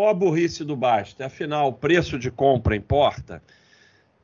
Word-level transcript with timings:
maior 0.00 0.14
burrice 0.14 0.64
do 0.64 0.74
Basta. 0.74 1.26
Afinal, 1.26 1.68
o 1.68 1.72
preço 1.72 2.18
de 2.18 2.30
compra 2.30 2.74
importa? 2.74 3.42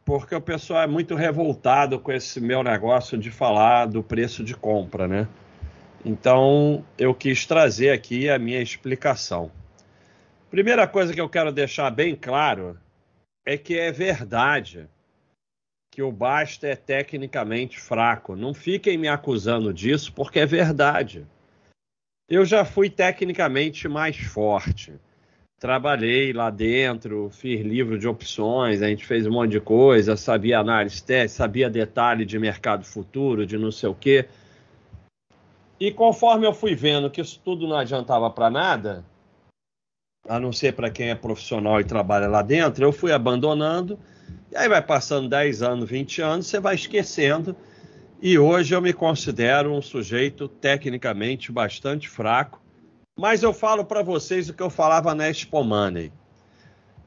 Porque 0.04 0.34
o 0.34 0.40
pessoal 0.40 0.82
é 0.82 0.86
muito 0.86 1.14
revoltado 1.14 1.98
com 1.98 2.12
esse 2.12 2.40
meu 2.40 2.62
negócio 2.62 3.18
de 3.18 3.30
falar 3.30 3.86
do 3.86 4.02
preço 4.02 4.42
de 4.42 4.54
compra, 4.54 5.06
né? 5.06 5.28
Então, 6.04 6.84
eu 6.96 7.12
quis 7.14 7.46
trazer 7.46 7.90
aqui 7.90 8.30
a 8.30 8.38
minha 8.38 8.62
explicação. 8.62 9.50
Primeira 10.50 10.86
coisa 10.86 11.12
que 11.12 11.20
eu 11.20 11.28
quero 11.28 11.52
deixar 11.52 11.90
bem 11.90 12.14
claro 12.14 12.78
é 13.44 13.58
que 13.58 13.78
é 13.78 13.90
verdade 13.90 14.88
que 15.90 16.02
o 16.02 16.12
Basta 16.12 16.68
é 16.68 16.76
tecnicamente 16.76 17.80
fraco. 17.80 18.36
Não 18.36 18.54
fiquem 18.54 18.96
me 18.96 19.08
acusando 19.08 19.74
disso, 19.74 20.12
porque 20.12 20.38
é 20.38 20.46
verdade. 20.46 21.26
Eu 22.28 22.44
já 22.44 22.64
fui 22.64 22.88
tecnicamente 22.88 23.88
mais 23.88 24.16
forte. 24.16 24.92
Trabalhei 25.58 26.32
lá 26.32 26.50
dentro, 26.50 27.30
fiz 27.30 27.64
livro 27.64 27.98
de 27.98 28.06
opções, 28.06 28.82
a 28.82 28.88
gente 28.88 29.06
fez 29.06 29.26
um 29.26 29.32
monte 29.32 29.52
de 29.52 29.60
coisa, 29.60 30.16
sabia 30.16 30.58
análise 30.58 31.02
técnica, 31.02 31.28
sabia 31.30 31.70
detalhe 31.70 32.26
de 32.26 32.38
mercado 32.38 32.84
futuro, 32.84 33.46
de 33.46 33.56
não 33.56 33.72
sei 33.72 33.88
o 33.88 33.94
quê. 33.94 34.28
E 35.80 35.90
conforme 35.90 36.46
eu 36.46 36.52
fui 36.52 36.74
vendo 36.74 37.10
que 37.10 37.20
isso 37.20 37.40
tudo 37.42 37.66
não 37.66 37.76
adiantava 37.76 38.30
para 38.30 38.50
nada, 38.50 39.04
a 40.28 40.38
não 40.38 40.52
ser 40.52 40.72
para 40.74 40.90
quem 40.90 41.08
é 41.08 41.14
profissional 41.14 41.80
e 41.80 41.84
trabalha 41.84 42.26
lá 42.26 42.42
dentro, 42.42 42.84
eu 42.84 42.92
fui 42.92 43.12
abandonando. 43.12 43.98
E 44.50 44.56
aí 44.56 44.68
vai 44.68 44.82
passando 44.82 45.28
10 45.28 45.62
anos, 45.62 45.88
20 45.88 46.20
anos, 46.20 46.46
você 46.46 46.60
vai 46.60 46.74
esquecendo 46.74 47.56
e 48.20 48.38
hoje 48.38 48.74
eu 48.74 48.80
me 48.80 48.92
considero 48.92 49.72
um 49.72 49.82
sujeito 49.82 50.48
tecnicamente 50.48 51.52
bastante 51.52 52.08
fraco, 52.08 52.60
mas 53.18 53.42
eu 53.42 53.52
falo 53.52 53.84
para 53.84 54.02
vocês 54.02 54.48
o 54.48 54.54
que 54.54 54.62
eu 54.62 54.68
falava 54.68 55.14
na 55.14 55.28
Expo 55.28 55.64
Money. 55.64 56.12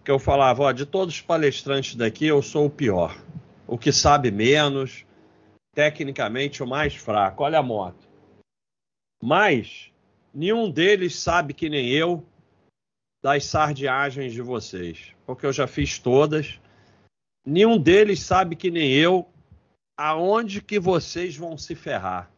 Que 0.04 0.10
eu 0.10 0.18
falava, 0.18 0.64
ó, 0.64 0.72
de 0.72 0.86
todos 0.86 1.16
os 1.16 1.22
palestrantes 1.22 1.96
daqui, 1.96 2.26
eu 2.26 2.42
sou 2.42 2.66
o 2.66 2.70
pior. 2.70 3.16
O 3.68 3.78
que 3.78 3.92
sabe 3.92 4.32
menos, 4.32 5.06
tecnicamente 5.76 6.64
o 6.64 6.68
mais 6.68 6.96
fraco. 6.96 7.44
Olha 7.44 7.60
a 7.60 7.64
moto. 7.64 8.10
Mas 9.22 9.92
nenhum 10.34 10.72
deles 10.72 11.20
sabe 11.20 11.54
que 11.54 11.70
nem 11.70 11.90
eu 11.90 12.26
das 13.22 13.46
sardiagens 13.46 14.34
de 14.34 14.42
vocês, 14.42 15.14
porque 15.26 15.46
eu 15.46 15.54
já 15.54 15.68
fiz 15.68 16.00
todas. 16.00 16.60
Nenhum 17.46 17.78
deles 17.78 18.22
sabe 18.22 18.56
que 18.56 18.72
nem 18.72 18.92
eu 18.94 19.28
aonde 19.96 20.62
que 20.62 20.80
vocês 20.80 21.36
vão 21.36 21.58
se 21.58 21.76
ferrar. 21.76 22.32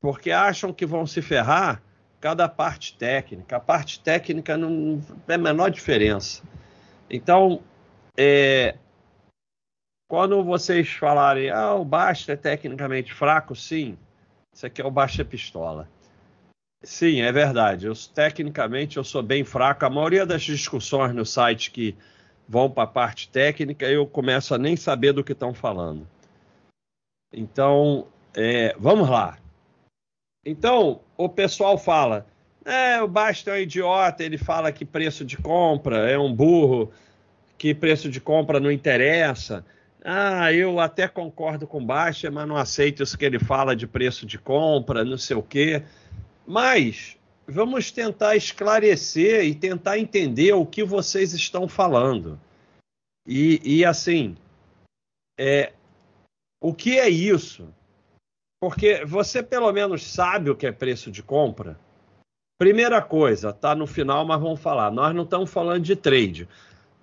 Porque 0.00 0.30
acham 0.30 0.72
que 0.72 0.86
vão 0.86 1.06
se 1.06 1.22
ferrar 1.22 1.82
cada 2.20 2.48
parte 2.48 2.96
técnica. 2.96 3.56
A 3.56 3.60
parte 3.60 4.00
técnica 4.00 4.56
não 4.56 5.00
é 5.28 5.34
a 5.34 5.38
menor 5.38 5.70
diferença. 5.70 6.42
Então, 7.08 7.62
é, 8.16 8.76
quando 10.08 10.42
vocês 10.42 10.88
falarem, 10.88 11.50
ah, 11.50 11.74
o 11.74 11.84
Basta 11.84 12.32
é 12.32 12.36
tecnicamente 12.36 13.12
fraco, 13.12 13.54
sim, 13.54 13.96
isso 14.52 14.66
aqui 14.66 14.80
é 14.80 14.84
o 14.84 14.90
Basta 14.90 15.24
Pistola. 15.24 15.88
Sim, 16.82 17.20
é 17.20 17.32
verdade. 17.32 17.86
Eu, 17.86 17.94
tecnicamente 18.14 18.96
eu 18.96 19.04
sou 19.04 19.22
bem 19.22 19.44
fraco. 19.44 19.84
A 19.84 19.90
maioria 19.90 20.24
das 20.24 20.42
discussões 20.42 21.14
no 21.14 21.26
site 21.26 21.70
que 21.70 21.96
vão 22.48 22.70
para 22.70 22.84
a 22.84 22.86
parte 22.86 23.28
técnica, 23.28 23.86
eu 23.86 24.06
começo 24.06 24.54
a 24.54 24.58
nem 24.58 24.76
saber 24.76 25.12
do 25.12 25.24
que 25.24 25.32
estão 25.32 25.52
falando. 25.52 26.06
Então, 27.32 28.06
é, 28.34 28.74
vamos 28.78 29.08
lá. 29.08 29.36
Então, 30.48 31.00
o 31.16 31.28
pessoal 31.28 31.76
fala, 31.76 32.24
é, 32.64 33.02
o 33.02 33.08
Basta 33.08 33.50
é 33.50 33.54
um 33.54 33.62
idiota, 33.62 34.22
ele 34.22 34.38
fala 34.38 34.70
que 34.70 34.84
preço 34.84 35.24
de 35.24 35.36
compra 35.36 36.08
é 36.08 36.16
um 36.16 36.32
burro, 36.32 36.92
que 37.58 37.74
preço 37.74 38.08
de 38.08 38.20
compra 38.20 38.60
não 38.60 38.70
interessa. 38.70 39.66
Ah, 40.04 40.52
eu 40.52 40.78
até 40.78 41.08
concordo 41.08 41.66
com 41.66 41.78
o 41.78 41.84
Basta, 41.84 42.30
mas 42.30 42.46
não 42.46 42.56
aceito 42.56 43.02
isso 43.02 43.18
que 43.18 43.24
ele 43.24 43.40
fala 43.40 43.74
de 43.74 43.88
preço 43.88 44.24
de 44.24 44.38
compra, 44.38 45.04
não 45.04 45.18
sei 45.18 45.36
o 45.36 45.42
quê. 45.42 45.82
Mas 46.46 47.16
vamos 47.44 47.90
tentar 47.90 48.36
esclarecer 48.36 49.44
e 49.44 49.52
tentar 49.52 49.98
entender 49.98 50.52
o 50.52 50.64
que 50.64 50.84
vocês 50.84 51.34
estão 51.34 51.66
falando. 51.66 52.38
E, 53.26 53.60
e 53.64 53.84
assim, 53.84 54.36
é, 55.36 55.72
o 56.60 56.72
que 56.72 57.00
é 57.00 57.08
isso? 57.08 57.68
Porque 58.60 59.04
você 59.04 59.42
pelo 59.42 59.70
menos 59.72 60.02
sabe 60.04 60.50
o 60.50 60.56
que 60.56 60.66
é 60.66 60.72
preço 60.72 61.10
de 61.10 61.22
compra. 61.22 61.78
Primeira 62.58 63.02
coisa, 63.02 63.52
tá 63.52 63.74
no 63.74 63.86
final, 63.86 64.24
mas 64.24 64.40
vamos 64.40 64.60
falar. 64.60 64.90
Nós 64.90 65.14
não 65.14 65.24
estamos 65.24 65.50
falando 65.50 65.82
de 65.82 65.94
trade. 65.94 66.48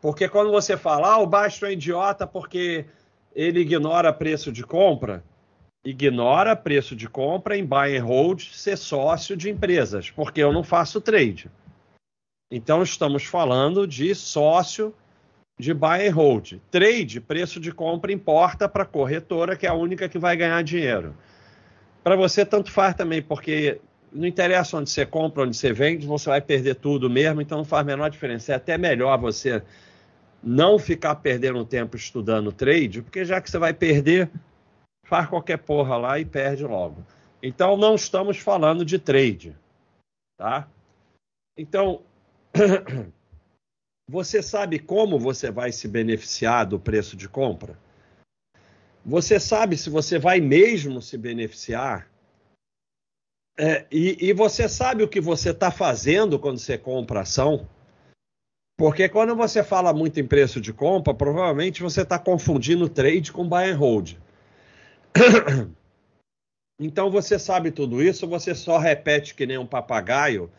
Porque 0.02 0.28
quando 0.28 0.52
você 0.52 0.76
fala, 0.76 1.14
ah, 1.14 1.20
o 1.20 1.28
Baixo 1.28 1.66
é 1.66 1.74
idiota 1.74 2.26
porque 2.26 2.86
ele 3.36 3.60
ignora 3.60 4.12
preço 4.12 4.52
de 4.52 4.64
compra, 4.64 5.24
ignora 5.86 6.56
preço 6.56 6.96
de 6.96 7.08
compra 7.08 7.58
em 7.58 7.66
buy 7.66 7.98
and 7.98 8.04
hold 8.04 8.42
ser 8.42 8.78
sócio 8.78 9.38
de 9.38 9.50
empresas, 9.50 10.10
porque 10.10 10.42
eu 10.42 10.52
não 10.52 10.64
faço 10.64 11.00
trade. 11.00 11.50
Então 12.52 12.84
estamos 12.84 13.24
falando 13.24 13.88
de 13.88 14.14
sócio 14.14 14.94
de 15.60 15.74
buy 15.74 16.08
and 16.08 16.14
hold. 16.14 16.54
Trade, 16.70 17.22
preço 17.22 17.60
de 17.60 17.72
compra 17.72 18.12
importa 18.12 18.68
para 18.68 18.84
a 18.84 18.88
corretora, 18.88 19.56
que 19.56 19.66
é 19.66 19.70
a 19.70 19.74
única 19.74 20.10
que 20.10 20.18
vai 20.18 20.36
ganhar 20.36 20.62
dinheiro. 20.64 21.16
Para 22.04 22.16
você, 22.16 22.46
tanto 22.46 22.72
faz 22.72 22.96
também, 22.96 23.22
porque 23.22 23.80
não 24.12 24.28
interessa 24.28 24.78
onde 24.78 24.90
você 24.90 25.06
compra, 25.06 25.44
onde 25.44 25.56
você 25.56 25.72
vende, 25.72 26.06
você 26.06 26.30
vai 26.30 26.42
perder 26.42 26.76
tudo 26.76 27.10
mesmo, 27.10 27.42
então 27.42 27.60
não 27.60 27.66
faz 27.66 27.82
a 27.82 27.86
menor 27.86 28.10
diferença. 28.10 28.52
É 28.52 28.56
até 28.56 28.78
melhor 28.78 29.18
você 29.18 29.64
não 30.44 30.78
ficar 30.78 31.16
perdendo 31.16 31.64
tempo 31.66 31.96
estudando 31.96 32.52
trade, 32.52 33.02
porque 33.02 33.24
já 33.24 33.40
que 33.40 33.50
você 33.50 33.58
vai 33.58 33.74
perder, 33.74 34.30
faz 35.06 35.28
qualquer 35.28 35.58
porra 35.58 35.96
lá 35.98 36.20
e 36.20 36.26
perde 36.26 36.66
logo. 36.66 37.04
Então 37.42 37.78
não 37.78 37.96
estamos 37.96 38.38
falando 38.38 38.84
de 38.84 39.00
trade, 39.00 39.56
tá? 40.38 40.68
Então 41.58 42.02
Você 44.10 44.44
sabe 44.44 44.80
como 44.80 45.18
você 45.18 45.50
vai 45.50 45.72
se 45.72 45.88
beneficiar 45.88 46.66
do 46.66 46.78
preço 46.78 47.16
de 47.16 47.30
compra? 47.30 47.78
Você 49.06 49.40
sabe 49.40 49.78
se 49.78 49.90
você 49.90 50.18
vai 50.18 50.40
mesmo 50.40 51.02
se 51.02 51.18
beneficiar? 51.18 52.10
É, 53.58 53.86
e, 53.92 54.30
e, 54.30 54.34
você 54.34 54.68
sabe 54.68 55.04
o 55.04 55.08
que 55.08 55.22
você 55.22 55.52
está 55.52 55.70
fazendo 55.70 56.40
quando 56.40 56.58
você 56.58 56.78
compra 56.78 57.22
ação? 57.22 57.68
Porque 58.76 59.08
quando 59.08 59.36
você 59.36 59.64
fala 59.64 59.94
muito 59.94 60.20
em 60.20 60.28
preço 60.28 60.60
de 60.60 60.74
compra, 60.74 61.14
provavelmente 61.14 61.84
você 61.84 62.02
está 62.02 62.18
confundindo 62.18 62.90
trade 62.90 63.32
com 63.32 63.48
buy 63.48 63.70
and 63.70 63.78
hold. 63.78 64.18
Então 66.80 67.12
você 67.12 67.38
sabe 67.38 67.70
tudo 67.70 68.02
isso, 68.02 68.28
você 68.28 68.56
só 68.56 68.80
repete 68.80 69.36
que 69.36 69.46
nem 69.46 69.60
um 69.60 69.66
papagaio 69.66 70.52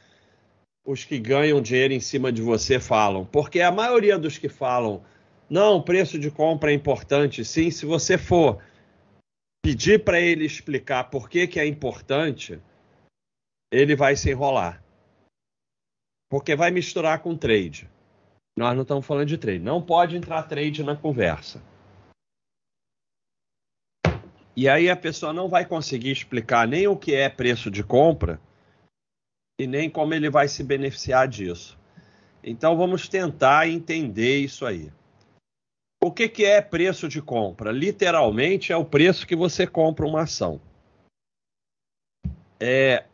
os 0.85 1.05
que 1.05 1.19
ganham 1.19 1.61
dinheiro 1.61 1.93
em 1.93 2.01
cima 2.01 2.31
de 2.31 2.41
você 2.41 2.79
falam. 2.79 3.25
Porque 3.25 3.61
a 3.61 3.73
maioria 3.73 4.17
dos 4.17 4.39
que 4.39 4.49
falam, 4.49 5.03
não, 5.49 5.77
o 5.77 5.83
preço 5.83 6.19
de 6.19 6.31
compra 6.31 6.71
é 6.71 6.75
importante, 6.75 7.45
sim, 7.45 7.71
se 7.71 7.85
você 7.85 8.17
for 8.17 8.63
pedir 9.63 10.05
para 10.05 10.21
ele 10.21 10.45
explicar 10.45 11.05
por 11.05 11.29
que, 11.29 11.47
que 11.47 11.61
é 11.61 11.67
importante, 11.67 12.61
ele 13.73 13.97
vai 13.97 14.17
se 14.17 14.31
enrolar. 14.31 14.83
Porque 16.31 16.55
vai 16.55 16.71
misturar 16.71 17.21
com 17.21 17.37
trade. 17.37 17.89
Nós 18.57 18.75
não 18.75 18.83
estamos 18.83 19.07
falando 19.07 19.27
de 19.27 19.39
trade. 19.39 19.59
Não 19.59 19.83
pode 19.83 20.17
entrar 20.17 20.43
trade 20.45 20.83
na 20.83 20.97
conversa. 20.97 21.63
E 24.57 24.69
aí 24.69 24.89
a 24.89 24.97
pessoa 24.97 25.33
não 25.33 25.49
vai 25.49 25.67
conseguir 25.67 26.13
explicar 26.13 26.67
nem 26.69 26.87
o 26.87 26.97
que 26.97 27.15
é 27.15 27.29
preço 27.29 27.71
de 27.71 27.83
compra 27.83 28.41
e 29.61 29.67
nem 29.67 29.91
como 29.91 30.15
ele 30.15 30.31
vai 30.31 30.47
se 30.47 30.63
beneficiar 30.63 31.27
disso. 31.27 31.79
Então 32.43 32.77
vamos 32.77 33.09
tentar 33.09 33.69
entender 33.69 34.39
isso 34.39 34.65
aí. 34.65 34.93
O 36.05 36.13
que, 36.13 36.29
que 36.29 36.45
é 36.45 36.61
preço 36.61 37.09
de 37.09 37.23
compra? 37.23 37.73
Literalmente 37.73 38.71
é 38.71 38.77
o 38.77 38.85
preço 38.85 39.27
que 39.27 39.35
você 39.35 39.67
compra 39.67 40.05
uma 40.05 40.25
ação. 40.25 40.61
É, 42.61 43.05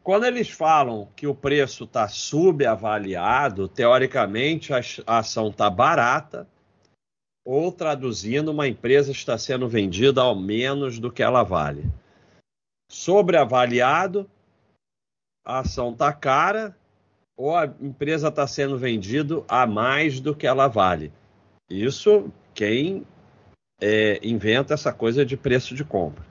quando 0.00 0.26
eles 0.26 0.48
falam 0.48 1.08
que 1.16 1.26
o 1.26 1.34
preço 1.34 1.82
está 1.82 2.06
subavaliado, 2.06 3.66
teoricamente 3.66 4.72
a, 4.72 4.78
a 5.08 5.18
ação 5.18 5.48
está 5.48 5.68
barata, 5.68 6.46
ou 7.44 7.72
traduzindo, 7.72 8.52
uma 8.52 8.68
empresa 8.68 9.10
está 9.10 9.36
sendo 9.36 9.68
vendida 9.68 10.22
ao 10.22 10.36
menos 10.36 11.00
do 11.00 11.10
que 11.10 11.24
ela 11.24 11.42
vale. 11.42 11.90
Sobreavaliado, 12.88 14.30
a 15.44 15.58
ação 15.58 15.90
está 15.90 16.12
cara 16.12 16.76
ou 17.36 17.56
a 17.56 17.64
empresa 17.64 18.28
está 18.28 18.46
sendo 18.46 18.78
vendida 18.78 19.42
a 19.48 19.66
mais 19.66 20.20
do 20.20 20.32
que 20.32 20.46
ela 20.46 20.68
vale. 20.68 21.12
Isso 21.68 22.32
quem 22.54 23.06
é, 23.80 24.20
inventa 24.26 24.74
essa 24.74 24.92
coisa 24.92 25.24
de 25.24 25.36
preço 25.36 25.74
de 25.74 25.84
compra. 25.84 26.24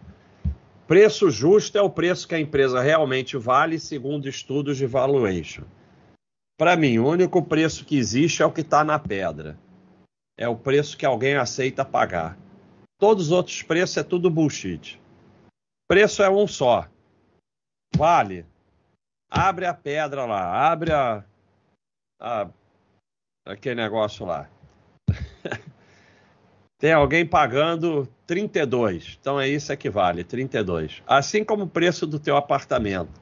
Preço 0.87 1.29
justo 1.31 1.77
é 1.77 1.81
o 1.81 1.89
preço 1.89 2.27
que 2.27 2.35
a 2.35 2.39
empresa 2.39 2.81
realmente 2.81 3.37
vale 3.37 3.79
segundo 3.79 4.29
estudos 4.29 4.77
de 4.77 4.85
valuation. 4.85 5.63
Para 6.57 6.75
mim, 6.75 6.99
o 6.99 7.07
único 7.07 7.43
preço 7.43 7.83
que 7.83 7.97
existe 7.97 8.41
é 8.41 8.45
o 8.45 8.51
que 8.51 8.61
está 8.61 8.83
na 8.83 8.97
pedra. 8.97 9.57
É 10.37 10.47
o 10.47 10.55
preço 10.55 10.97
que 10.97 11.05
alguém 11.05 11.35
aceita 11.35 11.83
pagar. 11.83 12.37
Todos 12.97 13.25
os 13.25 13.31
outros 13.31 13.61
preços 13.63 13.97
é 13.97 14.03
tudo 14.03 14.29
bullshit. 14.29 15.01
Preço 15.87 16.23
é 16.23 16.29
um 16.29 16.47
só. 16.47 16.87
Vale. 17.95 18.45
Abre 19.29 19.65
a 19.65 19.73
pedra 19.73 20.25
lá, 20.25 20.71
abre 20.71 20.91
a, 20.93 21.25
a 22.19 22.49
aquele 23.45 23.75
negócio 23.75 24.25
lá. 24.25 24.49
Tem 26.77 26.91
alguém 26.91 27.25
pagando 27.25 28.07
32. 28.27 29.17
Então 29.19 29.39
é 29.39 29.47
isso 29.47 29.75
que 29.77 29.89
vale, 29.89 30.23
32. 30.23 31.01
Assim 31.07 31.43
como 31.43 31.63
o 31.63 31.69
preço 31.69 32.05
do 32.05 32.19
teu 32.19 32.35
apartamento. 32.35 33.21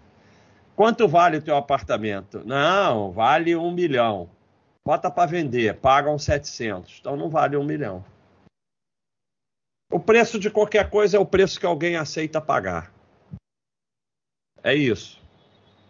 Quanto 0.76 1.08
vale 1.08 1.38
o 1.38 1.42
teu 1.42 1.56
apartamento? 1.56 2.42
Não, 2.44 3.12
vale 3.12 3.56
um 3.56 3.72
milhão. 3.72 4.30
Bota 4.84 5.10
para 5.10 5.30
vender, 5.30 5.76
pagam 5.76 6.18
700. 6.18 6.98
Então 7.00 7.16
não 7.16 7.30
vale 7.30 7.56
um 7.56 7.64
milhão. 7.64 8.04
O 9.92 10.00
preço 10.00 10.40
de 10.40 10.50
qualquer 10.50 10.90
coisa 10.90 11.18
é 11.18 11.20
o 11.20 11.26
preço 11.26 11.60
que 11.60 11.66
alguém 11.66 11.96
aceita 11.96 12.42
pagar. 12.42 12.92
É 14.64 14.74
isso. 14.74 15.22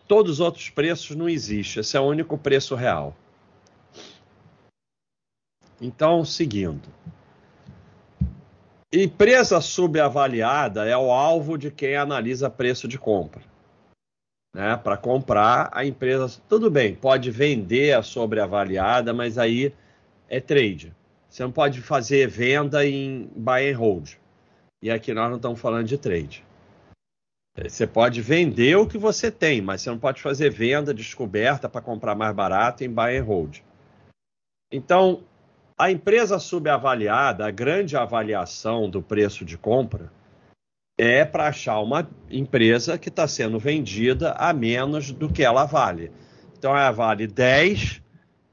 Todos 0.08 0.34
os 0.34 0.40
outros 0.42 0.70
preços 0.70 1.16
não 1.16 1.30
existem. 1.30 1.80
Esse 1.80 1.96
é 1.96 2.00
o 2.00 2.04
único 2.04 2.38
preço 2.38 2.76
real. 2.76 3.16
Então, 5.84 6.24
seguindo. 6.24 6.88
Empresa 8.90 9.60
subavaliada 9.60 10.86
é 10.86 10.96
o 10.96 11.12
alvo 11.12 11.58
de 11.58 11.70
quem 11.70 11.98
analisa 11.98 12.50
preço 12.50 12.88
de 12.88 12.98
compra. 12.98 13.42
Né? 14.56 14.78
Para 14.78 14.96
comprar, 14.96 15.70
a 15.74 15.84
empresa. 15.84 16.42
Tudo 16.48 16.72
bem, 16.72 16.96
pode 16.96 17.30
vender 17.30 17.98
a 17.98 18.02
sobreavaliada, 18.02 19.14
mas 19.14 19.38
aí 19.38 19.76
é 20.30 20.40
trade. 20.40 20.96
Você 21.30 21.44
não 21.44 21.52
pode 21.52 21.82
fazer 21.82 22.30
venda 22.30 22.88
em 22.88 23.30
buy 23.36 23.70
and 23.70 23.78
hold. 23.78 24.12
E 24.82 24.90
aqui 24.90 25.14
nós 25.14 25.30
não 25.30 25.36
estamos 25.36 25.60
falando 25.60 25.86
de 25.86 25.98
trade. 25.98 26.46
Você 27.58 27.86
pode 27.86 28.22
vender 28.22 28.78
o 28.78 28.88
que 28.88 28.98
você 28.98 29.30
tem, 29.30 29.62
mas 29.62 29.82
você 29.82 29.90
não 29.90 30.00
pode 30.00 30.22
fazer 30.22 30.50
venda 30.50 30.94
descoberta 30.94 31.68
para 31.68 31.82
comprar 31.82 32.16
mais 32.16 32.34
barato 32.34 32.86
em 32.86 32.90
buy 32.90 33.18
and 33.18 33.24
hold. 33.24 33.58
Então, 34.72 35.24
a 35.84 35.92
empresa 35.92 36.40
subavaliada, 36.40 37.46
a 37.46 37.52
grande 37.52 37.98
avaliação 37.98 38.90
do 38.90 39.02
preço 39.04 39.44
de 39.44 39.58
compra, 39.58 40.10
é 40.98 41.26
para 41.26 41.48
achar 41.48 41.82
uma 41.82 42.10
empresa 42.30 42.98
que 42.98 43.10
está 43.10 43.28
sendo 43.28 43.60
vendida 43.60 44.32
a 44.32 44.54
menos 44.54 45.12
do 45.12 45.30
que 45.30 45.44
ela 45.44 45.66
vale. 45.66 46.10
Então 46.58 46.72
ela 46.72 46.92
vale 46.92 47.28
10 47.28 48.02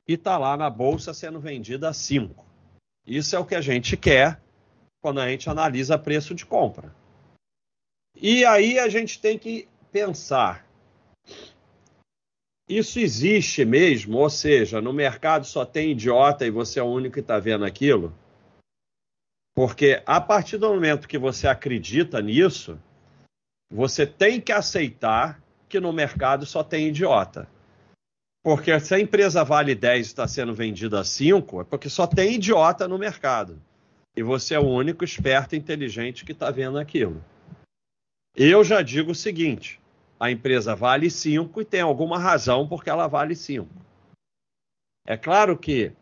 e 0.08 0.14
está 0.14 0.36
lá 0.36 0.56
na 0.56 0.68
bolsa 0.68 1.14
sendo 1.14 1.38
vendida 1.38 1.90
a 1.90 1.92
5. 1.92 2.44
Isso 3.06 3.36
é 3.36 3.38
o 3.38 3.46
que 3.46 3.54
a 3.54 3.60
gente 3.60 3.96
quer 3.96 4.42
quando 5.00 5.20
a 5.20 5.28
gente 5.28 5.48
analisa 5.48 5.96
preço 5.96 6.34
de 6.34 6.44
compra. 6.44 6.92
E 8.16 8.44
aí 8.44 8.76
a 8.76 8.88
gente 8.88 9.20
tem 9.20 9.38
que 9.38 9.68
pensar 9.92 10.66
isso 12.70 13.00
existe 13.00 13.64
mesmo? 13.64 14.18
Ou 14.18 14.30
seja, 14.30 14.80
no 14.80 14.92
mercado 14.92 15.44
só 15.44 15.64
tem 15.64 15.90
idiota 15.90 16.46
e 16.46 16.50
você 16.50 16.78
é 16.78 16.82
o 16.82 16.86
único 16.86 17.14
que 17.14 17.20
está 17.20 17.38
vendo 17.38 17.64
aquilo? 17.64 18.14
Porque 19.54 20.00
a 20.06 20.20
partir 20.20 20.56
do 20.56 20.68
momento 20.68 21.08
que 21.08 21.18
você 21.18 21.48
acredita 21.48 22.22
nisso, 22.22 22.78
você 23.72 24.06
tem 24.06 24.40
que 24.40 24.52
aceitar 24.52 25.42
que 25.68 25.80
no 25.80 25.92
mercado 25.92 26.46
só 26.46 26.62
tem 26.62 26.88
idiota. 26.88 27.48
Porque 28.42 28.78
se 28.80 28.94
a 28.94 29.00
empresa 29.00 29.44
vale 29.44 29.74
10 29.74 29.98
e 29.98 30.08
está 30.08 30.26
sendo 30.28 30.54
vendida 30.54 31.00
a 31.00 31.04
5, 31.04 31.62
é 31.62 31.64
porque 31.64 31.88
só 31.88 32.06
tem 32.06 32.34
idiota 32.34 32.86
no 32.86 32.98
mercado. 32.98 33.60
E 34.16 34.22
você 34.22 34.54
é 34.54 34.60
o 34.60 34.66
único 34.66 35.04
esperto 35.04 35.56
inteligente 35.56 36.24
que 36.24 36.32
está 36.32 36.50
vendo 36.50 36.78
aquilo. 36.78 37.22
Eu 38.36 38.62
já 38.62 38.80
digo 38.80 39.10
o 39.10 39.14
seguinte: 39.14 39.79
a 40.20 40.30
empresa 40.30 40.76
vale 40.76 41.10
5 41.10 41.62
e 41.62 41.64
tem 41.64 41.80
alguma 41.80 42.18
razão 42.18 42.68
porque 42.68 42.90
ela 42.90 43.08
vale 43.08 43.34
5. 43.34 43.66
É 45.06 45.16
claro 45.16 45.56
que 45.56 45.92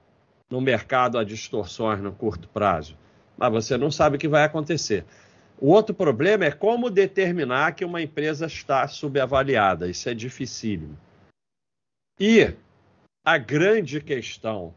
no 0.51 0.61
mercado 0.61 1.17
há 1.17 1.23
distorções 1.23 2.01
no 2.01 2.13
curto 2.13 2.49
prazo, 2.49 2.99
mas 3.37 3.53
você 3.53 3.77
não 3.77 3.93
sabe 3.93 4.17
o 4.17 4.19
que 4.19 4.27
vai 4.27 4.43
acontecer. 4.43 5.05
O 5.61 5.71
outro 5.71 5.95
problema 5.95 6.45
é 6.45 6.51
como 6.51 6.91
determinar 6.91 7.75
que 7.75 7.85
uma 7.85 8.03
empresa 8.03 8.47
está 8.47 8.87
subavaliada. 8.89 9.89
Isso 9.89 10.09
é 10.09 10.15
dificílimo. 10.15 10.99
E 12.19 12.55
a 13.25 13.39
grande 13.39 14.01
questão, 14.01 14.75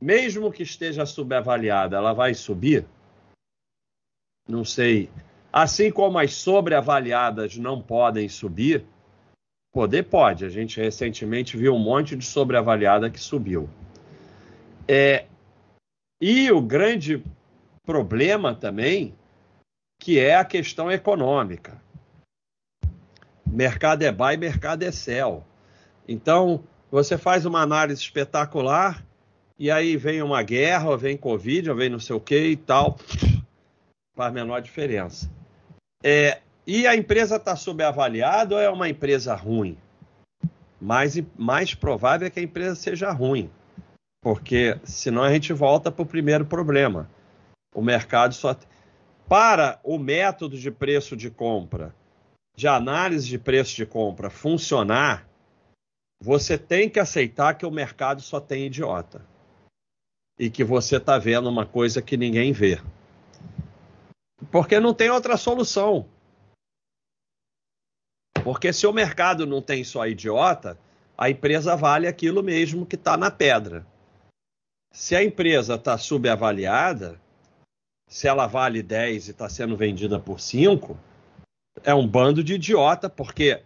mesmo 0.00 0.52
que 0.52 0.62
esteja 0.62 1.06
subavaliada, 1.06 1.96
ela 1.96 2.12
vai 2.12 2.34
subir? 2.34 2.86
Não 4.46 4.64
sei 4.64 5.10
Assim 5.56 5.88
como 5.88 6.18
as 6.18 6.34
sobreavaliadas 6.34 7.56
não 7.56 7.80
podem 7.80 8.28
subir, 8.28 8.84
poder 9.72 10.02
pode. 10.02 10.44
A 10.44 10.48
gente 10.48 10.80
recentemente 10.80 11.56
viu 11.56 11.76
um 11.76 11.78
monte 11.78 12.16
de 12.16 12.24
sobreavaliada 12.24 13.08
que 13.08 13.20
subiu. 13.20 13.70
É, 14.88 15.26
e 16.20 16.50
o 16.50 16.60
grande 16.60 17.22
problema 17.86 18.52
também, 18.52 19.14
que 20.00 20.18
é 20.18 20.34
a 20.34 20.44
questão 20.44 20.90
econômica. 20.90 21.80
Mercado 23.46 24.02
é 24.02 24.10
buy, 24.10 24.36
mercado 24.36 24.82
é 24.82 24.90
sell. 24.90 25.44
Então, 26.08 26.64
você 26.90 27.16
faz 27.16 27.46
uma 27.46 27.60
análise 27.60 28.02
espetacular 28.02 29.06
e 29.56 29.70
aí 29.70 29.96
vem 29.96 30.20
uma 30.20 30.42
guerra, 30.42 30.90
ou 30.90 30.98
vem 30.98 31.16
Covid, 31.16 31.70
ou 31.70 31.76
vem 31.76 31.88
não 31.88 32.00
sei 32.00 32.16
o 32.16 32.20
que 32.20 32.44
e 32.44 32.56
tal, 32.56 32.98
faz 34.16 34.32
menor 34.32 34.60
diferença. 34.60 35.30
É, 36.06 36.42
e 36.66 36.86
a 36.86 36.94
empresa 36.94 37.36
está 37.36 37.56
subavaliada 37.56 38.56
ou 38.56 38.60
é 38.60 38.68
uma 38.68 38.90
empresa 38.90 39.34
ruim? 39.34 39.78
Mais, 40.78 41.14
mais 41.34 41.74
provável 41.74 42.26
é 42.26 42.30
que 42.30 42.38
a 42.38 42.42
empresa 42.42 42.74
seja 42.74 43.10
ruim, 43.10 43.50
porque 44.22 44.78
senão 44.84 45.22
a 45.22 45.32
gente 45.32 45.50
volta 45.54 45.90
para 45.90 46.02
o 46.02 46.06
primeiro 46.06 46.44
problema. 46.44 47.08
O 47.74 47.80
mercado 47.80 48.34
só. 48.34 48.54
Para 49.26 49.80
o 49.82 49.98
método 49.98 50.58
de 50.58 50.70
preço 50.70 51.16
de 51.16 51.30
compra, 51.30 51.94
de 52.54 52.68
análise 52.68 53.26
de 53.26 53.38
preço 53.38 53.74
de 53.74 53.86
compra 53.86 54.28
funcionar, 54.28 55.26
você 56.22 56.58
tem 56.58 56.90
que 56.90 57.00
aceitar 57.00 57.54
que 57.54 57.64
o 57.64 57.70
mercado 57.70 58.20
só 58.20 58.38
tem 58.38 58.66
idiota. 58.66 59.24
E 60.38 60.50
que 60.50 60.62
você 60.62 60.96
está 60.96 61.16
vendo 61.16 61.48
uma 61.48 61.64
coisa 61.64 62.02
que 62.02 62.18
ninguém 62.18 62.52
vê. 62.52 62.78
Porque 64.50 64.80
não 64.80 64.94
tem 64.94 65.10
outra 65.10 65.36
solução. 65.36 66.06
Porque 68.42 68.72
se 68.72 68.86
o 68.86 68.92
mercado 68.92 69.46
não 69.46 69.62
tem 69.62 69.84
só 69.84 70.06
idiota, 70.06 70.78
a 71.16 71.30
empresa 71.30 71.76
vale 71.76 72.06
aquilo 72.06 72.42
mesmo 72.42 72.84
que 72.84 72.96
está 72.96 73.16
na 73.16 73.30
pedra. 73.30 73.86
Se 74.92 75.16
a 75.16 75.24
empresa 75.24 75.74
está 75.74 75.96
subavaliada, 75.96 77.20
se 78.08 78.28
ela 78.28 78.46
vale 78.46 78.82
10 78.82 79.28
e 79.28 79.30
está 79.30 79.48
sendo 79.48 79.76
vendida 79.76 80.20
por 80.20 80.40
5, 80.40 80.96
é 81.82 81.94
um 81.94 82.06
bando 82.06 82.44
de 82.44 82.54
idiota, 82.54 83.08
porque 83.08 83.62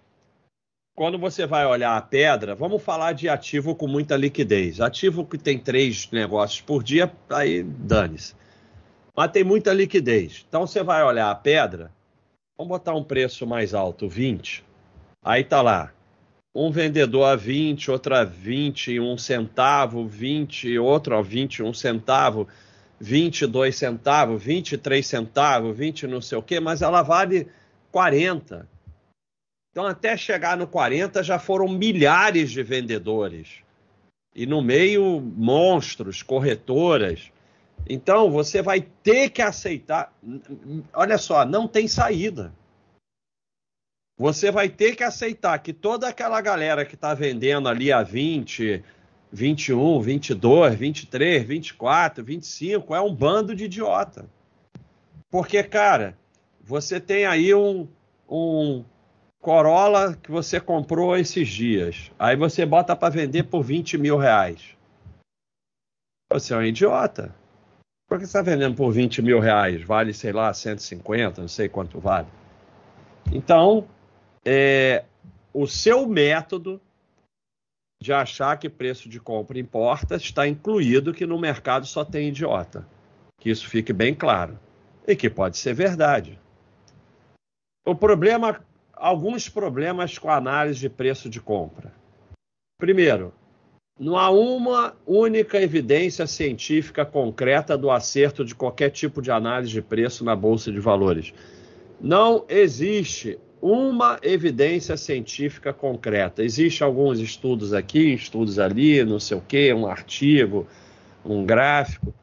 quando 0.96 1.18
você 1.18 1.46
vai 1.46 1.66
olhar 1.66 1.96
a 1.96 2.02
pedra, 2.02 2.54
vamos 2.54 2.82
falar 2.82 3.12
de 3.12 3.28
ativo 3.28 3.74
com 3.74 3.86
muita 3.86 4.16
liquidez. 4.16 4.80
Ativo 4.80 5.26
que 5.26 5.36
tem 5.36 5.58
três 5.58 6.10
negócios 6.10 6.60
por 6.60 6.82
dia, 6.82 7.12
aí 7.28 7.62
dane-se 7.62 8.34
mas 9.18 9.32
tem 9.32 9.42
muita 9.42 9.74
liquidez. 9.74 10.46
Então 10.48 10.64
você 10.64 10.80
vai 10.80 11.02
olhar 11.02 11.28
a 11.28 11.34
pedra, 11.34 11.90
vamos 12.56 12.68
botar 12.68 12.94
um 12.94 13.02
preço 13.02 13.44
mais 13.44 13.74
alto, 13.74 14.08
20. 14.08 14.64
Aí 15.24 15.42
tá 15.42 15.60
lá, 15.60 15.92
um 16.54 16.70
vendedor 16.70 17.24
a 17.24 17.34
20, 17.34 17.90
outro 17.90 18.14
a 18.14 18.22
21 18.22 19.18
centavo, 19.18 20.06
20, 20.06 20.78
outro 20.78 21.16
a 21.16 21.20
21 21.20 21.74
centavo, 21.74 22.46
22 23.00 23.74
centavos, 23.74 24.40
23 24.40 25.04
centavos, 25.04 25.76
20 25.76 26.06
não 26.06 26.20
sei 26.20 26.38
o 26.38 26.42
quê, 26.42 26.60
mas 26.60 26.80
ela 26.80 27.02
vale 27.02 27.48
40. 27.90 28.68
Então 29.72 29.84
até 29.84 30.16
chegar 30.16 30.56
no 30.56 30.68
40 30.68 31.24
já 31.24 31.40
foram 31.40 31.66
milhares 31.66 32.52
de 32.52 32.62
vendedores. 32.62 33.64
E 34.32 34.46
no 34.46 34.62
meio 34.62 35.20
monstros, 35.20 36.22
corretoras. 36.22 37.32
Então 37.86 38.30
você 38.30 38.62
vai 38.62 38.80
ter 38.80 39.30
que 39.30 39.42
aceitar. 39.42 40.12
Olha 40.92 41.18
só, 41.18 41.44
não 41.44 41.68
tem 41.68 41.86
saída. 41.88 42.52
Você 44.16 44.50
vai 44.50 44.68
ter 44.68 44.96
que 44.96 45.04
aceitar 45.04 45.58
que 45.60 45.72
toda 45.72 46.08
aquela 46.08 46.40
galera 46.40 46.84
que 46.84 46.94
está 46.94 47.14
vendendo 47.14 47.68
ali 47.68 47.92
a 47.92 48.02
20, 48.02 48.82
21, 49.30 50.00
22, 50.00 50.74
23, 50.74 51.46
24, 51.46 52.24
25 52.24 52.94
é 52.94 53.00
um 53.00 53.14
bando 53.14 53.54
de 53.54 53.66
idiota. 53.66 54.28
Porque, 55.30 55.62
cara, 55.62 56.18
você 56.60 56.98
tem 57.00 57.26
aí 57.26 57.54
um, 57.54 57.86
um, 58.28 58.84
Corolla 59.40 60.16
que 60.16 60.30
você 60.30 60.60
comprou 60.60 61.16
esses 61.16 61.48
dias. 61.48 62.10
Aí 62.18 62.36
você 62.36 62.66
bota 62.66 62.96
para 62.96 63.08
vender 63.08 63.44
por 63.44 63.62
20 63.62 63.96
mil 63.96 64.16
reais. 64.16 64.76
Você 66.32 66.52
é 66.52 66.56
um 66.56 66.62
idiota. 66.62 67.34
Por 68.08 68.18
que 68.18 68.24
você 68.24 68.38
está 68.38 68.42
vendendo 68.42 68.74
por 68.74 68.90
20 68.90 69.20
mil 69.20 69.38
reais? 69.38 69.82
Vale, 69.82 70.14
sei 70.14 70.32
lá, 70.32 70.52
150, 70.52 71.42
não 71.42 71.48
sei 71.48 71.68
quanto 71.68 72.00
vale. 72.00 72.26
Então, 73.30 73.86
é, 74.42 75.04
o 75.52 75.66
seu 75.66 76.08
método 76.08 76.80
de 78.00 78.12
achar 78.12 78.56
que 78.56 78.70
preço 78.70 79.10
de 79.10 79.20
compra 79.20 79.58
importa 79.58 80.16
está 80.16 80.48
incluído 80.48 81.12
que 81.12 81.26
no 81.26 81.38
mercado 81.38 81.84
só 81.84 82.02
tem 82.02 82.28
idiota. 82.28 82.86
Que 83.38 83.50
isso 83.50 83.68
fique 83.68 83.92
bem 83.92 84.14
claro. 84.14 84.58
E 85.06 85.14
que 85.14 85.28
pode 85.28 85.58
ser 85.58 85.74
verdade. 85.74 86.40
O 87.86 87.94
problema, 87.94 88.64
alguns 88.94 89.50
problemas 89.50 90.16
com 90.16 90.30
a 90.30 90.36
análise 90.36 90.80
de 90.80 90.88
preço 90.88 91.28
de 91.28 91.40
compra. 91.40 91.92
Primeiro, 92.78 93.34
não 93.98 94.16
há 94.16 94.30
uma 94.30 94.94
única 95.04 95.60
evidência 95.60 96.26
científica 96.26 97.04
concreta 97.04 97.76
do 97.76 97.90
acerto 97.90 98.44
de 98.44 98.54
qualquer 98.54 98.90
tipo 98.90 99.20
de 99.20 99.30
análise 99.30 99.72
de 99.72 99.82
preço 99.82 100.24
na 100.24 100.36
bolsa 100.36 100.70
de 100.70 100.78
valores. 100.78 101.34
Não 102.00 102.44
existe 102.48 103.38
uma 103.60 104.20
evidência 104.22 104.96
científica 104.96 105.72
concreta. 105.72 106.44
Existem 106.44 106.86
alguns 106.86 107.18
estudos 107.18 107.74
aqui, 107.74 108.14
estudos 108.14 108.60
ali, 108.60 109.04
não 109.04 109.18
sei 109.18 109.36
o 109.36 109.40
quê, 109.40 109.74
um 109.74 109.86
artigo, 109.86 110.66
um 111.24 111.44
gráfico. 111.44 112.14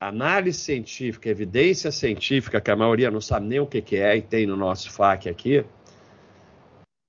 Análise 0.00 0.60
científica, 0.60 1.28
evidência 1.28 1.90
científica, 1.90 2.60
que 2.60 2.70
a 2.70 2.76
maioria 2.76 3.10
não 3.10 3.20
sabe 3.20 3.48
nem 3.48 3.58
o 3.58 3.66
que, 3.66 3.82
que 3.82 3.96
é 3.96 4.16
e 4.16 4.22
tem 4.22 4.46
no 4.46 4.56
nosso 4.56 4.92
FAQ 4.92 5.28
aqui, 5.28 5.64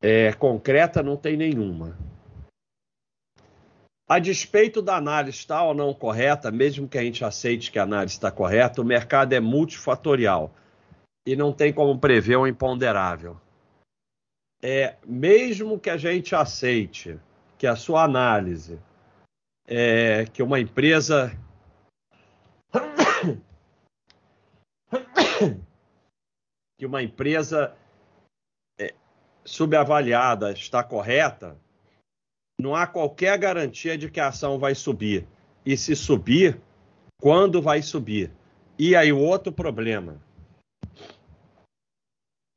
é, 0.01 0.33
concreta 0.33 1.03
não 1.03 1.15
tem 1.15 1.37
nenhuma. 1.37 1.95
A 4.09 4.17
despeito 4.17 4.81
da 4.81 4.95
análise 4.95 5.37
estar 5.37 5.61
ou 5.61 5.75
não 5.75 5.93
correta, 5.93 6.49
mesmo 6.49 6.89
que 6.89 6.97
a 6.97 7.03
gente 7.03 7.23
aceite 7.23 7.71
que 7.71 7.77
a 7.77 7.83
análise 7.83 8.15
está 8.15 8.31
correta, 8.31 8.81
o 8.81 8.85
mercado 8.85 9.33
é 9.33 9.39
multifatorial 9.39 10.51
e 11.23 11.35
não 11.35 11.53
tem 11.53 11.71
como 11.71 11.99
prever 11.99 12.37
o 12.37 12.47
imponderável. 12.47 13.39
É, 14.63 14.97
mesmo 15.05 15.79
que 15.79 15.91
a 15.91 15.97
gente 15.97 16.33
aceite 16.33 17.19
que 17.55 17.67
a 17.67 17.75
sua 17.75 18.03
análise 18.03 18.79
é 19.67 20.25
que 20.25 20.41
uma 20.41 20.59
empresa 20.59 21.31
que 26.79 26.85
uma 26.85 27.03
empresa 27.03 27.75
é, 28.79 28.95
subavaliada 29.45 30.51
está 30.51 30.83
correta, 30.83 31.55
não 32.59 32.75
há 32.75 32.85
qualquer 32.85 33.37
garantia 33.37 33.97
de 33.97 34.11
que 34.11 34.19
a 34.19 34.27
ação 34.27 34.59
vai 34.59 34.75
subir. 34.75 35.25
E 35.65 35.77
se 35.77 35.95
subir, 35.95 36.59
quando 37.21 37.61
vai 37.61 37.81
subir? 37.81 38.31
E 38.77 38.95
aí 38.95 39.13
o 39.13 39.19
outro 39.19 39.51
problema, 39.51 40.21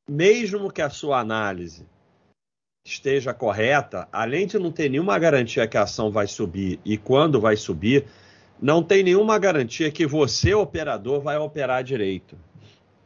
mesmo 0.09 0.73
que 0.73 0.83
a 0.83 0.91
sua 0.91 1.21
análise 1.21 1.87
esteja 2.85 3.33
correta, 3.33 4.09
além 4.13 4.47
de 4.47 4.59
não 4.59 4.73
ter 4.73 4.89
nenhuma 4.89 5.17
garantia 5.19 5.69
que 5.69 5.77
a 5.77 5.83
ação 5.83 6.11
vai 6.11 6.27
subir 6.27 6.81
e 6.85 6.99
quando 6.99 7.41
vai 7.41 7.57
subir, 7.57 8.07
não 8.61 8.83
tem 8.83 9.05
nenhuma 9.05 9.39
garantia 9.39 9.91
que 9.91 10.07
você, 10.07 10.53
operador, 10.53 11.21
vai 11.21 11.37
operar 11.37 11.83
direito. 11.85 12.37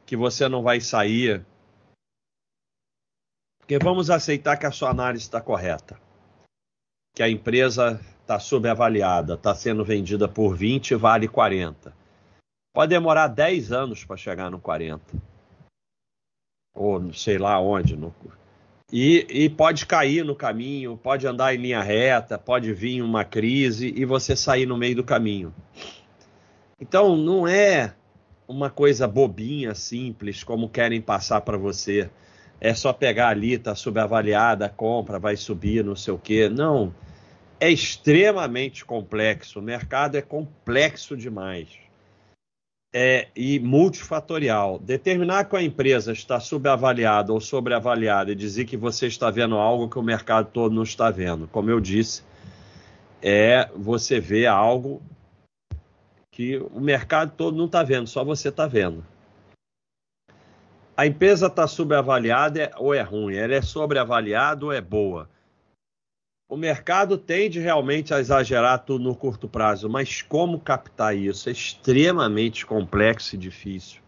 Que 0.07 0.17
você 0.17 0.49
não 0.49 0.63
vai 0.63 0.81
sair. 0.81 1.45
Porque 3.59 3.79
vamos 3.79 4.09
aceitar 4.11 4.57
que 4.57 4.67
a 4.67 4.71
sua 4.71 4.91
análise 4.91 5.25
está 5.25 5.41
correta. 5.41 6.06
Que 7.17 7.23
a 7.23 7.31
empresa 7.31 7.99
está 8.21 8.39
subavaliada, 8.39 9.35
está 9.35 9.55
sendo 9.55 9.85
vendida 9.85 10.29
por 10.29 10.55
20 10.55 10.95
vale 10.95 11.27
40. 11.27 11.93
Pode 12.75 12.91
demorar 12.91 13.29
10 13.29 13.73
anos 13.73 14.05
para 14.05 14.17
chegar 14.17 14.51
no 14.51 14.61
40 14.61 15.01
ou 16.77 17.13
sei 17.13 17.39
lá 17.39 17.59
onde. 17.59 17.97
No... 17.97 18.15
E, 18.93 19.27
e 19.29 19.49
pode 19.49 19.87
cair 19.87 20.25
no 20.25 20.37
caminho, 20.37 20.97
pode 20.97 21.27
andar 21.27 21.55
em 21.55 21.59
linha 21.59 21.83
reta, 21.83 22.39
pode 22.39 22.73
vir 22.73 23.03
uma 23.03 23.25
crise 23.25 23.93
e 23.97 24.05
você 24.05 24.37
sair 24.37 24.67
no 24.67 24.77
meio 24.77 24.97
do 24.97 25.03
caminho. 25.03 25.53
Então 26.79 27.17
não 27.17 27.49
é 27.49 27.95
uma 28.47 28.71
coisa 28.71 29.09
bobinha, 29.09 29.75
simples, 29.75 30.45
como 30.45 30.69
querem 30.69 31.01
passar 31.01 31.41
para 31.41 31.57
você. 31.57 32.09
É 32.61 32.75
só 32.75 32.93
pegar 32.93 33.29
ali, 33.29 33.59
tá 33.59 33.75
subavaliada, 33.75 34.69
compra, 34.69 35.19
vai 35.19 35.37
subir, 35.37 35.83
não 35.83 35.97
sei 35.97 36.15
o 36.15 36.19
quê. 36.19 36.49
Não. 36.49 36.95
É 37.59 37.71
extremamente 37.71 38.85
complexo. 38.85 39.59
O 39.59 39.63
mercado 39.63 40.17
é 40.17 40.23
complexo 40.23 41.17
demais 41.17 41.69
é, 42.99 43.29
e 43.37 43.61
multifatorial. 43.61 44.79
Determinar 44.79 45.45
que 45.45 45.55
a 45.55 45.63
empresa 45.63 46.13
está 46.13 46.41
subavaliada 46.41 47.31
ou 47.31 47.41
sobreavaliada 47.41 48.33
e 48.33 48.35
dizer 48.35 48.65
que 48.65 48.75
você 48.75 49.07
está 49.07 49.31
vendo 49.31 49.57
algo 49.57 49.89
que 49.89 49.99
o 49.99 50.03
mercado 50.03 50.51
todo 50.51 50.75
não 50.75 50.83
está 50.83 51.11
vendo. 51.11 51.47
Como 51.49 51.71
eu 51.71 51.79
disse, 51.79 52.23
é 53.23 53.69
você 53.77 54.19
ver 54.19 54.47
algo 54.47 55.03
que 56.31 56.57
o 56.57 56.81
mercado 56.81 57.33
todo 57.37 57.55
não 57.55 57.67
está 57.67 57.83
vendo, 57.83 58.07
só 58.07 58.25
você 58.25 58.49
está 58.49 58.67
vendo. 58.67 59.05
A 60.97 61.07
empresa 61.07 61.49
está 61.49 61.67
subavaliada 61.67 62.71
ou 62.79 62.95
é 62.95 63.03
ruim? 63.03 63.37
Ela 63.37 63.57
é 63.57 63.61
sobreavaliada 63.63 64.65
ou 64.65 64.73
é 64.73 64.81
boa? 64.81 65.29
O 66.49 66.57
mercado 66.57 67.19
tende 67.19 67.59
realmente 67.59 68.15
a 68.15 68.21
exagerar 68.21 68.85
tudo 68.85 69.03
no 69.03 69.17
curto 69.17 69.49
prazo, 69.49 69.89
mas 69.89 70.23
como 70.23 70.61
captar 70.61 71.17
isso? 71.17 71.49
É 71.49 71.53
extremamente 71.53 72.65
complexo 72.65 73.35
e 73.35 73.39
difícil. 73.39 74.01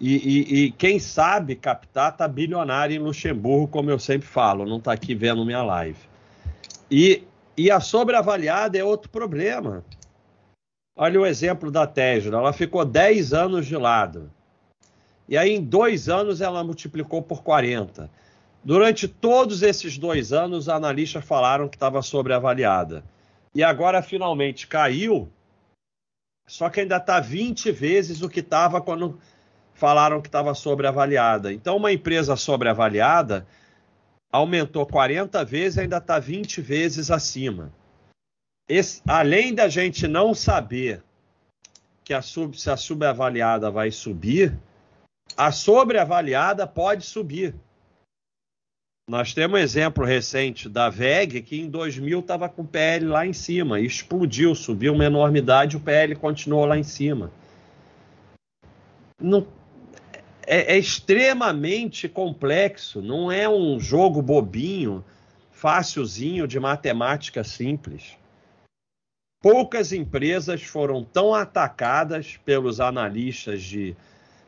E, 0.00 0.16
e, 0.16 0.64
e 0.64 0.72
quem 0.72 0.98
sabe 0.98 1.54
captar 1.54 2.12
está 2.12 2.26
bilionário 2.26 2.96
em 2.96 2.98
Luxemburgo, 2.98 3.68
como 3.68 3.90
eu 3.90 3.98
sempre 3.98 4.26
falo, 4.26 4.64
não 4.64 4.78
está 4.78 4.92
aqui 4.92 5.14
vendo 5.14 5.44
minha 5.44 5.62
live. 5.62 5.98
E, 6.90 7.22
e 7.54 7.70
a 7.70 7.80
sobreavaliada 7.80 8.78
é 8.78 8.82
outro 8.82 9.10
problema. 9.10 9.84
Olha 10.96 11.20
o 11.20 11.26
exemplo 11.26 11.70
da 11.70 11.86
Tesla, 11.86 12.38
ela 12.38 12.52
ficou 12.54 12.82
10 12.82 13.34
anos 13.34 13.66
de 13.66 13.76
lado. 13.76 14.30
E 15.28 15.36
aí, 15.36 15.50
em 15.54 15.62
dois 15.62 16.08
anos, 16.08 16.40
ela 16.40 16.64
multiplicou 16.64 17.22
por 17.22 17.42
40. 17.42 18.10
Durante 18.64 19.08
todos 19.08 19.62
esses 19.62 19.98
dois 19.98 20.32
anos, 20.32 20.58
os 20.58 20.68
analistas 20.68 21.24
falaram 21.24 21.68
que 21.68 21.76
estava 21.76 22.00
sobreavaliada. 22.00 23.04
E 23.54 23.62
agora 23.62 24.02
finalmente 24.02 24.66
caiu, 24.66 25.28
só 26.46 26.70
que 26.70 26.80
ainda 26.80 26.96
está 26.96 27.20
20 27.20 27.70
vezes 27.72 28.22
o 28.22 28.28
que 28.28 28.40
estava 28.40 28.80
quando 28.80 29.18
falaram 29.74 30.22
que 30.22 30.28
estava 30.28 30.54
sobreavaliada. 30.54 31.52
Então, 31.52 31.76
uma 31.76 31.92
empresa 31.92 32.36
sobreavaliada 32.36 33.46
aumentou 34.32 34.86
40 34.86 35.44
vezes 35.44 35.76
e 35.76 35.80
ainda 35.80 35.98
está 35.98 36.18
20 36.18 36.60
vezes 36.60 37.10
acima. 37.10 37.72
Esse, 38.68 39.02
além 39.06 39.54
da 39.54 39.68
gente 39.68 40.06
não 40.06 40.34
saber 40.34 41.02
que 42.04 42.14
a 42.14 42.22
sub, 42.22 42.58
se 42.58 42.70
a 42.70 42.76
subavaliada 42.76 43.70
vai 43.70 43.90
subir, 43.90 44.58
a 45.36 45.52
sobreavaliada 45.52 46.66
pode 46.66 47.04
subir. 47.04 47.54
Nós 49.08 49.34
temos 49.34 49.58
um 49.58 49.62
exemplo 49.62 50.04
recente 50.04 50.68
da 50.68 50.88
VEG 50.88 51.42
que 51.42 51.60
em 51.60 51.68
2000 51.68 52.20
estava 52.20 52.48
com 52.48 52.62
o 52.62 52.66
PL 52.66 53.06
lá 53.06 53.26
em 53.26 53.32
cima, 53.32 53.80
explodiu, 53.80 54.54
subiu 54.54 54.94
uma 54.94 55.04
enormidade, 55.04 55.76
o 55.76 55.80
PL 55.80 56.14
continuou 56.14 56.64
lá 56.64 56.78
em 56.78 56.84
cima. 56.84 57.32
Não, 59.20 59.46
é, 60.46 60.74
é 60.74 60.78
extremamente 60.78 62.08
complexo, 62.08 63.02
não 63.02 63.30
é 63.30 63.48
um 63.48 63.78
jogo 63.80 64.22
bobinho, 64.22 65.04
fácilzinho 65.50 66.46
de 66.46 66.60
matemática 66.60 67.42
simples. 67.42 68.16
Poucas 69.42 69.92
empresas 69.92 70.62
foram 70.62 71.02
tão 71.02 71.34
atacadas 71.34 72.36
pelos 72.44 72.80
analistas 72.80 73.62
de 73.64 73.96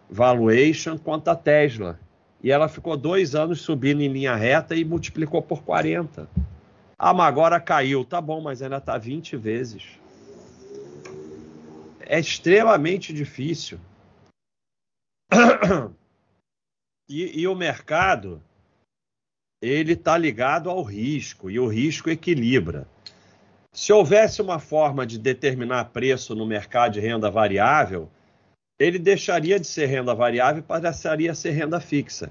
valuation 0.09 0.97
quanto 0.97 1.29
a 1.29 1.35
Tesla 1.35 1.99
e 2.45 2.51
ela 2.51 2.69
ficou 2.69 2.95
dois 2.95 3.35
anos 3.35 3.63
subindo 3.63 4.03
em 4.03 4.09
linha 4.09 4.37
reta 4.37 4.77
e 4.77 4.85
multiplicou 4.85 5.41
por 5.41 5.63
40. 5.63 6.29
Ah, 6.99 7.15
mas 7.15 7.27
agora 7.27 7.59
caiu. 7.59 8.05
Tá 8.05 8.21
bom, 8.21 8.43
mas 8.43 8.61
ainda 8.61 8.77
está 8.77 8.99
20 8.99 9.35
vezes. 9.35 9.99
É 12.01 12.21
extremamente 12.21 13.15
difícil. 13.15 13.81
E, 17.07 17.43
e 17.43 17.47
o 17.47 17.55
mercado, 17.55 18.43
ele 19.61 19.93
está 19.93 20.17
ligado 20.17 20.71
ao 20.71 20.83
risco, 20.83 21.51
e 21.51 21.61
o 21.61 21.67
risco 21.69 22.09
equilibra. 22.09 22.89
Se 23.75 23.93
houvesse 23.93 24.41
uma 24.41 24.59
forma 24.59 25.07
de 25.07 25.19
determinar 25.19 25.85
preço 25.91 26.35
no 26.35 26.47
mercado 26.47 26.95
de 26.95 27.01
renda 27.01 27.31
variável, 27.31 28.11
ele 28.79 28.99
deixaria 28.99 29.59
de 29.59 29.67
ser 29.67 29.87
renda 29.87 30.15
variável 30.15 30.61
e 30.61 30.63
passaria 30.63 31.31
a 31.31 31.35
ser 31.35 31.51
renda 31.51 31.81
fixa. 31.81 32.31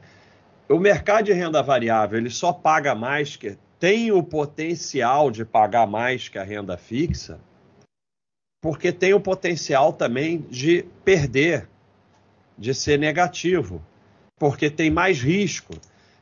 o 0.69 0.77
mercado 0.77 1.25
de 1.25 1.33
renda 1.33 1.61
variável 1.61 2.17
ele 2.17 2.29
só 2.29 2.51
paga 2.51 2.95
mais 2.95 3.35
que 3.35 3.57
tem 3.79 4.11
o 4.11 4.23
potencial 4.23 5.29
de 5.29 5.43
pagar 5.43 5.85
mais 5.85 6.29
que 6.29 6.39
a 6.39 6.43
renda 6.43 6.77
fixa, 6.77 7.39
porque 8.61 8.93
tem 8.93 9.13
o 9.13 9.19
potencial 9.19 9.91
também 9.91 10.39
de 10.49 10.85
perder, 11.03 11.67
de 12.57 12.73
ser 12.73 12.97
negativo, 12.97 13.83
porque 14.39 14.69
tem 14.69 14.89
mais 14.89 15.21
risco. 15.21 15.73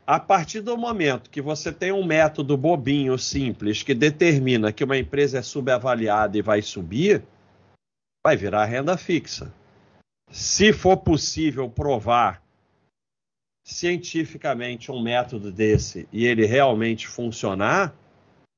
A 0.07 0.19
partir 0.19 0.61
do 0.61 0.75
momento 0.75 1.29
que 1.29 1.39
você 1.39 1.71
tem 1.71 1.91
um 1.91 2.03
método 2.03 2.57
bobinho, 2.57 3.15
simples, 3.15 3.83
que 3.83 3.93
determina 3.93 4.71
que 4.71 4.83
uma 4.83 4.97
empresa 4.97 5.37
é 5.37 5.41
subavaliada 5.43 6.35
e 6.35 6.41
vai 6.41 6.63
subir, 6.63 7.23
vai 8.25 8.35
virar 8.35 8.65
renda 8.65 8.97
fixa. 8.97 9.53
Se 10.31 10.71
for 10.71 10.95
possível 10.95 11.69
provar 11.69 12.41
cientificamente 13.65 14.89
um 14.89 15.01
método 15.01 15.51
desse 15.51 16.07
e 16.11 16.25
ele 16.25 16.45
realmente 16.45 17.05
funcionar, 17.05 17.93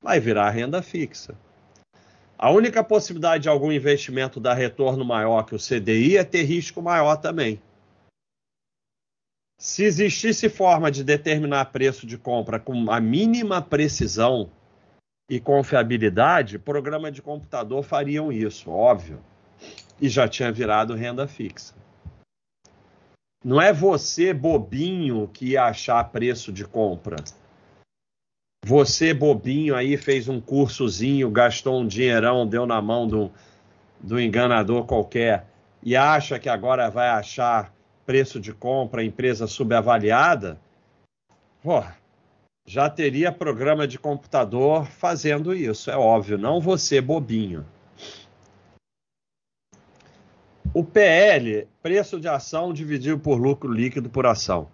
vai 0.01 0.20
virar 0.20 0.51
renda 0.51 0.84
fixa. 0.84 1.36
A 2.38 2.51
única 2.51 2.84
possibilidade 2.84 3.44
de 3.44 3.50
algum 3.50 3.72
investimento 3.72 4.39
dar 4.39 4.53
retorno 4.53 5.03
maior 5.03 5.44
que 5.44 5.56
o 5.56 5.60
CDI 5.60 6.18
é 6.18 6.24
ter 6.24 6.44
risco 6.44 6.80
maior 6.80 7.15
também. 7.18 7.60
Se 9.58 9.84
existisse 9.84 10.50
forma 10.50 10.92
de 10.92 11.03
determinar 11.03 11.65
preço 11.65 12.06
de 12.06 12.18
compra 12.18 12.60
com 12.60 12.92
a 12.92 13.00
mínima 13.00 13.62
precisão 13.62 14.51
e 15.27 15.39
confiabilidade, 15.39 16.60
programa 16.60 17.12
de 17.12 17.22
computador 17.22 17.82
fariam 17.82 18.32
isso, 18.32 18.70
óbvio. 18.70 19.24
E 20.02 20.10
já 20.10 20.28
tinha 20.28 20.52
virado 20.52 20.96
renda 20.96 21.28
fixa. 21.28 21.74
Não 23.44 23.62
é 23.62 23.74
você, 23.74 24.34
bobinho, 24.34 25.28
que 25.28 25.48
ia 25.52 25.66
achar 25.66 26.04
preço 26.06 26.52
de 26.52 26.66
compra. 26.66 27.18
Você, 28.66 29.14
bobinho, 29.14 29.76
aí 29.76 29.98
fez 29.98 30.30
um 30.30 30.40
cursozinho, 30.40 31.30
gastou 31.30 31.82
um 31.82 31.86
dinheirão, 31.86 32.48
deu 32.48 32.66
na 32.66 32.82
mão 32.82 33.06
do, 33.06 33.30
do 34.00 34.20
enganador 34.20 34.86
qualquer 34.86 35.46
e 35.84 35.98
acha 35.98 36.40
que 36.40 36.48
agora 36.48 36.90
vai 36.90 37.10
achar 37.10 37.74
preço 38.06 38.40
de 38.40 38.54
compra, 38.54 39.04
empresa 39.04 39.48
subavaliada. 39.48 40.58
Já 42.66 42.90
teria 42.90 43.34
programa 43.34 43.86
de 43.86 44.00
computador 44.00 44.86
fazendo 44.86 45.54
isso, 45.54 45.92
é 45.92 45.98
óbvio, 45.98 46.38
não 46.38 46.62
você, 46.62 47.02
bobinho. 47.02 47.66
O 50.75 50.84
PL, 50.84 51.68
preço 51.84 52.20
de 52.20 52.27
ação 52.27 52.74
dividido 52.74 53.20
por 53.20 53.39
lucro 53.39 53.72
líquido 53.72 54.10
por 54.10 54.25
ação. 54.25 54.68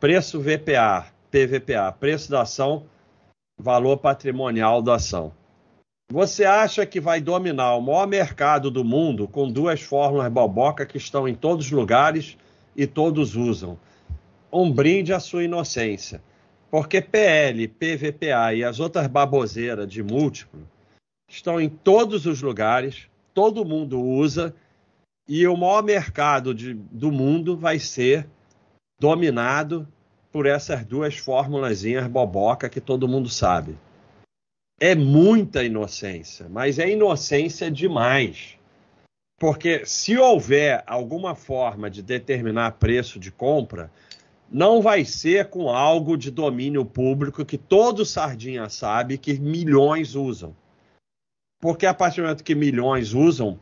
Preço 0.00 0.40
VPA, 0.40 1.06
PVPA, 1.30 1.92
preço 1.92 2.28
da 2.28 2.42
ação, 2.42 2.86
valor 3.56 3.98
patrimonial 3.98 4.82
da 4.82 4.96
ação. 4.96 5.32
Você 6.10 6.44
acha 6.44 6.84
que 6.84 7.00
vai 7.00 7.20
dominar 7.20 7.76
o 7.76 7.80
maior 7.80 8.08
mercado 8.08 8.68
do 8.68 8.84
mundo 8.84 9.28
com 9.28 9.48
duas 9.48 9.80
fórmulas 9.80 10.30
boboca 10.32 10.84
que 10.84 10.98
estão 10.98 11.28
em 11.28 11.36
todos 11.36 11.66
os 11.66 11.72
lugares 11.72 12.36
e 12.74 12.84
todos 12.84 13.36
usam? 13.36 13.78
Um 14.52 14.72
brinde 14.72 15.12
à 15.12 15.20
sua 15.20 15.44
inocência. 15.44 16.20
Porque 16.68 17.00
PL, 17.00 17.68
PVPA 17.68 18.54
e 18.54 18.64
as 18.64 18.80
outras 18.80 19.06
baboseiras 19.06 19.88
de 19.88 20.02
múltiplo 20.02 20.68
estão 21.30 21.60
em 21.60 21.68
todos 21.68 22.26
os 22.26 22.42
lugares, 22.42 23.06
todo 23.32 23.64
mundo 23.64 24.00
usa 24.00 24.52
e 25.26 25.46
o 25.46 25.56
maior 25.56 25.82
mercado 25.82 26.54
de, 26.54 26.74
do 26.74 27.10
mundo 27.10 27.56
vai 27.56 27.78
ser 27.78 28.26
dominado 29.00 29.88
por 30.30 30.46
essas 30.46 30.84
duas 30.84 31.16
formulazinhas 31.16 32.06
boboca 32.06 32.68
que 32.68 32.80
todo 32.80 33.08
mundo 33.08 33.28
sabe. 33.28 33.78
É 34.80 34.94
muita 34.94 35.62
inocência, 35.62 36.48
mas 36.48 36.78
é 36.78 36.90
inocência 36.90 37.70
demais. 37.70 38.58
Porque 39.38 39.84
se 39.86 40.16
houver 40.16 40.82
alguma 40.86 41.34
forma 41.34 41.90
de 41.90 42.02
determinar 42.02 42.72
preço 42.72 43.18
de 43.18 43.30
compra, 43.30 43.90
não 44.50 44.80
vai 44.82 45.04
ser 45.04 45.48
com 45.48 45.68
algo 45.68 46.16
de 46.16 46.30
domínio 46.30 46.84
público 46.84 47.44
que 47.44 47.58
todo 47.58 48.04
sardinha 48.04 48.68
sabe 48.68 49.18
que 49.18 49.38
milhões 49.38 50.14
usam. 50.14 50.54
Porque 51.60 51.86
a 51.86 51.94
partir 51.94 52.20
do 52.20 52.24
momento 52.24 52.44
que 52.44 52.54
milhões 52.54 53.14
usam, 53.14 53.58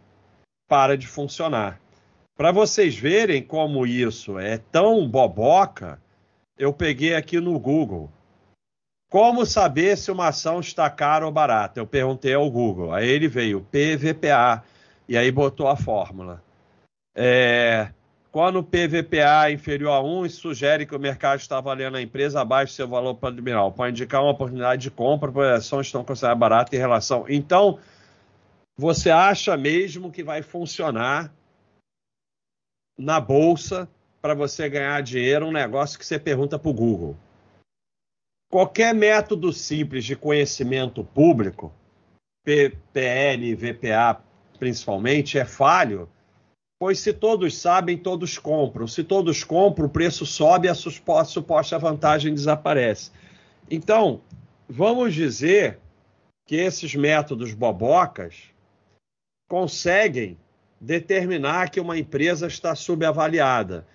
para 0.73 0.97
de 0.97 1.07
funcionar. 1.07 1.79
Para 2.35 2.51
vocês 2.51 2.97
verem 2.97 3.43
como 3.43 3.87
isso 3.87 4.39
é 4.39 4.57
tão 4.57 5.07
boboca, 5.07 6.01
eu 6.57 6.73
peguei 6.73 7.15
aqui 7.15 7.39
no 7.39 7.61
Google. 7.61 8.11
Como 9.11 9.45
saber 9.45 9.99
se 9.99 10.11
uma 10.11 10.29
ação 10.29 10.61
está 10.61 10.89
cara 10.89 11.27
ou 11.27 11.31
barata? 11.31 11.79
Eu 11.79 11.87
perguntei 11.87 12.33
ao 12.33 12.51
Google. 12.51 12.91
Aí 12.95 13.07
ele 13.07 13.29
veio 13.29 13.61
PVPA 13.71 14.65
e 15.07 15.15
aí 15.15 15.31
botou 15.31 15.69
a 15.69 15.77
fórmula. 15.77 16.43
É, 17.15 17.91
quando 18.31 18.61
o 18.61 18.65
PVPA 18.65 19.51
é 19.51 19.53
inferior 19.53 19.93
a 19.93 20.01
1, 20.01 20.25
isso 20.25 20.41
sugere 20.41 20.87
que 20.87 20.97
o 20.97 20.99
mercado 20.99 21.39
está 21.39 21.61
valendo 21.61 21.99
a 21.99 22.03
empresa 22.03 22.41
abaixo 22.41 22.73
do 22.73 22.77
seu 22.77 22.89
valor 22.89 23.15
patrimonial. 23.17 23.73
Pode 23.73 23.91
indicar 23.91 24.23
uma 24.23 24.31
oportunidade 24.31 24.81
de 24.81 24.91
compra, 24.91 25.31
as 25.55 25.67
ações 25.67 25.89
estão 25.89 26.03
consideradas 26.03 26.41
baratas 26.41 26.73
em 26.73 26.81
relação. 26.81 27.27
Então, 27.29 27.79
você 28.77 29.11
acha 29.11 29.57
mesmo 29.57 30.11
que 30.11 30.23
vai 30.23 30.43
funcionar 30.43 31.33
na 32.99 33.21
bolsa 33.21 33.89
para 34.21 34.35
você 34.35 34.69
ganhar 34.69 35.03
dinheiro 35.03 35.47
um 35.47 35.53
negócio 35.53 35.99
que 35.99 36.07
você 36.07 36.19
pergunta 36.19 36.59
para 36.59 36.71
o 36.71 36.75
Google? 36.75 37.17
Qualquer 38.51 38.95
método 38.95 39.53
simples 39.53 40.05
de 40.05 40.15
conhecimento 40.15 41.03
público, 41.03 41.73
PL, 42.45 43.55
VPA 43.55 44.23
principalmente, 44.59 45.39
é 45.39 45.45
falho, 45.45 46.09
pois 46.79 47.01
se 47.01 47.13
todos 47.13 47.57
sabem, 47.57 47.97
todos 47.97 48.39
compram. 48.39 48.87
Se 48.87 49.03
todos 49.03 49.43
compram, 49.43 49.87
o 49.87 49.91
preço 49.91 50.27
sobe 50.27 50.69
e 50.69 50.71
a 50.71 50.75
suposta 50.75 51.79
vantagem 51.79 52.35
desaparece. 52.35 53.11
Então, 53.71 54.21
vamos 54.69 55.15
dizer 55.15 55.79
que 56.47 56.57
esses 56.57 56.95
métodos 56.95 57.55
bobocas 57.55 58.52
conseguem 59.53 60.38
determinar 60.81 61.69
que 61.69 61.79
uma 61.79 61.99
empresa 61.99 62.47
está 62.47 62.75
subavaliada. 62.75 63.87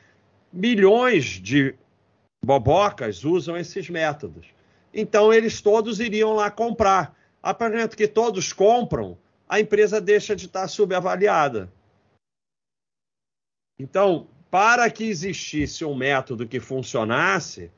Milhões 0.54 1.26
de 1.26 1.74
bobocas 2.46 3.26
usam 3.26 3.58
esses 3.58 3.90
métodos. 3.90 4.46
Então, 4.94 5.34
eles 5.34 5.60
todos 5.60 6.00
iriam 6.00 6.34
lá 6.34 6.52
comprar. 6.52 7.18
A 7.42 7.56
partir 7.56 7.96
que 7.96 8.08
todos 8.08 8.54
compram, 8.54 9.18
a 9.50 9.60
empresa 9.60 10.00
deixa 10.00 10.36
de 10.36 10.46
estar 10.46 10.68
subavaliada. 10.68 11.74
Então, 13.80 14.28
para 14.52 14.88
que 14.92 15.06
existisse 15.06 15.84
um 15.84 15.96
método 15.96 16.48
que 16.48 16.60
funcionasse, 16.60 17.72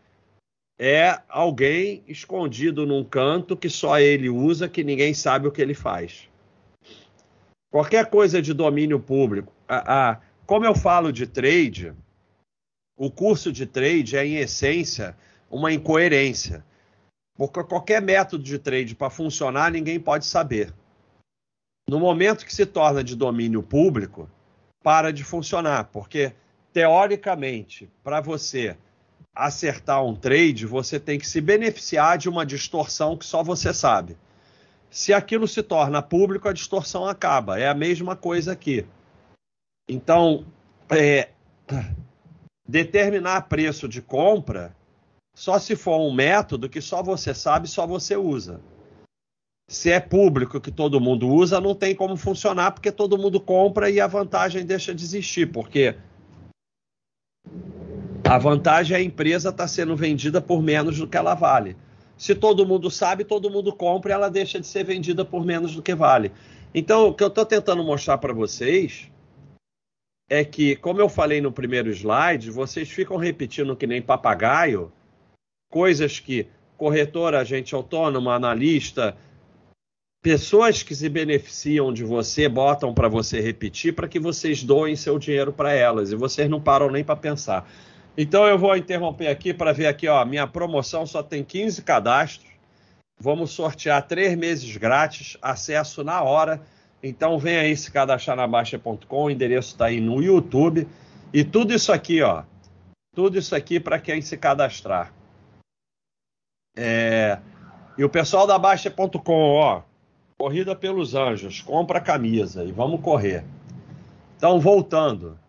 é 0.78 1.18
alguém 1.30 2.04
escondido 2.10 2.86
num 2.86 3.06
canto 3.06 3.56
que 3.56 3.70
só 3.70 3.98
ele 4.02 4.30
usa, 4.30 4.68
que 4.68 4.84
ninguém 4.84 5.14
sabe 5.14 5.48
o 5.48 5.52
que 5.52 5.62
ele 5.62 5.74
faz. 5.74 6.29
Qualquer 7.72 8.10
coisa 8.10 8.42
de 8.42 8.54
domínio 8.54 9.00
público. 9.00 9.54
A, 9.68 10.12
a, 10.12 10.22
como 10.46 10.66
eu 10.66 10.74
falo 10.74 11.12
de 11.12 11.28
trade, 11.28 11.94
o 12.98 13.12
curso 13.12 13.52
de 13.52 13.66
trade 13.66 14.18
é, 14.18 14.26
em 14.26 14.36
essência, 14.38 15.16
uma 15.50 15.72
incoerência. 15.72 16.66
Porque 17.36 17.64
qualquer 17.64 18.02
método 18.02 18.44
de 18.44 18.60
trade 18.60 18.96
para 18.96 19.10
funcionar, 19.10 19.72
ninguém 19.72 20.00
pode 20.00 20.26
saber. 20.26 20.74
No 21.88 22.00
momento 22.00 22.46
que 22.46 22.54
se 22.54 22.66
torna 22.66 23.04
de 23.04 23.16
domínio 23.16 23.64
público, 23.64 24.30
para 24.84 25.12
de 25.12 25.24
funcionar. 25.24 25.86
Porque, 25.86 26.34
teoricamente, 26.74 27.90
para 28.04 28.20
você 28.20 28.76
acertar 29.34 30.04
um 30.04 30.16
trade, 30.16 30.66
você 30.66 31.00
tem 31.00 31.18
que 31.18 31.28
se 31.28 31.40
beneficiar 31.40 32.18
de 32.18 32.28
uma 32.28 32.46
distorção 32.46 33.16
que 33.16 33.26
só 33.26 33.44
você 33.44 33.74
sabe. 33.74 34.18
Se 34.90 35.14
aquilo 35.14 35.48
se 35.48 35.62
torna 35.62 36.02
público, 36.02 36.48
a 36.48 36.54
distorção 36.54 37.06
acaba. 37.06 37.60
É 37.60 37.68
a 37.68 37.74
mesma 37.74 38.16
coisa 38.16 38.52
aqui. 38.52 38.86
Então, 39.88 40.46
é, 40.90 41.30
determinar 42.68 43.42
preço 43.44 43.88
de 43.88 44.02
compra 44.02 44.76
só 45.36 45.58
se 45.58 45.76
for 45.76 46.00
um 46.00 46.14
método 46.14 46.68
que 46.68 46.82
só 46.82 47.02
você 47.02 47.34
sabe, 47.34 47.68
só 47.68 47.88
você 47.88 48.18
usa. 48.18 48.60
Se 49.70 49.90
é 49.92 50.00
público 50.00 50.60
que 50.60 50.72
todo 50.72 51.00
mundo 51.00 51.30
usa, 51.30 51.62
não 51.62 51.74
tem 51.74 51.96
como 51.96 52.18
funcionar 52.18 52.72
porque 52.72 52.92
todo 52.92 53.18
mundo 53.18 53.40
compra 53.40 53.90
e 53.90 54.02
a 54.02 54.08
vantagem 54.08 54.66
deixa 54.66 54.94
de 54.94 55.04
existir, 55.04 55.52
porque 55.52 55.96
a 58.28 58.38
vantagem 58.38 58.98
é 58.98 59.00
a 59.00 59.04
empresa 59.04 59.50
estar 59.50 59.64
tá 59.64 59.68
sendo 59.68 59.96
vendida 59.96 60.42
por 60.42 60.62
menos 60.62 60.98
do 60.98 61.08
que 61.08 61.16
ela 61.16 61.36
vale. 61.36 61.78
Se 62.20 62.36
todo 62.36 62.66
mundo 62.66 62.92
sabe, 62.92 63.24
todo 63.24 63.50
mundo 63.50 63.72
compra 63.72 64.14
ela 64.14 64.30
deixa 64.30 64.60
de 64.60 64.68
ser 64.68 64.84
vendida 64.84 65.24
por 65.24 65.46
menos 65.46 65.74
do 65.74 65.82
que 65.82 65.96
vale. 65.96 66.34
Então, 66.76 67.08
o 67.08 67.14
que 67.14 67.24
eu 67.24 67.30
estou 67.30 67.46
tentando 67.46 67.82
mostrar 67.82 68.18
para 68.18 68.34
vocês 68.34 69.10
é 70.30 70.44
que, 70.44 70.76
como 70.76 71.00
eu 71.00 71.08
falei 71.08 71.40
no 71.40 71.50
primeiro 71.50 71.90
slide, 71.90 72.52
vocês 72.52 72.90
ficam 72.90 73.16
repetindo 73.16 73.74
que 73.74 73.88
nem 73.88 74.02
papagaio 74.02 74.92
coisas 75.72 76.20
que 76.20 76.46
corretor, 76.76 77.34
agente 77.34 77.74
autônomo, 77.74 78.30
analista, 78.30 79.16
pessoas 80.22 80.84
que 80.84 80.94
se 80.94 81.08
beneficiam 81.08 81.94
de 81.94 82.04
você 82.04 82.50
botam 82.50 82.94
para 82.94 83.08
você 83.08 83.40
repetir 83.40 83.96
para 83.96 84.10
que 84.10 84.20
vocês 84.20 84.62
doem 84.62 84.94
seu 84.94 85.18
dinheiro 85.18 85.54
para 85.54 85.72
elas 85.72 86.12
e 86.12 86.18
vocês 86.18 86.50
não 86.50 86.60
param 86.60 86.92
nem 86.92 87.02
para 87.02 87.16
pensar. 87.16 87.66
Então 88.22 88.46
eu 88.46 88.60
vou 88.60 88.76
interromper 88.76 89.28
aqui 89.28 89.54
para 89.54 89.72
ver 89.72 89.88
aqui, 89.88 90.06
ó, 90.06 90.26
minha 90.26 90.46
promoção 90.46 91.06
só 91.06 91.24
tem 91.24 91.42
15 91.42 91.82
cadastros. 91.84 92.52
Vamos 93.18 93.52
sortear 93.52 94.06
três 94.06 94.38
meses 94.38 94.76
grátis, 94.76 95.38
acesso 95.42 96.04
na 96.04 96.22
hora. 96.22 96.62
Então 97.02 97.40
vem 97.40 97.56
aí 97.56 97.78
se 97.78 97.90
cadastrar 97.90 98.36
na 98.36 98.46
Baixa.com, 98.46 99.24
o 99.24 99.32
endereço 99.32 99.70
está 99.70 99.86
aí 99.86 100.02
no 100.02 100.22
YouTube. 100.22 100.86
E 101.32 101.46
tudo 101.46 101.74
isso 101.74 101.94
aqui, 101.94 102.22
ó, 102.22 102.44
tudo 103.16 103.38
isso 103.38 103.56
aqui 103.56 103.80
para 103.80 103.98
quem 103.98 104.22
se 104.22 104.36
cadastrar. 104.36 105.14
É... 106.76 107.40
E 107.98 108.04
o 108.04 108.10
pessoal 108.10 108.46
da 108.46 108.60
Baixa.com, 108.60 109.54
ó, 109.54 109.82
Corrida 110.38 110.76
pelos 110.76 111.16
Anjos, 111.16 111.62
compra 111.62 112.00
a 112.00 112.02
camisa 112.02 112.66
e 112.66 112.72
vamos 112.74 113.00
correr. 113.00 113.46
Então, 114.36 114.60
voltando. 114.60 115.40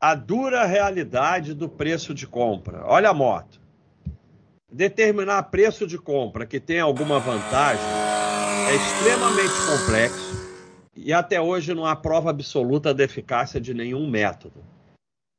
A 0.00 0.14
dura 0.14 0.64
realidade 0.64 1.54
do 1.54 1.68
preço 1.68 2.14
de 2.14 2.26
compra. 2.26 2.84
Olha 2.86 3.10
a 3.10 3.14
moto. 3.14 3.60
Determinar 4.70 5.42
preço 5.44 5.86
de 5.86 5.98
compra 5.98 6.46
que 6.46 6.60
tem 6.60 6.78
alguma 6.78 7.18
vantagem 7.18 7.84
é 8.68 8.76
extremamente 8.76 9.54
complexo 9.66 10.48
e 10.94 11.12
até 11.12 11.40
hoje 11.40 11.74
não 11.74 11.86
há 11.86 11.96
prova 11.96 12.30
absoluta 12.30 12.92
da 12.92 13.04
eficácia 13.04 13.60
de 13.60 13.72
nenhum 13.72 14.08
método. 14.08 14.62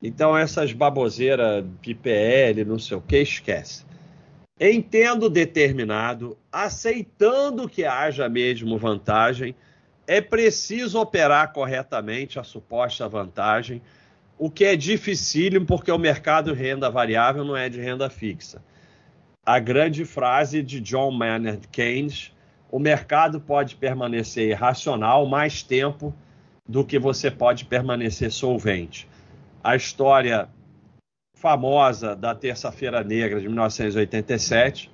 Então, 0.01 0.37
essas 0.37 0.73
baboseiras 0.73 1.63
PPL, 1.81 2.65
não 2.65 2.79
sei 2.79 2.97
o 2.97 3.01
que, 3.01 3.17
esquece 3.17 3.85
entendo 4.59 5.29
determinado, 5.29 6.37
aceitando 6.51 7.69
que 7.69 7.85
haja 7.85 8.27
mesmo 8.27 8.77
vantagem, 8.77 9.55
é 10.05 10.19
preciso 10.19 10.99
operar 10.99 11.53
corretamente 11.53 12.37
a 12.39 12.43
suposta 12.43 13.07
vantagem, 13.07 13.81
o 14.39 14.49
que 14.49 14.63
é 14.63 14.75
dificílimo 14.75 15.65
porque 15.65 15.91
o 15.91 15.97
mercado 15.97 16.55
de 16.55 16.59
renda 16.59 16.89
variável 16.89 17.43
não 17.43 17.57
é 17.57 17.67
de 17.67 17.81
renda 17.81 18.09
fixa. 18.09 18.63
A 19.45 19.59
grande 19.59 20.05
frase 20.05 20.63
de 20.63 20.79
John 20.79 21.11
Maynard 21.11 21.67
Keynes: 21.67 22.31
o 22.71 22.79
mercado 22.79 23.41
pode 23.41 23.75
permanecer 23.75 24.49
irracional 24.49 25.25
mais 25.25 25.61
tempo 25.61 26.15
do 26.65 26.85
que 26.85 26.97
você 26.97 27.29
pode 27.29 27.65
permanecer 27.65 28.31
solvente. 28.31 29.09
A 29.61 29.75
história 29.75 30.47
famosa 31.35 32.15
da 32.15 32.33
Terça-feira 32.33 33.03
Negra 33.03 33.41
de 33.41 33.47
1987, 33.47 34.89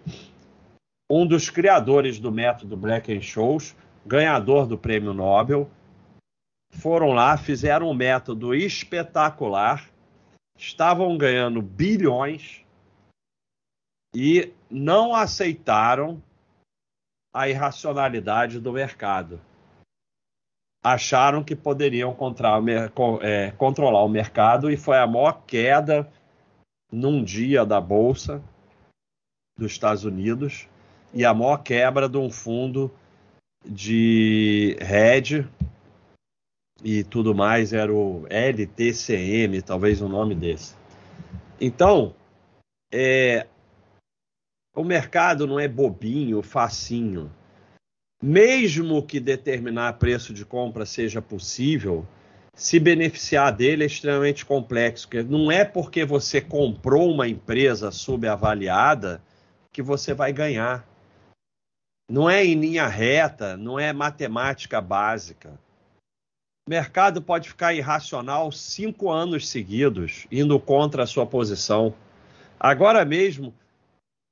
um 1.09 1.25
dos 1.25 1.51
criadores 1.51 2.17
do 2.17 2.31
método 2.31 2.75
Black 2.75 3.15
and 3.15 3.21
Shows, 3.21 3.75
ganhador 4.05 4.65
do 4.65 4.77
prêmio 4.77 5.13
Nobel, 5.13 5.69
foram 6.75 7.11
lá, 7.11 7.37
fizeram 7.37 7.89
um 7.89 7.93
método 7.93 8.53
espetacular, 8.53 9.89
estavam 10.57 11.17
ganhando 11.17 11.61
bilhões 11.61 12.63
e 14.13 14.53
não 14.69 15.15
aceitaram 15.15 16.21
a 17.33 17.49
irracionalidade 17.49 18.59
do 18.59 18.71
mercado. 18.71 19.41
Acharam 20.83 21.43
que 21.43 21.55
poderiam 21.55 22.15
é, 23.21 23.51
controlar 23.51 24.03
o 24.03 24.09
mercado 24.09 24.69
e 24.69 24.77
foi 24.77 24.97
a 24.97 25.07
maior 25.07 25.43
queda 25.45 26.09
num 26.91 27.23
dia 27.23 27.65
da 27.65 27.81
Bolsa 27.81 28.41
dos 29.57 29.71
Estados 29.71 30.05
Unidos 30.05 30.67
e 31.13 31.25
a 31.25 31.33
maior 31.33 31.57
quebra 31.57 32.07
de 32.07 32.17
um 32.17 32.29
fundo 32.29 32.91
de 33.65 34.77
hedge 34.79 35.47
e 36.83 37.03
tudo 37.03 37.33
mais 37.33 37.73
era 37.73 37.93
o 37.93 38.25
LTCM, 38.29 39.61
talvez 39.61 40.01
o 40.01 40.09
nome 40.09 40.35
desse. 40.35 40.75
Então, 41.59 42.13
é, 42.91 43.47
o 44.75 44.83
mercado 44.83 45.47
não 45.47 45.59
é 45.59 45.67
bobinho, 45.67 46.41
facinho. 46.41 47.31
Mesmo 48.21 49.03
que 49.03 49.19
determinar 49.19 49.93
preço 49.93 50.33
de 50.33 50.45
compra 50.45 50.85
seja 50.85 51.21
possível, 51.21 52.05
se 52.53 52.79
beneficiar 52.79 53.51
dele 53.51 53.83
é 53.83 53.87
extremamente 53.87 54.45
complexo. 54.45 55.07
Não 55.27 55.51
é 55.51 55.65
porque 55.65 56.05
você 56.05 56.39
comprou 56.39 57.11
uma 57.11 57.27
empresa 57.27 57.91
subavaliada 57.91 59.21
que 59.71 59.81
você 59.81 60.13
vai 60.13 60.31
ganhar. 60.31 60.87
Não 62.09 62.29
é 62.29 62.45
em 62.45 62.55
linha 62.55 62.87
reta, 62.87 63.57
não 63.57 63.79
é 63.79 63.91
matemática 63.91 64.79
básica. 64.79 65.59
Mercado 66.67 67.21
pode 67.21 67.49
ficar 67.49 67.75
irracional 67.75 68.51
cinco 68.51 69.11
anos 69.11 69.47
seguidos, 69.47 70.25
indo 70.31 70.59
contra 70.59 71.03
a 71.03 71.07
sua 71.07 71.23
posição. 71.23 71.93
Agora 72.59 73.05
mesmo, 73.05 73.53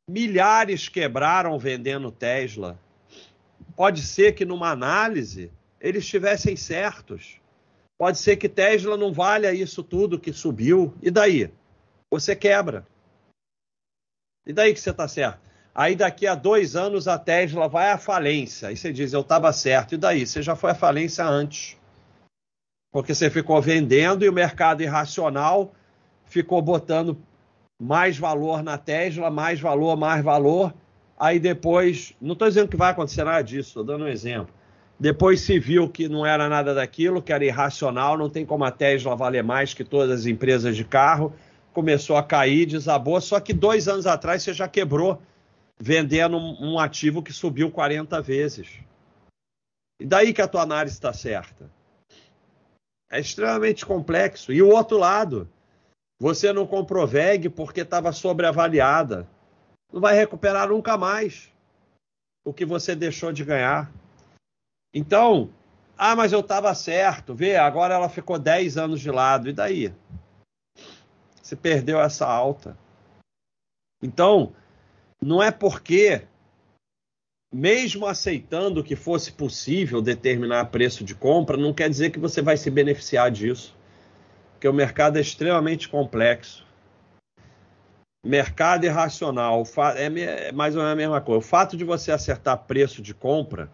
milhares 0.09 0.89
quebraram 0.89 1.59
vendendo 1.59 2.11
Tesla. 2.11 2.79
Pode 3.75 4.01
ser 4.01 4.33
que 4.33 4.45
numa 4.45 4.71
análise 4.71 5.51
eles 5.79 6.03
estivessem 6.03 6.55
certos. 6.55 7.39
Pode 7.99 8.17
ser 8.17 8.37
que 8.37 8.49
Tesla 8.49 8.97
não 8.97 9.13
valha 9.13 9.53
isso 9.53 9.83
tudo 9.83 10.19
que 10.19 10.33
subiu. 10.33 10.91
E 11.03 11.11
daí? 11.11 11.51
Você 12.11 12.35
quebra. 12.35 12.83
E 14.43 14.51
daí 14.51 14.73
que 14.73 14.79
você 14.79 14.89
está 14.89 15.07
certo? 15.07 15.39
Aí 15.75 15.95
daqui 15.95 16.25
a 16.25 16.33
dois 16.33 16.75
anos 16.75 17.07
a 17.07 17.19
Tesla 17.19 17.67
vai 17.67 17.91
à 17.91 17.97
falência. 17.99 18.69
Aí 18.69 18.77
você 18.77 18.91
diz, 18.91 19.13
eu 19.13 19.21
estava 19.21 19.53
certo. 19.53 19.93
E 19.93 19.97
daí? 19.97 20.25
Você 20.25 20.41
já 20.41 20.55
foi 20.55 20.71
à 20.71 20.75
falência 20.75 21.23
antes. 21.23 21.77
Porque 22.93 23.15
você 23.15 23.27
ficou 23.27 23.59
vendendo 23.59 24.23
e 24.23 24.29
o 24.29 24.33
mercado 24.33 24.83
irracional 24.83 25.73
ficou 26.25 26.61
botando 26.61 27.17
mais 27.81 28.19
valor 28.19 28.61
na 28.61 28.77
Tesla, 28.77 29.31
mais 29.31 29.59
valor, 29.59 29.97
mais 29.97 30.23
valor. 30.23 30.71
Aí 31.19 31.39
depois, 31.39 32.13
não 32.21 32.33
estou 32.33 32.47
dizendo 32.47 32.67
que 32.67 32.77
vai 32.77 32.91
acontecer 32.91 33.23
nada 33.23 33.41
disso, 33.41 33.69
estou 33.69 33.83
dando 33.83 34.05
um 34.05 34.07
exemplo. 34.07 34.53
Depois 34.99 35.41
se 35.41 35.57
viu 35.57 35.89
que 35.89 36.07
não 36.07 36.23
era 36.23 36.47
nada 36.47 36.71
daquilo, 36.75 37.19
que 37.19 37.33
era 37.33 37.43
irracional, 37.43 38.15
não 38.15 38.29
tem 38.29 38.45
como 38.45 38.63
a 38.63 38.69
Tesla 38.69 39.15
valer 39.15 39.43
mais 39.43 39.73
que 39.73 39.83
todas 39.83 40.19
as 40.19 40.25
empresas 40.27 40.77
de 40.77 40.85
carro. 40.85 41.33
Começou 41.73 42.15
a 42.15 42.21
cair, 42.21 42.67
desabou. 42.67 43.19
Só 43.19 43.39
que 43.39 43.53
dois 43.53 43.87
anos 43.87 44.05
atrás 44.05 44.43
você 44.43 44.53
já 44.53 44.67
quebrou, 44.67 45.19
vendendo 45.79 46.37
um 46.37 46.77
ativo 46.77 47.23
que 47.23 47.33
subiu 47.33 47.71
40 47.71 48.21
vezes. 48.21 48.69
E 49.99 50.05
daí 50.05 50.31
que 50.31 50.43
a 50.43 50.47
tua 50.47 50.61
análise 50.61 50.93
está 50.93 51.11
certa. 51.11 51.67
É 53.13 53.19
extremamente 53.19 53.85
complexo. 53.85 54.51
E 54.51 54.59
o 54.59 54.69
outro 54.69 54.97
lado, 54.97 55.47
você 56.19 56.51
não 56.51 56.65
comprou 56.65 57.05
VEG 57.05 57.47
porque 57.47 57.81
estava 57.81 58.11
sobreavaliada. 58.11 59.29
Não 59.91 60.01
vai 60.01 60.15
recuperar 60.15 60.69
nunca 60.69 60.97
mais 60.97 61.53
o 62.43 62.51
que 62.51 62.65
você 62.65 62.95
deixou 62.95 63.31
de 63.31 63.45
ganhar. 63.45 63.91
Então, 64.91 65.53
ah, 65.95 66.15
mas 66.15 66.33
eu 66.33 66.39
estava 66.39 66.73
certo, 66.73 67.35
vê, 67.35 67.55
agora 67.55 67.93
ela 67.93 68.09
ficou 68.09 68.39
10 68.39 68.77
anos 68.77 68.99
de 68.99 69.11
lado, 69.11 69.47
e 69.47 69.53
daí? 69.53 69.93
Você 71.39 71.55
perdeu 71.55 72.01
essa 72.01 72.25
alta. 72.25 72.75
Então, 74.01 74.55
não 75.21 75.41
é 75.41 75.51
porque, 75.51 76.27
mesmo 77.53 78.07
aceitando 78.07 78.83
que 78.83 78.95
fosse 78.95 79.31
possível 79.31 80.01
determinar 80.01 80.65
preço 80.65 81.03
de 81.03 81.13
compra, 81.13 81.55
não 81.55 81.71
quer 81.71 81.87
dizer 81.87 82.09
que 82.09 82.17
você 82.17 82.41
vai 82.41 82.57
se 82.57 82.71
beneficiar 82.71 83.29
disso. 83.29 83.77
Porque 84.53 84.67
o 84.67 84.73
mercado 84.73 85.17
é 85.17 85.21
extremamente 85.21 85.87
complexo. 85.87 86.65
Mercado 88.25 88.85
irracional 88.85 89.63
é 89.95 90.51
mais 90.51 90.75
ou 90.75 90.81
menos 90.81 90.93
a 90.93 90.95
mesma 90.95 91.21
coisa. 91.21 91.39
O 91.39 91.41
fato 91.41 91.77
de 91.77 91.83
você 91.83 92.11
acertar 92.11 92.57
preço 92.57 93.01
de 93.03 93.13
compra 93.13 93.69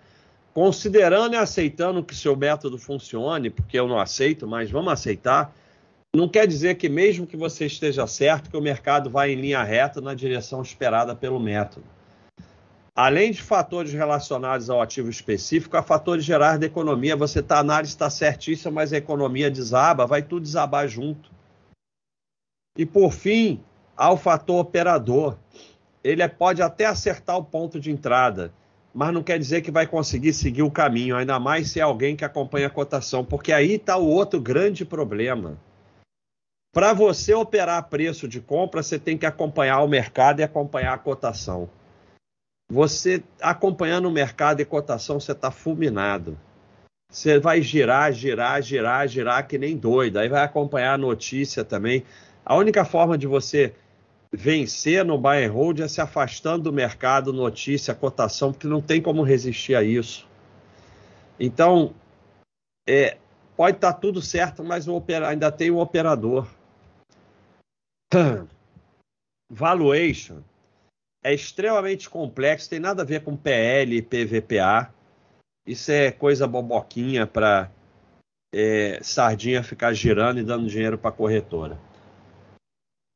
considerando 0.53 1.35
e 1.35 1.37
aceitando 1.37 2.03
que 2.03 2.15
seu 2.15 2.35
método 2.35 2.77
funcione, 2.77 3.49
porque 3.49 3.79
eu 3.79 3.87
não 3.87 3.99
aceito, 3.99 4.47
mas 4.47 4.69
vamos 4.69 4.91
aceitar, 4.91 5.55
não 6.13 6.27
quer 6.27 6.47
dizer 6.47 6.75
que 6.75 6.89
mesmo 6.89 7.27
que 7.27 7.37
você 7.37 7.67
esteja 7.67 8.05
certo, 8.07 8.49
que 8.49 8.57
o 8.57 8.61
mercado 8.61 9.09
vai 9.09 9.31
em 9.31 9.35
linha 9.35 9.63
reta 9.63 10.01
na 10.01 10.13
direção 10.13 10.61
esperada 10.61 11.15
pelo 11.15 11.39
método. 11.39 11.85
Além 13.01 13.31
de 13.31 13.41
fatores 13.41 13.93
relacionados 13.93 14.69
ao 14.69 14.81
ativo 14.81 15.09
específico, 15.09 15.77
há 15.77 15.81
fatores 15.81 16.25
gerais 16.25 16.59
da 16.59 16.65
economia. 16.65 17.15
Você 17.15 17.39
está, 17.39 17.55
a 17.55 17.59
análise 17.59 17.93
está 17.93 18.09
certíssima, 18.09 18.71
mas 18.71 18.91
a 18.91 18.97
economia 18.97 19.49
desaba, 19.49 20.05
vai 20.05 20.21
tudo 20.21 20.43
desabar 20.43 20.85
junto. 20.85 21.31
E 22.77 22.85
por 22.85 23.13
fim, 23.13 23.63
há 23.95 24.11
o 24.11 24.17
fator 24.17 24.59
operador. 24.59 25.37
Ele 26.03 26.27
pode 26.27 26.61
até 26.61 26.87
acertar 26.87 27.37
o 27.37 27.43
ponto 27.45 27.79
de 27.79 27.89
entrada, 27.89 28.51
mas 28.93 29.13
não 29.13 29.23
quer 29.23 29.39
dizer 29.39 29.61
que 29.61 29.71
vai 29.71 29.87
conseguir 29.87 30.33
seguir 30.33 30.63
o 30.63 30.69
caminho, 30.69 31.15
ainda 31.15 31.39
mais 31.39 31.71
se 31.71 31.79
é 31.79 31.83
alguém 31.83 32.17
que 32.17 32.25
acompanha 32.25 32.67
a 32.67 32.69
cotação, 32.69 33.23
porque 33.23 33.53
aí 33.53 33.75
está 33.75 33.95
o 33.95 34.09
outro 34.09 34.41
grande 34.41 34.83
problema. 34.83 35.57
Para 36.73 36.91
você 36.91 37.33
operar 37.33 37.87
preço 37.87 38.27
de 38.27 38.41
compra, 38.41 38.83
você 38.83 38.99
tem 38.99 39.17
que 39.17 39.25
acompanhar 39.25 39.81
o 39.83 39.87
mercado 39.87 40.41
e 40.41 40.43
acompanhar 40.43 40.93
a 40.93 40.97
cotação. 40.97 41.69
Você 42.71 43.23
acompanhando 43.41 44.07
o 44.07 44.11
mercado 44.11 44.61
e 44.61 44.65
cotação, 44.65 45.19
você 45.19 45.31
está 45.31 45.49
fulminado. 45.49 46.37
Você 47.11 47.39
vai 47.39 47.63
girar, 47.63 48.13
girar, 48.13 48.61
girar, 48.61 49.07
girar 49.07 49.47
que 49.47 49.57
nem 49.57 49.75
doido. 49.75 50.17
Aí 50.17 50.29
vai 50.29 50.43
acompanhar 50.43 50.93
a 50.93 50.97
notícia 50.97 51.65
também. 51.65 52.05
A 52.45 52.55
única 52.55 52.85
forma 52.85 53.17
de 53.17 53.25
você 53.25 53.73
vencer 54.31 55.03
no 55.03 55.17
buy 55.17 55.43
and 55.43 55.51
hold 55.51 55.79
é 55.79 55.87
se 55.87 55.99
afastando 55.99 56.65
do 56.65 56.73
mercado, 56.73 57.33
notícia, 57.33 57.95
cotação, 57.95 58.51
porque 58.51 58.67
não 58.67 58.81
tem 58.81 59.01
como 59.01 59.23
resistir 59.23 59.73
a 59.73 59.81
isso. 59.81 60.27
Então, 61.39 61.95
é, 62.87 63.17
pode 63.57 63.77
estar 63.77 63.93
tá 63.93 63.99
tudo 63.99 64.21
certo, 64.21 64.63
mas 64.63 64.85
ainda 65.27 65.51
tem 65.51 65.71
um 65.71 65.79
operador. 65.79 66.47
Valuation 69.51 70.43
é 71.23 71.33
extremamente 71.33 72.09
complexo, 72.09 72.69
tem 72.69 72.79
nada 72.79 73.01
a 73.01 73.05
ver 73.05 73.23
com 73.23 73.35
PL 73.35 74.01
PVPA. 74.01 74.93
Isso 75.65 75.91
é 75.91 76.11
coisa 76.11 76.47
boboquinha 76.47 77.27
para 77.27 77.69
é, 78.53 78.99
sardinha 79.01 79.61
ficar 79.61 79.93
girando 79.93 80.39
e 80.39 80.43
dando 80.43 80.67
dinheiro 80.67 80.97
para 80.97 81.11
corretora. 81.11 81.79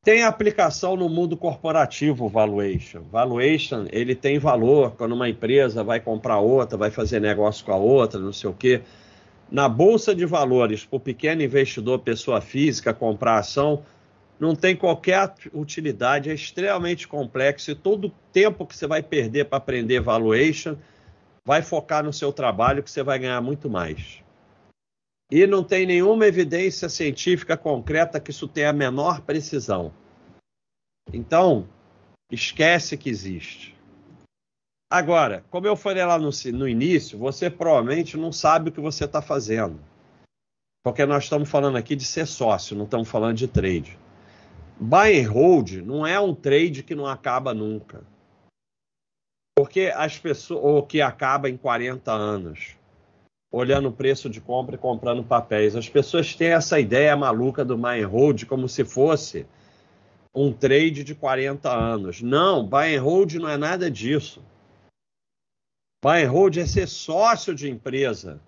Tem 0.03 0.23
aplicação 0.23 0.97
no 0.97 1.07
mundo 1.07 1.37
corporativo 1.37 2.27
valuation. 2.27 3.03
Valuation, 3.03 3.85
ele 3.89 4.13
tem 4.13 4.37
valor 4.37 4.91
quando 4.97 5.13
uma 5.13 5.29
empresa 5.29 5.81
vai 5.81 6.01
comprar 6.01 6.39
outra, 6.39 6.77
vai 6.77 6.91
fazer 6.91 7.21
negócio 7.21 7.65
com 7.65 7.71
a 7.71 7.77
outra, 7.77 8.19
não 8.19 8.33
sei 8.33 8.49
o 8.49 8.53
quê. 8.53 8.81
Na 9.49 9.69
bolsa 9.69 10.13
de 10.13 10.25
valores, 10.25 10.83
para 10.83 10.97
o 10.97 10.99
pequeno 10.99 11.41
investidor, 11.41 11.99
pessoa 11.99 12.41
física, 12.41 12.93
comprar 12.93 13.37
ação, 13.37 13.83
não 14.39 14.55
tem 14.55 14.75
qualquer 14.75 15.33
utilidade, 15.53 16.29
é 16.29 16.33
extremamente 16.33 17.07
complexo 17.07 17.71
e 17.71 17.75
todo 17.75 18.07
o 18.07 18.13
tempo 18.31 18.65
que 18.65 18.75
você 18.75 18.87
vai 18.87 19.01
perder 19.01 19.45
para 19.45 19.57
aprender 19.57 19.99
valuation, 20.01 20.75
vai 21.45 21.61
focar 21.61 22.03
no 22.03 22.13
seu 22.13 22.31
trabalho 22.31 22.83
que 22.83 22.91
você 22.91 23.03
vai 23.03 23.19
ganhar 23.19 23.41
muito 23.41 23.69
mais. 23.69 24.21
E 25.31 25.47
não 25.47 25.63
tem 25.63 25.85
nenhuma 25.85 26.25
evidência 26.25 26.89
científica 26.89 27.57
concreta 27.57 28.19
que 28.19 28.31
isso 28.31 28.47
tenha 28.47 28.69
a 28.69 28.73
menor 28.73 29.21
precisão. 29.21 29.93
Então, 31.11 31.67
esquece 32.31 32.97
que 32.97 33.09
existe. 33.09 33.75
Agora, 34.91 35.43
como 35.49 35.65
eu 35.65 35.75
falei 35.75 36.05
lá 36.05 36.19
no, 36.19 36.29
no 36.53 36.67
início, 36.67 37.17
você 37.17 37.49
provavelmente 37.49 38.15
não 38.15 38.31
sabe 38.31 38.69
o 38.69 38.71
que 38.71 38.79
você 38.79 39.05
está 39.05 39.21
fazendo. 39.21 39.79
Porque 40.83 41.05
nós 41.05 41.23
estamos 41.23 41.49
falando 41.49 41.77
aqui 41.77 41.95
de 41.95 42.05
ser 42.05 42.27
sócio, 42.27 42.75
não 42.75 42.85
estamos 42.85 43.09
falando 43.09 43.35
de 43.35 43.47
trade. 43.47 43.97
Buy 44.79 45.19
and 45.19 45.29
hold 45.29 45.71
não 45.83 46.05
é 46.05 46.19
um 46.19 46.33
trade 46.33 46.83
que 46.83 46.95
não 46.95 47.05
acaba 47.05 47.53
nunca. 47.53 48.03
Porque 49.55 49.91
as 49.95 50.17
pessoas, 50.17 50.63
ou 50.63 50.83
que 50.83 51.01
acaba 51.01 51.49
em 51.49 51.55
40 51.55 52.11
anos, 52.11 52.75
olhando 53.51 53.89
o 53.89 53.93
preço 53.93 54.29
de 54.29 54.41
compra 54.41 54.75
e 54.75 54.79
comprando 54.79 55.23
papéis. 55.23 55.75
As 55.75 55.87
pessoas 55.87 56.35
têm 56.35 56.49
essa 56.49 56.79
ideia 56.79 57.15
maluca 57.15 57.63
do 57.63 57.77
buy 57.77 58.01
and 58.01 58.07
hold 58.07 58.45
como 58.45 58.67
se 58.67 58.83
fosse 58.83 59.45
um 60.33 60.51
trade 60.51 61.03
de 61.03 61.13
40 61.13 61.71
anos. 61.71 62.21
Não, 62.21 62.65
buy 62.65 62.95
and 62.95 63.01
hold 63.01 63.35
não 63.35 63.47
é 63.47 63.55
nada 63.55 63.91
disso. 63.91 64.41
Buy 66.03 66.23
and 66.23 66.31
hold 66.31 66.57
é 66.57 66.65
ser 66.65 66.87
sócio 66.87 67.53
de 67.53 67.69
empresa. 67.69 68.41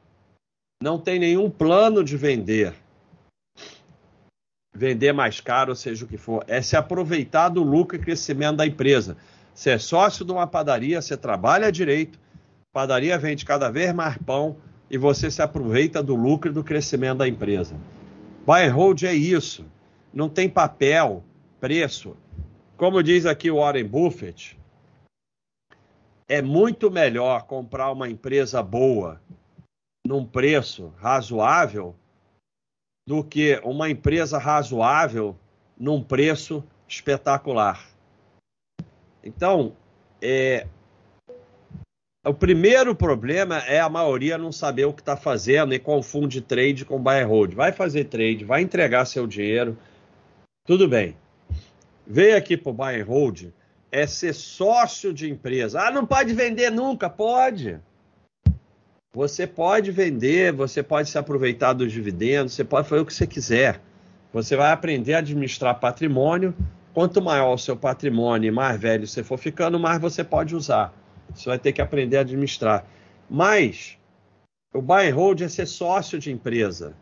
Não 0.81 0.99
tem 0.99 1.19
nenhum 1.19 1.49
plano 1.49 2.03
de 2.03 2.17
vender 2.17 2.73
vender 4.75 5.13
mais 5.13 5.39
caro, 5.39 5.75
seja 5.75 6.03
o 6.03 6.07
que 6.07 6.17
for, 6.17 6.43
é 6.47 6.61
se 6.61 6.75
aproveitar 6.75 7.49
do 7.49 7.63
lucro 7.63 7.95
e 7.95 7.99
crescimento 7.99 8.57
da 8.57 8.67
empresa. 8.67 9.15
Você 9.53 9.71
é 9.71 9.77
sócio 9.77 10.25
de 10.25 10.33
uma 10.33 10.45
padaria, 10.45 11.01
você 11.01 11.15
trabalha 11.15 11.71
direito, 11.71 12.19
padaria 12.73 13.17
vende 13.17 13.45
cada 13.45 13.71
vez 13.71 13.93
mais 13.93 14.17
pão 14.17 14.57
e 14.91 14.97
você 14.97 15.31
se 15.31 15.41
aproveita 15.41 16.03
do 16.03 16.13
lucro 16.13 16.51
e 16.51 16.53
do 16.53 16.63
crescimento 16.63 17.19
da 17.19 17.27
empresa. 17.27 17.75
Buy 18.45 18.67
and 18.67 18.73
hold 18.73 19.01
é 19.03 19.13
isso. 19.13 19.65
Não 20.13 20.27
tem 20.27 20.49
papel, 20.49 21.23
preço. 21.59 22.15
Como 22.75 23.01
diz 23.01 23.25
aqui 23.25 23.49
o 23.49 23.55
Warren 23.55 23.85
Buffett, 23.85 24.59
é 26.27 26.41
muito 26.41 26.91
melhor 26.91 27.43
comprar 27.43 27.91
uma 27.91 28.09
empresa 28.09 28.61
boa 28.61 29.21
num 30.05 30.25
preço 30.25 30.93
razoável 30.97 31.95
do 33.07 33.23
que 33.23 33.59
uma 33.63 33.89
empresa 33.89 34.37
razoável 34.37 35.35
num 35.77 36.01
preço 36.01 36.63
espetacular. 36.87 37.85
Então, 39.23 39.75
é, 40.21 40.67
o 42.25 42.33
primeiro 42.33 42.95
problema 42.95 43.59
é 43.59 43.79
a 43.79 43.89
maioria 43.89 44.37
não 44.37 44.51
saber 44.51 44.85
o 44.85 44.93
que 44.93 45.01
está 45.01 45.15
fazendo 45.15 45.73
e 45.73 45.79
confunde 45.79 46.41
trade 46.41 46.85
com 46.85 47.01
buy 47.01 47.21
and 47.21 47.27
hold. 47.27 47.53
Vai 47.53 47.71
fazer 47.71 48.05
trade, 48.05 48.43
vai 48.43 48.61
entregar 48.61 49.05
seu 49.05 49.27
dinheiro, 49.27 49.77
tudo 50.65 50.87
bem. 50.87 51.15
Veio 52.07 52.37
aqui 52.37 52.57
para 52.57 52.69
o 52.71 52.73
buy 52.73 53.01
and 53.01 53.05
hold 53.05 53.51
é 53.91 54.05
ser 54.05 54.33
sócio 54.33 55.13
de 55.13 55.29
empresa. 55.29 55.87
Ah, 55.87 55.91
não 55.91 56.05
pode 56.05 56.33
vender 56.33 56.69
nunca? 56.69 57.09
Pode. 57.09 57.79
Você 59.15 59.47
pode 59.47 59.91
vender, 59.91 60.51
você 60.51 60.83
pode 60.83 61.09
se 61.09 61.17
aproveitar 61.17 61.71
dos 61.71 61.89
dividendos, 61.89 62.51
você 62.51 62.65
pode 62.65 62.89
fazer 62.89 63.01
o 63.01 63.05
que 63.05 63.13
você 63.13 63.25
quiser. 63.25 63.79
Você 64.33 64.57
vai 64.57 64.73
aprender 64.73 65.13
a 65.13 65.19
administrar 65.19 65.79
patrimônio. 65.79 66.53
Quanto 66.93 67.21
maior 67.21 67.53
o 67.53 67.57
seu 67.57 67.77
patrimônio 67.77 68.49
e 68.49 68.51
mais 68.51 68.77
velho 68.77 69.07
você 69.07 69.23
for 69.23 69.37
ficando, 69.37 69.79
mais 69.79 70.01
você 70.01 70.21
pode 70.21 70.53
usar. 70.53 70.93
Você 71.33 71.47
vai 71.47 71.57
ter 71.57 71.71
que 71.71 71.81
aprender 71.81 72.17
a 72.17 72.21
administrar. 72.21 72.85
Mas 73.29 73.97
o 74.73 74.81
buy 74.81 75.09
and 75.09 75.15
hold 75.15 75.39
é 75.39 75.47
ser 75.47 75.65
sócio 75.65 76.19
de 76.19 76.29
empresa. 76.29 76.93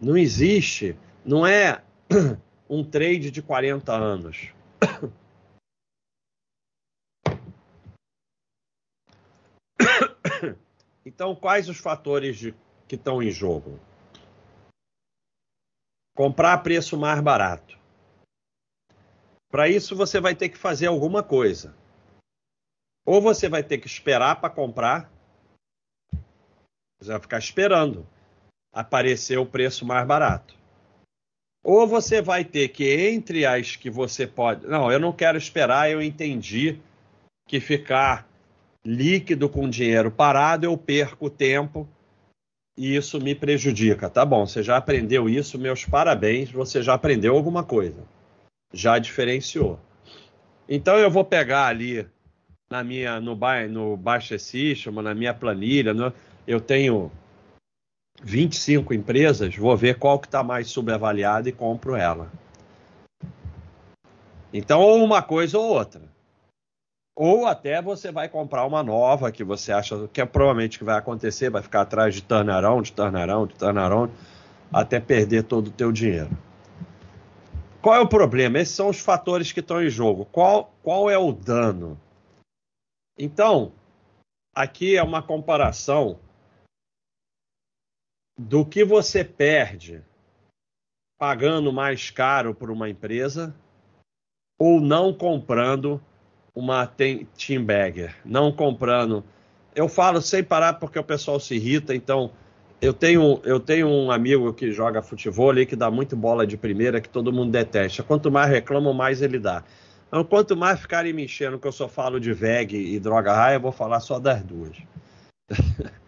Não 0.00 0.16
existe, 0.16 0.96
não 1.24 1.44
é 1.44 1.82
um 2.70 2.84
trade 2.84 3.32
de 3.32 3.42
40 3.42 3.92
anos. 3.92 4.50
Então, 11.04 11.34
quais 11.34 11.68
os 11.68 11.78
fatores 11.78 12.38
de, 12.38 12.54
que 12.88 12.94
estão 12.94 13.22
em 13.22 13.30
jogo? 13.30 13.78
Comprar 16.16 16.54
a 16.54 16.58
preço 16.58 16.96
mais 16.96 17.20
barato. 17.20 17.78
Para 19.50 19.68
isso, 19.68 19.94
você 19.94 20.20
vai 20.20 20.34
ter 20.34 20.48
que 20.48 20.56
fazer 20.56 20.86
alguma 20.86 21.22
coisa. 21.22 21.76
Ou 23.06 23.20
você 23.20 23.48
vai 23.48 23.62
ter 23.62 23.78
que 23.78 23.86
esperar 23.86 24.40
para 24.40 24.48
comprar, 24.48 25.12
você 26.98 27.10
vai 27.10 27.20
ficar 27.20 27.38
esperando 27.38 28.06
aparecer 28.72 29.38
o 29.38 29.46
preço 29.46 29.84
mais 29.84 30.06
barato. 30.06 30.56
Ou 31.62 31.86
você 31.86 32.22
vai 32.22 32.44
ter 32.44 32.68
que, 32.68 32.84
entre 33.08 33.44
as 33.44 33.76
que 33.76 33.90
você 33.90 34.26
pode. 34.26 34.66
Não, 34.66 34.90
eu 34.90 34.98
não 34.98 35.12
quero 35.12 35.36
esperar, 35.36 35.90
eu 35.90 36.02
entendi 36.02 36.80
que 37.46 37.60
ficar 37.60 38.28
líquido 38.84 39.48
com 39.48 39.68
dinheiro 39.68 40.10
parado, 40.10 40.66
eu 40.66 40.76
perco 40.76 41.30
tempo 41.30 41.88
e 42.76 42.94
isso 42.96 43.20
me 43.20 43.34
prejudica. 43.34 44.10
Tá 44.10 44.24
bom, 44.24 44.46
você 44.46 44.62
já 44.62 44.76
aprendeu 44.76 45.28
isso, 45.28 45.58
meus 45.58 45.84
parabéns, 45.84 46.50
você 46.50 46.82
já 46.82 46.94
aprendeu 46.94 47.34
alguma 47.34 47.62
coisa. 47.62 48.02
Já 48.72 48.98
diferenciou. 48.98 49.78
Então 50.68 50.96
eu 50.98 51.10
vou 51.10 51.24
pegar 51.24 51.66
ali 51.66 52.06
na 52.70 52.82
minha 52.82 53.20
no, 53.20 53.38
no 53.68 53.96
Baixa 53.96 54.38
System, 54.38 54.92
na 54.94 55.14
minha 55.14 55.32
planilha, 55.32 55.94
no, 55.94 56.12
eu 56.46 56.60
tenho 56.60 57.10
25 58.22 58.94
empresas, 58.94 59.56
vou 59.56 59.76
ver 59.76 59.98
qual 59.98 60.18
que 60.18 60.26
está 60.26 60.42
mais 60.42 60.68
subavaliada 60.68 61.48
e 61.48 61.52
compro 61.52 61.94
ela. 61.94 62.30
Então, 64.52 64.80
ou 64.80 65.02
uma 65.02 65.20
coisa 65.20 65.58
ou 65.58 65.64
outra. 65.64 66.00
Ou 67.16 67.46
até 67.46 67.80
você 67.80 68.10
vai 68.10 68.28
comprar 68.28 68.66
uma 68.66 68.82
nova 68.82 69.30
que 69.30 69.44
você 69.44 69.70
acha 69.70 70.08
que 70.08 70.20
é 70.20 70.26
provavelmente 70.26 70.78
que 70.78 70.84
vai 70.84 70.98
acontecer, 70.98 71.48
vai 71.48 71.62
ficar 71.62 71.82
atrás 71.82 72.14
de 72.14 72.22
turnaround, 72.22 72.90
de 72.90 72.92
turnaround, 72.92 73.52
de 73.52 73.58
turnaround, 73.58 74.12
até 74.72 74.98
perder 74.98 75.44
todo 75.44 75.68
o 75.68 75.72
teu 75.72 75.92
dinheiro. 75.92 76.30
Qual 77.80 77.94
é 77.94 78.00
o 78.00 78.08
problema? 78.08 78.58
Esses 78.58 78.74
são 78.74 78.88
os 78.88 78.98
fatores 78.98 79.52
que 79.52 79.60
estão 79.60 79.80
em 79.80 79.90
jogo. 79.90 80.24
Qual, 80.24 80.74
qual 80.82 81.08
é 81.08 81.16
o 81.16 81.30
dano? 81.30 82.00
Então, 83.16 83.72
aqui 84.52 84.96
é 84.96 85.02
uma 85.02 85.22
comparação 85.22 86.18
do 88.36 88.66
que 88.66 88.84
você 88.84 89.22
perde 89.22 90.02
pagando 91.16 91.72
mais 91.72 92.10
caro 92.10 92.54
por 92.54 92.70
uma 92.70 92.88
empresa 92.88 93.54
ou 94.58 94.80
não 94.80 95.12
comprando 95.12 96.02
uma 96.54 96.86
team 96.86 97.64
bagger, 97.64 98.14
não 98.24 98.52
comprando. 98.52 99.24
Eu 99.74 99.88
falo 99.88 100.20
sem 100.20 100.42
parar 100.42 100.74
porque 100.74 100.98
o 100.98 101.04
pessoal 101.04 101.40
se 101.40 101.56
irrita, 101.56 101.94
então 101.94 102.30
eu 102.80 102.92
tenho, 102.92 103.40
eu 103.44 103.58
tenho 103.58 103.88
um 103.88 104.10
amigo 104.10 104.52
que 104.52 104.70
joga 104.70 105.02
futebol 105.02 105.50
ali 105.50 105.66
que 105.66 105.74
dá 105.74 105.90
muito 105.90 106.14
bola 106.14 106.46
de 106.46 106.56
primeira, 106.56 107.00
que 107.00 107.08
todo 107.08 107.32
mundo 107.32 107.50
detesta. 107.50 108.02
Quanto 108.02 108.30
mais 108.30 108.50
reclama, 108.50 108.92
mais 108.92 109.22
ele 109.22 109.38
dá. 109.38 109.64
Então, 110.06 110.22
quanto 110.22 110.56
mais 110.56 110.78
ficarem 110.78 111.12
me 111.12 111.24
enchendo 111.24 111.58
que 111.58 111.66
eu 111.66 111.72
só 111.72 111.88
falo 111.88 112.20
de 112.20 112.32
VEG 112.32 112.94
e 112.94 113.00
droga 113.00 113.32
raia, 113.34 113.56
eu 113.56 113.60
vou 113.60 113.72
falar 113.72 114.00
só 114.00 114.18
das 114.20 114.42
duas. 114.42 114.76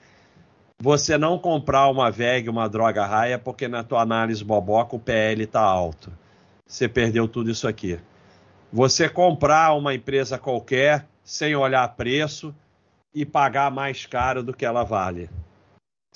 Você 0.78 1.16
não 1.16 1.38
comprar 1.38 1.88
uma 1.88 2.10
VEG, 2.10 2.48
uma 2.48 2.68
droga 2.68 3.04
raia, 3.04 3.38
porque 3.38 3.66
na 3.66 3.82
tua 3.82 4.02
análise 4.02 4.44
boboca 4.44 4.94
o 4.94 5.00
PL 5.00 5.42
está 5.42 5.60
alto. 5.60 6.12
Você 6.66 6.86
perdeu 6.86 7.26
tudo 7.26 7.50
isso 7.50 7.66
aqui. 7.66 7.98
Você 8.72 9.08
comprar 9.08 9.74
uma 9.74 9.94
empresa 9.94 10.38
qualquer 10.38 11.06
sem 11.22 11.54
olhar 11.56 11.86
preço 11.96 12.54
e 13.14 13.24
pagar 13.24 13.70
mais 13.70 14.06
caro 14.06 14.42
do 14.42 14.54
que 14.54 14.64
ela 14.64 14.84
vale 14.84 15.30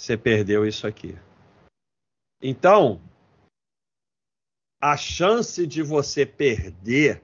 você 0.00 0.16
perdeu 0.16 0.66
isso 0.66 0.86
aqui. 0.86 1.14
Então, 2.42 2.98
a 4.80 4.96
chance 4.96 5.66
de 5.66 5.82
você 5.82 6.24
perder 6.24 7.22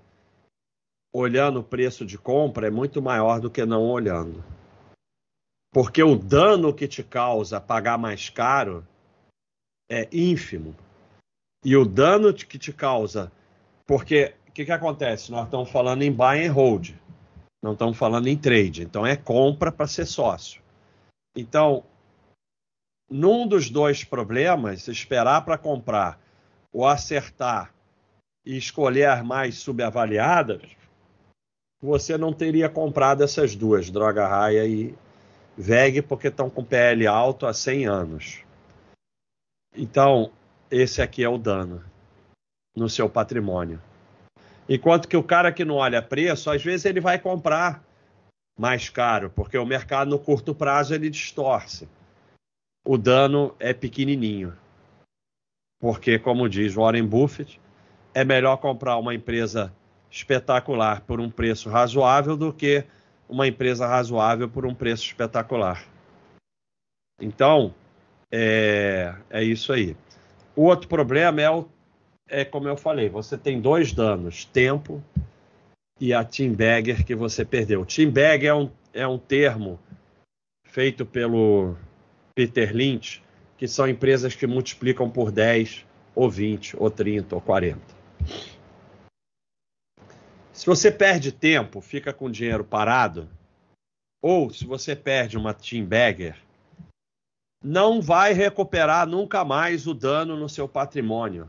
olhando 1.10 1.60
o 1.60 1.64
preço 1.64 2.04
de 2.04 2.18
compra 2.18 2.66
é 2.66 2.70
muito 2.70 3.00
maior 3.00 3.40
do 3.40 3.50
que 3.50 3.64
não 3.64 3.82
olhando. 3.82 4.44
Porque 5.72 6.02
o 6.02 6.16
dano 6.16 6.74
que 6.74 6.86
te 6.86 7.02
causa 7.02 7.58
pagar 7.58 7.96
mais 7.96 8.28
caro 8.28 8.86
é 9.88 10.06
ínfimo. 10.12 10.76
E 11.64 11.74
o 11.76 11.84
dano 11.86 12.34
que 12.34 12.58
te 12.58 12.74
causa. 12.74 13.32
Porque 13.86 14.34
que, 14.56 14.64
que 14.64 14.72
acontece? 14.72 15.30
Nós 15.30 15.44
estamos 15.44 15.68
falando 15.70 16.00
em 16.00 16.10
buy 16.10 16.46
and 16.46 16.52
hold. 16.52 16.94
Não 17.62 17.74
estamos 17.74 17.98
falando 17.98 18.26
em 18.26 18.38
trade. 18.38 18.82
Então 18.82 19.06
é 19.06 19.14
compra 19.14 19.70
para 19.70 19.86
ser 19.86 20.06
sócio. 20.06 20.62
Então, 21.36 21.84
num 23.10 23.46
dos 23.46 23.68
dois 23.68 24.02
problemas, 24.02 24.88
esperar 24.88 25.44
para 25.44 25.58
comprar 25.58 26.18
ou 26.72 26.86
acertar 26.86 27.70
e 28.46 28.56
escolher 28.56 29.10
as 29.10 29.22
mais 29.22 29.58
subavaliadas, 29.58 30.62
você 31.82 32.16
não 32.16 32.32
teria 32.32 32.70
comprado 32.70 33.22
essas 33.22 33.54
duas, 33.54 33.90
Droga 33.90 34.26
Raia 34.26 34.64
e 34.64 34.94
VEG, 35.54 36.00
porque 36.00 36.28
estão 36.28 36.48
com 36.48 36.64
PL 36.64 37.06
alto 37.06 37.46
há 37.46 37.52
100 37.52 37.86
anos. 37.86 38.40
Então, 39.76 40.32
esse 40.70 41.02
aqui 41.02 41.22
é 41.22 41.28
o 41.28 41.36
dano 41.36 41.84
no 42.74 42.88
seu 42.88 43.10
patrimônio. 43.10 43.78
Enquanto 44.68 45.08
que 45.08 45.16
o 45.16 45.22
cara 45.22 45.52
que 45.52 45.64
não 45.64 45.76
olha 45.76 46.02
preço, 46.02 46.50
às 46.50 46.62
vezes 46.62 46.86
ele 46.86 47.00
vai 47.00 47.18
comprar 47.18 47.84
mais 48.58 48.88
caro, 48.88 49.30
porque 49.30 49.56
o 49.56 49.66
mercado 49.66 50.10
no 50.10 50.18
curto 50.18 50.54
prazo 50.54 50.94
ele 50.94 51.10
distorce 51.10 51.88
o 52.86 52.96
dano 52.96 53.54
é 53.58 53.74
pequenininho. 53.74 54.56
Porque, 55.80 56.18
como 56.18 56.48
diz 56.48 56.74
Warren 56.74 57.04
Buffett, 57.04 57.60
é 58.14 58.24
melhor 58.24 58.56
comprar 58.58 58.96
uma 58.96 59.14
empresa 59.14 59.74
espetacular 60.08 61.00
por 61.00 61.20
um 61.20 61.28
preço 61.28 61.68
razoável 61.68 62.36
do 62.36 62.52
que 62.52 62.84
uma 63.28 63.46
empresa 63.46 63.86
razoável 63.86 64.48
por 64.48 64.64
um 64.64 64.74
preço 64.74 65.04
espetacular. 65.04 65.84
Então, 67.20 67.74
é, 68.30 69.14
é 69.28 69.42
isso 69.42 69.72
aí. 69.72 69.96
O 70.54 70.62
outro 70.62 70.88
problema 70.88 71.42
é, 71.42 71.50
o, 71.50 71.68
é, 72.28 72.44
como 72.44 72.68
eu 72.68 72.76
falei, 72.76 73.08
você 73.08 73.36
tem 73.36 73.60
dois 73.60 73.92
danos: 73.92 74.44
tempo 74.44 75.02
e 76.00 76.12
a 76.12 76.24
team 76.24 76.52
bagger 76.52 77.04
que 77.04 77.14
você 77.14 77.44
perdeu. 77.44 77.84
Team 77.84 78.10
bagger 78.10 78.50
é 78.50 78.54
um, 78.54 78.70
é 78.92 79.06
um 79.06 79.18
termo 79.18 79.78
feito 80.64 81.06
pelo 81.06 81.76
Peter 82.34 82.74
Lynch, 82.74 83.22
que 83.56 83.66
são 83.66 83.88
empresas 83.88 84.34
que 84.34 84.46
multiplicam 84.46 85.08
por 85.08 85.30
10, 85.30 85.86
ou 86.14 86.30
20, 86.30 86.76
ou 86.78 86.90
30, 86.90 87.34
ou 87.34 87.40
40. 87.40 87.80
Se 90.52 90.66
você 90.66 90.90
perde 90.90 91.32
tempo, 91.32 91.80
fica 91.80 92.12
com 92.12 92.30
dinheiro 92.30 92.64
parado, 92.64 93.28
ou 94.22 94.50
se 94.50 94.66
você 94.66 94.96
perde 94.96 95.36
uma 95.36 95.54
team 95.54 95.84
bagger, 95.84 96.36
não 97.62 98.00
vai 98.00 98.32
recuperar 98.32 99.06
nunca 99.06 99.44
mais 99.44 99.86
o 99.86 99.94
dano 99.94 100.36
no 100.36 100.48
seu 100.48 100.68
patrimônio, 100.68 101.48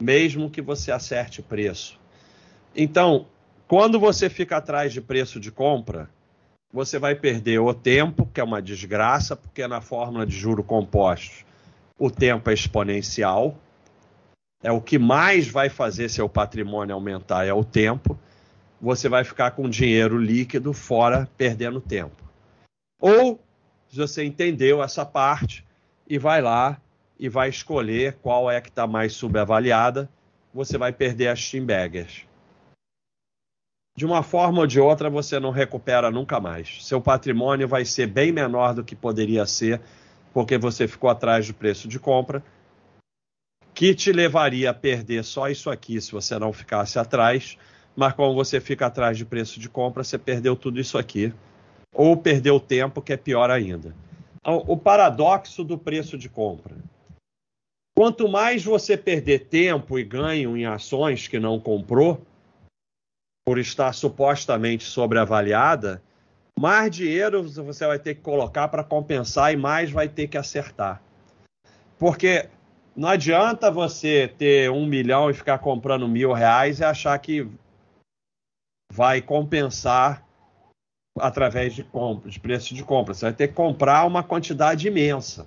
mesmo 0.00 0.50
que 0.50 0.60
você 0.60 0.90
acerte 0.90 1.42
preço. 1.42 1.98
Então, 2.74 3.26
quando 3.66 3.98
você 3.98 4.28
fica 4.28 4.56
atrás 4.56 4.92
de 4.92 5.00
preço 5.00 5.38
de 5.38 5.50
compra, 5.50 6.10
você 6.72 6.98
vai 6.98 7.14
perder 7.14 7.60
o 7.60 7.72
tempo, 7.72 8.26
que 8.26 8.40
é 8.40 8.44
uma 8.44 8.60
desgraça, 8.60 9.36
porque 9.36 9.66
na 9.66 9.80
fórmula 9.80 10.26
de 10.26 10.36
juro 10.36 10.62
compostos 10.64 11.44
o 11.98 12.10
tempo 12.10 12.50
é 12.50 12.54
exponencial. 12.54 13.56
É 14.62 14.72
o 14.72 14.80
que 14.80 14.98
mais 14.98 15.46
vai 15.46 15.68
fazer 15.68 16.08
seu 16.08 16.28
patrimônio 16.28 16.94
aumentar 16.94 17.46
é 17.46 17.52
o 17.52 17.64
tempo. 17.64 18.18
Você 18.80 19.08
vai 19.08 19.22
ficar 19.24 19.52
com 19.52 19.68
dinheiro 19.68 20.18
líquido 20.18 20.72
fora, 20.72 21.28
perdendo 21.36 21.80
tempo. 21.80 22.22
Ou, 23.00 23.40
você 23.92 24.24
entendeu 24.24 24.82
essa 24.82 25.06
parte 25.06 25.64
e 26.08 26.18
vai 26.18 26.42
lá 26.42 26.80
e 27.18 27.28
vai 27.28 27.48
escolher 27.48 28.18
qual 28.22 28.50
é 28.50 28.60
que 28.60 28.68
está 28.68 28.86
mais 28.86 29.12
subavaliada, 29.12 30.08
você 30.52 30.76
vai 30.78 30.92
perder 30.92 31.28
as 31.28 31.50
team 31.50 31.66
de 33.96 34.04
uma 34.04 34.24
forma 34.24 34.60
ou 34.60 34.66
de 34.66 34.80
outra 34.80 35.08
você 35.08 35.38
não 35.38 35.50
recupera 35.50 36.10
nunca 36.10 36.40
mais. 36.40 36.84
Seu 36.84 37.00
patrimônio 37.00 37.68
vai 37.68 37.84
ser 37.84 38.08
bem 38.08 38.32
menor 38.32 38.74
do 38.74 38.82
que 38.82 38.96
poderia 38.96 39.46
ser, 39.46 39.80
porque 40.32 40.58
você 40.58 40.88
ficou 40.88 41.08
atrás 41.08 41.46
do 41.46 41.54
preço 41.54 41.86
de 41.86 41.98
compra, 41.98 42.42
que 43.72 43.94
te 43.94 44.12
levaria 44.12 44.70
a 44.70 44.74
perder 44.74 45.22
só 45.24 45.48
isso 45.48 45.70
aqui 45.70 46.00
se 46.00 46.10
você 46.10 46.38
não 46.38 46.52
ficasse 46.52 46.98
atrás, 46.98 47.56
mas 47.94 48.12
como 48.14 48.34
você 48.34 48.60
fica 48.60 48.86
atrás 48.86 49.16
de 49.16 49.24
preço 49.24 49.60
de 49.60 49.68
compra, 49.68 50.02
você 50.02 50.18
perdeu 50.18 50.56
tudo 50.56 50.80
isso 50.80 50.98
aqui, 50.98 51.32
ou 51.92 52.16
perdeu 52.16 52.58
tempo, 52.58 53.00
que 53.00 53.12
é 53.12 53.16
pior 53.16 53.48
ainda. 53.48 53.94
Então, 54.40 54.64
o 54.66 54.76
paradoxo 54.76 55.62
do 55.62 55.78
preço 55.78 56.18
de 56.18 56.28
compra. 56.28 56.74
Quanto 57.96 58.28
mais 58.28 58.64
você 58.64 58.96
perder 58.96 59.46
tempo 59.46 59.98
e 59.98 60.04
ganho 60.04 60.56
em 60.56 60.66
ações 60.66 61.28
que 61.28 61.38
não 61.38 61.60
comprou, 61.60 62.20
por 63.44 63.58
estar 63.58 63.92
supostamente 63.92 64.84
sobreavaliada, 64.84 66.02
mais 66.58 66.90
dinheiro 66.90 67.42
você 67.42 67.86
vai 67.86 67.98
ter 67.98 68.14
que 68.14 68.22
colocar 68.22 68.68
para 68.68 68.82
compensar 68.82 69.52
e 69.52 69.56
mais 69.56 69.90
vai 69.90 70.08
ter 70.08 70.28
que 70.28 70.38
acertar. 70.38 71.02
Porque 71.98 72.48
não 72.96 73.08
adianta 73.08 73.70
você 73.70 74.28
ter 74.38 74.70
um 74.70 74.86
milhão 74.86 75.28
e 75.28 75.34
ficar 75.34 75.58
comprando 75.58 76.08
mil 76.08 76.32
reais 76.32 76.80
e 76.80 76.84
achar 76.84 77.18
que 77.18 77.46
vai 78.90 79.20
compensar 79.20 80.24
através 81.18 81.74
de, 81.74 81.84
compra, 81.84 82.30
de 82.30 82.40
preço 82.40 82.74
de 82.74 82.82
compra. 82.82 83.12
Você 83.12 83.26
vai 83.26 83.34
ter 83.34 83.48
que 83.48 83.54
comprar 83.54 84.06
uma 84.06 84.22
quantidade 84.22 84.88
imensa. 84.88 85.46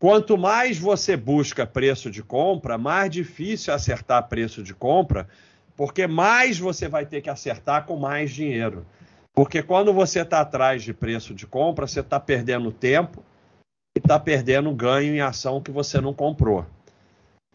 Quanto 0.00 0.38
mais 0.38 0.78
você 0.78 1.16
busca 1.16 1.66
preço 1.66 2.10
de 2.10 2.22
compra, 2.22 2.78
mais 2.78 3.10
difícil 3.10 3.74
acertar 3.74 4.28
preço 4.28 4.62
de 4.62 4.72
compra, 4.72 5.28
porque 5.76 6.06
mais 6.06 6.58
você 6.58 6.88
vai 6.88 7.04
ter 7.04 7.20
que 7.20 7.28
acertar 7.28 7.84
com 7.84 7.96
mais 7.96 8.30
dinheiro. 8.30 8.86
Porque 9.34 9.62
quando 9.62 9.92
você 9.92 10.20
está 10.20 10.40
atrás 10.40 10.82
de 10.82 10.94
preço 10.94 11.34
de 11.34 11.46
compra, 11.46 11.86
você 11.86 12.00
está 12.00 12.18
perdendo 12.18 12.70
tempo 12.70 13.24
e 13.96 13.98
está 13.98 14.18
perdendo 14.18 14.72
ganho 14.72 15.14
em 15.14 15.20
ação 15.20 15.60
que 15.60 15.70
você 15.70 16.00
não 16.00 16.14
comprou. 16.14 16.64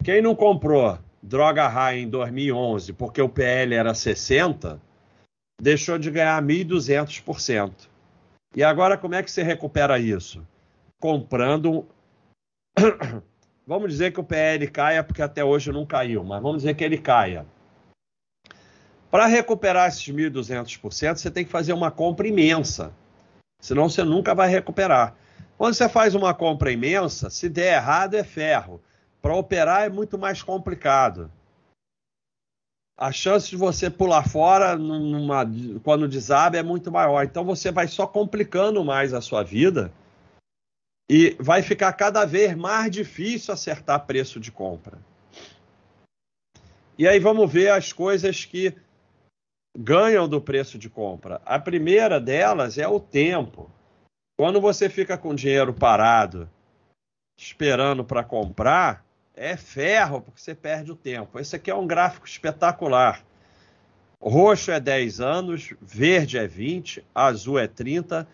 Quem 0.04 0.22
não 0.22 0.36
comprou 0.36 1.00
droga 1.22 1.68
high 1.68 2.00
em 2.00 2.10
2011 2.10 2.92
porque 2.94 3.22
o 3.22 3.30
PL 3.30 3.74
era 3.74 3.94
60, 3.94 4.82
deixou 5.62 5.98
de 5.98 6.12
ganhar 6.12 6.42
1.200%. 6.44 7.72
E 8.56 8.64
agora 8.64 8.98
como 8.98 9.16
é 9.16 9.24
que 9.24 9.32
você 9.32 9.44
recupera 9.44 9.98
isso? 9.98 10.46
Comprando. 11.00 11.86
Vamos 13.66 13.92
dizer 13.92 14.12
que 14.12 14.20
o 14.20 14.24
PL 14.24 14.68
caia, 14.68 15.04
porque 15.04 15.22
até 15.22 15.44
hoje 15.44 15.72
não 15.72 15.86
caiu, 15.86 16.24
mas 16.24 16.42
vamos 16.42 16.64
dizer 16.64 16.74
que 16.76 16.84
ele 16.84 16.98
caia. 16.98 17.46
Para 19.10 19.26
recuperar 19.26 19.88
esses 19.88 20.06
1.200%, 20.08 21.16
você 21.16 21.32
tem 21.32 21.46
que 21.46 21.52
fazer 21.52 21.72
uma 21.72 21.90
compra 21.90 22.28
imensa. 22.28 22.92
Senão 23.62 23.88
você 23.88 24.04
nunca 24.04 24.36
vai 24.36 24.50
recuperar. 24.50 25.16
Quando 25.58 25.76
você 25.76 25.88
faz 25.88 26.14
uma 26.14 26.34
compra 26.34 26.72
imensa, 26.72 27.30
se 27.30 27.48
der 27.48 27.76
errado 27.76 28.16
é 28.16 28.24
ferro. 28.24 28.82
Para 29.22 29.36
operar 29.36 29.84
é 29.84 29.90
muito 29.90 30.18
mais 30.18 30.42
complicado. 30.44 31.32
A 32.98 33.12
chance 33.12 33.50
de 33.50 33.56
você 33.56 33.90
pular 33.90 34.28
fora 34.28 34.76
numa, 34.76 35.46
quando 35.84 36.08
desaba 36.08 36.58
é 36.58 36.64
muito 36.64 36.92
maior. 36.92 37.24
Então 37.24 37.46
você 37.46 37.72
vai 37.72 37.88
só 37.88 38.06
complicando 38.06 38.84
mais 38.84 39.14
a 39.14 39.22
sua 39.22 39.44
vida 39.44 39.90
e 41.10 41.36
vai 41.40 41.62
ficar 41.62 41.94
cada 41.94 42.26
vez 42.26 42.56
mais 42.56 42.92
difícil 42.92 43.54
acertar 43.54 44.06
preço 44.06 44.40
de 44.40 44.52
compra. 44.52 44.98
E 46.98 47.08
aí 47.08 47.20
vamos 47.20 47.52
ver 47.52 47.70
as 47.70 47.92
coisas 47.92 48.46
que 48.46 48.76
ganham 49.78 50.28
do 50.28 50.40
preço 50.40 50.78
de 50.78 50.90
compra. 50.90 51.42
A 51.46 51.60
primeira 51.60 52.20
delas 52.20 52.78
é 52.78 52.88
o 52.88 53.00
tempo. 53.00 53.70
Quando 54.38 54.62
você 54.62 54.90
fica 54.90 55.18
com 55.18 55.34
dinheiro 55.34 55.74
parado 55.74 56.50
esperando 57.38 58.06
para 58.06 58.24
comprar, 58.24 59.04
é 59.36 59.58
ferro, 59.58 60.22
porque 60.22 60.40
você 60.40 60.54
perde 60.54 60.92
o 60.92 60.96
tempo. 60.96 61.40
Esse 61.40 61.56
aqui 61.56 61.72
é 61.72 61.76
um 61.76 61.88
gráfico 61.88 62.28
espetacular. 62.28 63.24
Roxo 64.22 64.72
é 64.72 64.80
10 64.80 65.20
anos, 65.20 65.74
verde 65.82 66.38
é 66.38 66.48
20, 66.48 67.04
azul 67.14 67.60
é 67.60 67.68
30, 67.68 68.28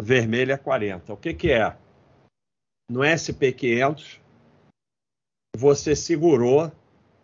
vermelho 0.00 0.52
é 0.52 0.56
40. 0.56 1.12
O 1.12 1.16
que, 1.16 1.34
que 1.34 1.50
é? 1.50 1.76
No 2.90 3.00
SP500, 3.00 4.18
você 5.56 5.94
segurou 5.96 6.70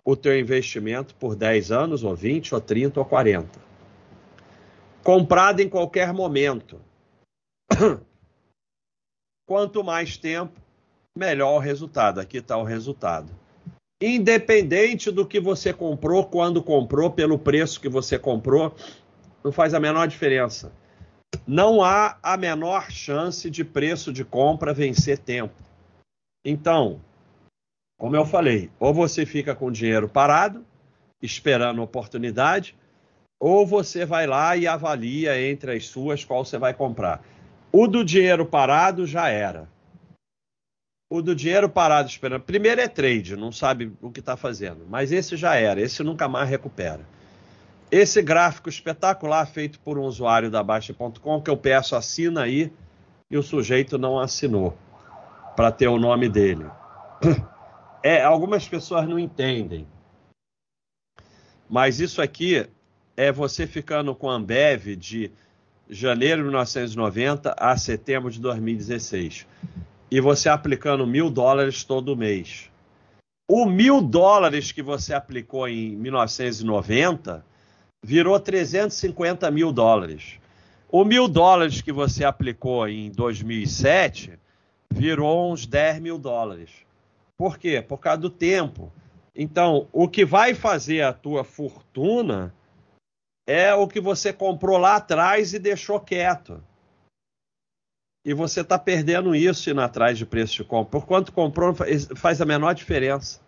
o 0.05 0.17
teu 0.17 0.39
investimento 0.39 1.15
por 1.15 1.37
10 1.37 1.71
anos, 1.71 2.05
ou 2.05 2.15
20, 2.17 2.55
ou 2.55 2.61
30, 2.61 3.01
ou 3.01 3.07
40. 3.07 3.61
Comprado 5.03 5.61
em 5.61 5.69
qualquer 5.69 6.13
momento. 6.13 6.81
Quanto 9.47 9.85
mais 9.85 10.17
tempo, 10.17 10.61
melhor 11.17 11.57
o 11.57 11.59
resultado. 11.59 12.21
Aqui 12.21 12.39
está 12.39 12.57
o 12.57 12.65
resultado. 12.65 13.31
Independente 14.03 15.11
do 15.11 15.27
que 15.27 15.39
você 15.39 15.73
comprou, 15.73 16.25
quando 16.25 16.63
comprou, 16.63 17.11
pelo 17.11 17.39
preço 17.39 17.81
que 17.81 17.89
você 17.89 18.19
comprou, 18.19 18.75
não 19.45 19.53
faz 19.53 19.75
a 19.75 19.81
menor 19.81 20.07
diferença. 20.09 20.73
Não 21.47 21.83
há 21.83 22.17
a 22.23 22.37
menor 22.37 22.91
chance 22.91 23.51
de 23.51 23.65
preço 23.65 24.13
de 24.13 24.25
compra 24.25 24.73
vencer 24.73 25.19
tempo. 25.19 25.55
Então, 26.45 27.01
como 27.99 28.17
eu 28.17 28.25
falei, 28.25 28.71
ou 28.79 28.95
você 28.95 29.27
fica 29.27 29.55
com 29.55 29.67
o 29.67 29.73
dinheiro 29.73 30.09
parado, 30.09 30.65
esperando 31.21 31.83
oportunidade, 31.83 32.75
ou 33.39 33.67
você 33.67 34.05
vai 34.05 34.27
lá 34.27 34.57
e 34.57 34.67
avalia 34.67 35.41
entre 35.41 35.77
as 35.77 35.87
suas 35.87 36.25
qual 36.25 36.45
você 36.45 36.57
vai 36.57 36.73
comprar. 36.73 37.23
O 37.73 37.87
do 37.87 38.05
dinheiro 38.05 38.47
parado 38.47 39.07
já 39.07 39.29
era. 39.29 39.69
O 41.11 41.21
do 41.21 41.35
dinheiro 41.35 41.69
parado 41.69 42.09
esperando. 42.09 42.43
Primeiro 42.43 42.81
é 42.81 42.89
trade, 42.89 43.37
não 43.37 43.51
sabe 43.51 43.93
o 44.01 44.11
que 44.11 44.21
está 44.21 44.37
fazendo. 44.37 44.87
Mas 44.89 45.11
esse 45.11 45.37
já 45.37 45.57
era, 45.57 45.81
esse 45.81 46.03
nunca 46.03 46.29
mais 46.29 46.49
recupera. 46.49 47.05
Esse 47.91 48.23
gráfico 48.23 48.69
espetacular 48.69 49.47
feito 49.47 49.81
por 49.81 49.99
um 49.99 50.03
usuário 50.03 50.49
da 50.49 50.63
Baixa.com, 50.63 51.43
que 51.43 51.51
eu 51.51 51.57
peço 51.57 51.97
assina 51.97 52.43
aí, 52.43 52.73
e 53.29 53.37
o 53.37 53.43
sujeito 53.43 53.99
não 53.99 54.19
assinou 54.19 54.77
para 55.57 55.73
ter 55.73 55.89
o 55.89 55.99
nome 55.99 56.29
dele. 56.29 56.67
É, 58.03 58.23
algumas 58.23 58.67
pessoas 58.67 59.07
não 59.07 59.19
entendem. 59.19 59.87
Mas 61.69 62.01
isso 62.01 62.23
aqui 62.23 62.67
é 63.15 63.31
você 63.31 63.67
ficando 63.67 64.15
com 64.15 64.31
a 64.31 64.37
Ambev 64.37 64.97
de 64.97 65.31
janeiro 65.87 66.39
de 66.39 66.45
1990 66.45 67.55
a 67.59 67.77
setembro 67.77 68.31
de 68.31 68.41
2016. 68.41 69.47
E 70.11 70.19
você 70.19 70.49
aplicando 70.49 71.07
mil 71.07 71.29
dólares 71.29 71.85
todo 71.85 72.17
mês. 72.17 72.71
O 73.47 73.67
mil 73.67 74.01
dólares 74.01 74.73
que 74.73 74.81
você 74.81 75.13
aplicou 75.13 75.69
em 75.69 75.95
1990 75.95 77.45
virou 78.03 78.39
350 78.39 79.51
mil 79.51 79.73
dólares. 79.73 80.39
O 80.89 81.05
mil 81.05 81.29
dólares 81.29 81.81
que 81.81 81.93
você 81.93 82.25
aplicou 82.25 82.89
em 82.89 83.11
2007 83.11 84.39
virou 84.93 85.53
uns 85.53 85.67
10 85.67 86.01
mil 86.01 86.19
dólares. 86.19 86.71
Por 87.37 87.59
quê? 87.59 87.81
Por 87.81 87.99
causa 87.99 88.21
do 88.21 88.31
tempo. 88.31 88.93
Então, 89.35 89.89
o 89.93 90.09
que 90.09 90.25
vai 90.25 90.55
fazer 90.55 91.03
a 91.03 91.13
tua 91.13 91.45
fortuna 91.45 92.53
é 93.47 93.73
o 93.75 93.87
que 93.87 94.01
você 94.01 94.33
comprou 94.33 94.77
lá 94.77 94.97
atrás 94.97 95.55
e 95.55 95.59
deixou 95.59 96.01
quieto. 96.01 96.63
E 98.25 98.35
você 98.35 98.61
está 98.61 98.79
perdendo 98.79 99.35
isso 99.35 99.71
indo 99.71 99.81
atrás 99.81 100.19
de 100.19 100.27
preço 100.27 100.55
de 100.57 100.65
compra. 100.65 100.91
Por 100.91 101.07
quanto 101.07 101.33
comprou, 101.33 101.75
faz 102.17 102.41
a 102.41 102.45
menor 102.45 102.75
diferença. 102.75 103.41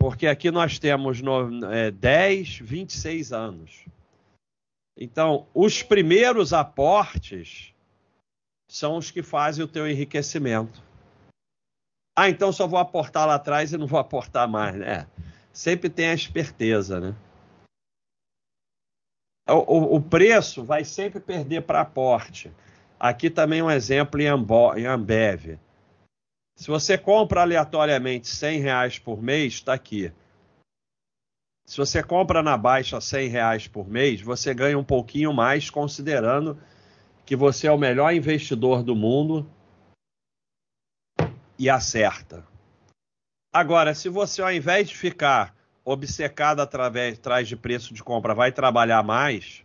Porque 0.00 0.26
aqui 0.26 0.50
nós 0.50 0.78
temos 0.78 1.20
no, 1.20 1.70
é, 1.70 1.90
10, 1.90 2.60
26 2.60 3.32
anos. 3.34 3.84
Então, 4.96 5.46
os 5.52 5.82
primeiros 5.82 6.54
aportes 6.54 7.74
são 8.66 8.96
os 8.96 9.10
que 9.10 9.22
fazem 9.22 9.62
o 9.62 9.68
teu 9.68 9.86
enriquecimento. 9.86 10.82
Ah, 12.16 12.30
então 12.30 12.50
só 12.50 12.66
vou 12.66 12.78
aportar 12.78 13.26
lá 13.26 13.34
atrás 13.34 13.74
e 13.74 13.78
não 13.78 13.86
vou 13.86 14.00
aportar 14.00 14.48
mais, 14.48 14.74
né? 14.74 15.06
Sempre 15.52 15.90
tem 15.90 16.08
a 16.08 16.14
esperteza, 16.14 16.98
né? 16.98 17.14
o, 19.52 19.96
o 19.96 20.00
preço 20.00 20.62
vai 20.64 20.84
sempre 20.84 21.20
perder 21.20 21.62
para 21.62 21.80
aporte. 21.80 22.52
Aqui 22.98 23.28
também 23.28 23.62
um 23.62 23.70
exemplo 23.70 24.20
em, 24.20 24.26
Ambo, 24.26 24.76
em 24.76 24.86
Ambev. 24.86 25.58
Se 26.60 26.66
você 26.68 26.98
compra 26.98 27.40
aleatoriamente 27.40 28.28
100 28.28 28.60
reais 28.60 28.98
por 28.98 29.22
mês, 29.22 29.54
está 29.54 29.72
aqui. 29.72 30.12
Se 31.64 31.78
você 31.78 32.02
compra 32.02 32.42
na 32.42 32.54
baixa 32.54 33.00
100 33.00 33.28
reais 33.28 33.66
por 33.66 33.88
mês, 33.88 34.20
você 34.20 34.52
ganha 34.52 34.78
um 34.78 34.84
pouquinho 34.84 35.32
mais, 35.32 35.70
considerando 35.70 36.60
que 37.24 37.34
você 37.34 37.66
é 37.66 37.72
o 37.72 37.78
melhor 37.78 38.12
investidor 38.12 38.82
do 38.82 38.94
mundo 38.94 39.50
e 41.58 41.70
acerta. 41.70 42.46
Agora, 43.50 43.94
se 43.94 44.10
você 44.10 44.42
ao 44.42 44.52
invés 44.52 44.90
de 44.90 44.98
ficar 44.98 45.56
obcecado 45.82 46.60
através 46.60 47.18
atrás 47.18 47.48
de 47.48 47.56
preço 47.56 47.94
de 47.94 48.04
compra, 48.04 48.34
vai 48.34 48.52
trabalhar 48.52 49.02
mais 49.02 49.64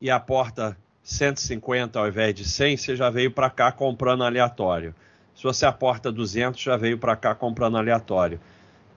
e 0.00 0.08
aporta 0.08 0.78
150 1.02 1.98
ao 1.98 2.06
invés 2.06 2.32
de 2.32 2.44
100, 2.44 2.76
você 2.76 2.94
já 2.94 3.10
veio 3.10 3.32
para 3.32 3.50
cá 3.50 3.72
comprando 3.72 4.22
aleatório. 4.22 4.94
Se 5.36 5.42
você 5.42 5.66
aporta 5.66 6.10
200, 6.10 6.60
já 6.60 6.78
veio 6.78 6.96
para 6.96 7.14
cá 7.14 7.34
comprando 7.34 7.76
aleatório. 7.76 8.40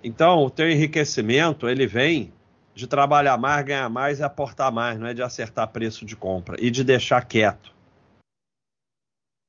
Então, 0.02 0.46
o 0.46 0.50
teu 0.50 0.70
enriquecimento, 0.70 1.68
ele 1.68 1.86
vem 1.86 2.32
de 2.74 2.88
trabalhar 2.88 3.38
mais, 3.38 3.66
ganhar 3.66 3.90
mais 3.90 4.20
e 4.20 4.24
aportar 4.24 4.72
mais, 4.72 4.98
não 4.98 5.08
é 5.08 5.14
de 5.14 5.22
acertar 5.22 5.68
preço 5.68 6.06
de 6.06 6.16
compra 6.16 6.56
e 6.58 6.72
de 6.72 6.82
deixar 6.82 7.26
quieto. 7.26 7.76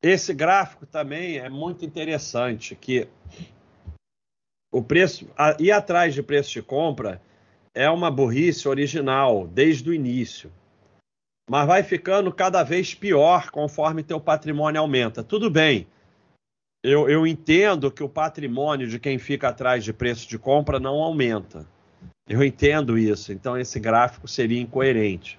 Esse 0.02 0.34
gráfico 0.34 0.84
também 0.84 1.38
é 1.38 1.48
muito 1.48 1.84
interessante, 1.84 2.74
que 2.74 3.06
o 4.72 4.82
preço 4.82 5.28
ir 5.60 5.70
atrás 5.70 6.12
de 6.12 6.22
preço 6.24 6.50
de 6.50 6.62
compra 6.62 7.22
é 7.72 7.88
uma 7.88 8.10
burrice 8.10 8.66
original 8.66 9.46
desde 9.46 9.88
o 9.88 9.94
início. 9.94 10.50
Mas 11.48 11.66
vai 11.68 11.84
ficando 11.84 12.32
cada 12.32 12.64
vez 12.64 12.94
pior 12.94 13.50
conforme 13.50 14.02
teu 14.02 14.20
patrimônio 14.20 14.80
aumenta. 14.80 15.22
Tudo 15.22 15.48
bem. 15.48 15.86
Eu, 16.82 17.08
eu 17.08 17.26
entendo 17.26 17.90
que 17.90 18.02
o 18.02 18.08
patrimônio 18.08 18.88
de 18.88 18.98
quem 18.98 19.18
fica 19.18 19.48
atrás 19.48 19.84
de 19.84 19.92
preço 19.92 20.26
de 20.28 20.38
compra 20.38 20.80
não 20.80 20.94
aumenta. 21.02 21.66
Eu 22.26 22.42
entendo 22.42 22.96
isso. 22.96 23.32
Então 23.32 23.58
esse 23.58 23.78
gráfico 23.78 24.26
seria 24.26 24.60
incoerente. 24.60 25.38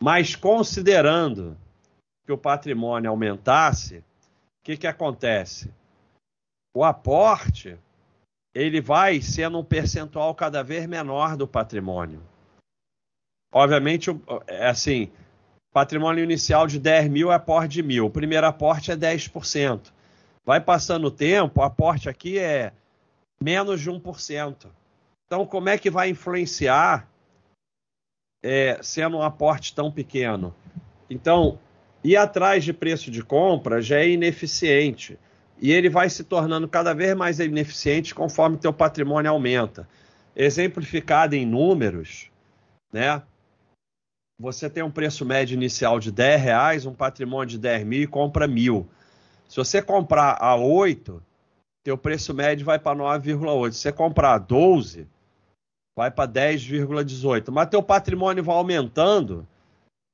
Mas 0.00 0.36
considerando 0.36 1.56
que 2.26 2.32
o 2.32 2.38
patrimônio 2.38 3.10
aumentasse, 3.10 3.98
o 3.98 4.04
que, 4.64 4.76
que 4.76 4.86
acontece? 4.86 5.72
O 6.74 6.84
aporte 6.84 7.78
ele 8.54 8.80
vai 8.80 9.20
sendo 9.20 9.58
um 9.58 9.64
percentual 9.64 10.34
cada 10.34 10.62
vez 10.62 10.86
menor 10.86 11.36
do 11.36 11.46
patrimônio. 11.46 12.22
Obviamente, 13.52 14.10
é 14.46 14.68
assim, 14.68 15.10
patrimônio 15.72 16.22
inicial 16.22 16.66
de 16.66 16.78
10 16.78 17.08
mil 17.08 17.32
é 17.32 17.34
aporte 17.34 17.74
de 17.74 17.82
mil. 17.82 18.06
O 18.06 18.10
primeiro 18.10 18.46
aporte 18.46 18.90
é 18.90 18.96
10%. 18.96 19.92
Vai 20.48 20.62
passando 20.62 21.08
o 21.08 21.10
tempo, 21.10 21.60
o 21.60 21.62
aporte 21.62 22.08
aqui 22.08 22.38
é 22.38 22.72
menos 23.38 23.82
de 23.82 23.90
1%. 23.90 24.66
Então, 25.26 25.44
como 25.44 25.68
é 25.68 25.76
que 25.76 25.90
vai 25.90 26.08
influenciar 26.08 27.06
é, 28.42 28.78
sendo 28.80 29.18
um 29.18 29.22
aporte 29.22 29.74
tão 29.74 29.92
pequeno? 29.92 30.54
Então, 31.10 31.58
ir 32.02 32.16
atrás 32.16 32.64
de 32.64 32.72
preço 32.72 33.10
de 33.10 33.22
compra 33.22 33.82
já 33.82 33.98
é 33.98 34.08
ineficiente 34.08 35.18
e 35.60 35.70
ele 35.70 35.90
vai 35.90 36.08
se 36.08 36.24
tornando 36.24 36.66
cada 36.66 36.94
vez 36.94 37.14
mais 37.14 37.40
ineficiente 37.40 38.14
conforme 38.14 38.56
teu 38.56 38.72
patrimônio 38.72 39.30
aumenta. 39.30 39.86
Exemplificado 40.34 41.34
em 41.34 41.44
números, 41.44 42.30
né? 42.90 43.20
Você 44.40 44.70
tem 44.70 44.82
um 44.82 44.90
preço 44.90 45.26
médio 45.26 45.52
inicial 45.52 46.00
de 46.00 46.10
10 46.10 46.40
reais, 46.40 46.86
um 46.86 46.94
patrimônio 46.94 47.50
de 47.50 47.58
10 47.58 47.84
mil 47.84 48.00
e 48.00 48.06
compra 48.06 48.48
mil. 48.48 48.88
Se 49.48 49.56
você 49.56 49.82
comprar 49.82 50.36
a 50.40 50.54
8, 50.54 51.20
teu 51.82 51.96
preço 51.96 52.34
médio 52.34 52.66
vai 52.66 52.78
para 52.78 52.96
9,8. 52.96 53.72
Se 53.72 53.80
você 53.80 53.92
comprar 53.92 54.34
a 54.34 54.38
12, 54.38 55.08
vai 55.96 56.10
para 56.10 56.30
10,18. 56.30 57.50
Mas 57.50 57.70
teu 57.70 57.82
patrimônio 57.82 58.44
vai 58.44 58.54
aumentando 58.54 59.48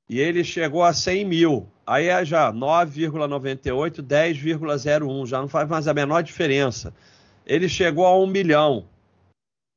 e 0.09 0.20
ele 0.20 0.45
chegou 0.45 0.85
a 0.85 0.93
100 0.93 1.24
mil. 1.24 1.68
Aí 1.85 2.07
é 2.07 2.24
já 2.24 2.53
9,98, 2.53 4.01
10,01, 4.03 5.26
já 5.26 5.41
não 5.41 5.49
faz 5.49 5.68
mais 5.68 5.89
a 5.89 5.93
menor 5.93 6.22
diferença. 6.22 6.95
Ele 7.45 7.68
chegou 7.68 8.07
a 8.07 8.16
1 8.16 8.24
milhão. 8.26 8.87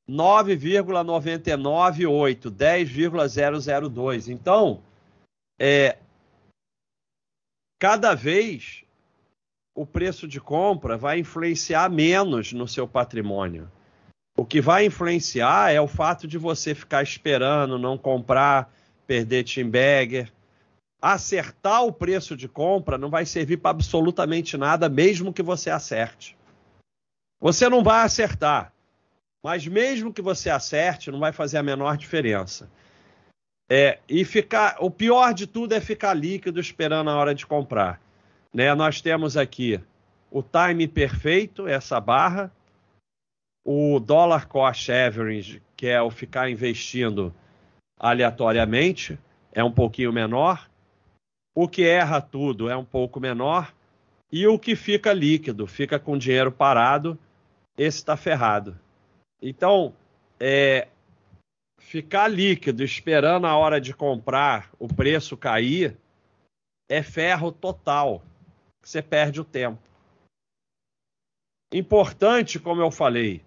9,998, 0.08 2.49
10,002. 2.49 4.30
Então, 4.30 4.82
é, 5.60 5.97
cada 7.78 8.16
vez 8.16 8.87
o 9.78 9.86
preço 9.86 10.28
de 10.28 10.42
compra 10.42 10.98
vai 10.98 11.20
influenciar 11.20 11.88
menos 11.88 12.52
no 12.52 12.68
seu 12.68 12.88
patrimônio. 12.88 13.72
O 14.36 14.44
que 14.44 14.60
vai 14.60 14.88
influenciar 14.88 15.72
é 15.72 15.80
o 15.80 15.88
fato 15.88 16.28
de 16.28 16.36
você 16.36 16.74
ficar 16.74 17.04
esperando, 17.04 17.78
não 17.78 17.96
comprar, 17.96 18.74
perder 19.06 19.44
team 19.44 19.70
bagger. 19.70 20.34
Acertar 21.00 21.84
o 21.84 21.94
preço 21.94 22.36
de 22.36 22.48
compra 22.48 22.98
não 22.98 23.12
vai 23.12 23.24
servir 23.24 23.58
para 23.58 23.70
absolutamente 23.70 24.58
nada, 24.58 24.90
mesmo 24.90 25.32
que 25.32 25.44
você 25.44 25.70
acerte. 25.70 26.36
Você 27.40 27.70
não 27.70 27.84
vai 27.84 28.04
acertar, 28.04 28.74
mas 29.44 29.68
mesmo 29.68 30.12
que 30.12 30.24
você 30.24 30.50
acerte, 30.50 31.12
não 31.12 31.20
vai 31.20 31.32
fazer 31.32 31.60
a 31.60 31.64
menor 31.64 31.98
diferença. 31.98 32.68
É, 33.70 34.00
e 34.10 34.26
ficar, 34.26 34.78
o 34.80 34.90
pior 34.90 35.36
de 35.36 35.46
tudo 35.46 35.74
é 35.74 35.80
ficar 35.80 36.16
líquido 36.16 36.60
esperando 36.60 37.12
a 37.12 37.16
hora 37.16 37.36
de 37.36 37.46
comprar. 37.46 38.07
Né? 38.54 38.74
Nós 38.74 39.02
temos 39.02 39.38
aqui 39.38 39.80
o 40.32 40.41
time 40.41 40.88
perfeito, 40.88 41.68
essa 41.68 42.00
barra, 42.00 42.52
o 43.66 44.00
dollar 44.00 44.48
cost 44.48 44.91
average, 44.91 45.62
que 45.76 45.88
é 45.88 46.02
o 46.02 46.10
ficar 46.10 46.50
investindo 46.50 47.34
aleatoriamente, 48.00 49.20
é 49.52 49.64
um 49.64 49.72
pouquinho 49.72 50.14
menor. 50.14 50.70
O 51.56 51.68
que 51.68 51.84
erra 51.84 52.22
tudo 52.22 52.70
é 52.70 52.78
um 52.78 52.86
pouco 52.86 53.20
menor. 53.20 53.74
E 54.32 54.45
o 54.45 54.60
que 54.60 54.76
fica 54.76 55.14
líquido, 55.14 55.66
fica 55.66 55.98
com 55.98 56.18
dinheiro 56.18 56.52
parado, 56.52 57.18
esse 57.78 57.98
está 57.98 58.18
ferrado. 58.18 58.78
Então, 59.41 59.93
é, 60.39 60.88
ficar 61.80 62.28
líquido 62.28 62.84
esperando 62.84 63.48
a 63.48 63.56
hora 63.56 63.80
de 63.80 63.93
comprar 63.93 64.70
o 64.78 64.88
preço 64.88 65.38
cair 65.38 65.98
é 66.89 67.02
ferro 67.02 67.52
total 67.52 68.22
você 68.88 69.02
perde 69.02 69.42
o 69.42 69.44
tempo. 69.44 69.82
Importante, 71.74 72.58
como 72.58 72.82
eu 72.82 72.90
falei, 72.90 73.44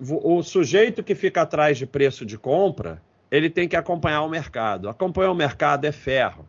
o 0.00 0.42
sujeito 0.42 1.04
que 1.04 1.14
fica 1.14 1.42
atrás 1.42 1.78
de 1.78 1.86
preço 1.86 2.26
de 2.26 2.36
compra, 2.36 3.00
ele 3.30 3.48
tem 3.48 3.68
que 3.68 3.76
acompanhar 3.76 4.22
o 4.22 4.28
mercado. 4.28 4.88
Acompanhar 4.88 5.30
o 5.30 5.36
mercado 5.36 5.84
é 5.84 5.92
ferro. 5.92 6.48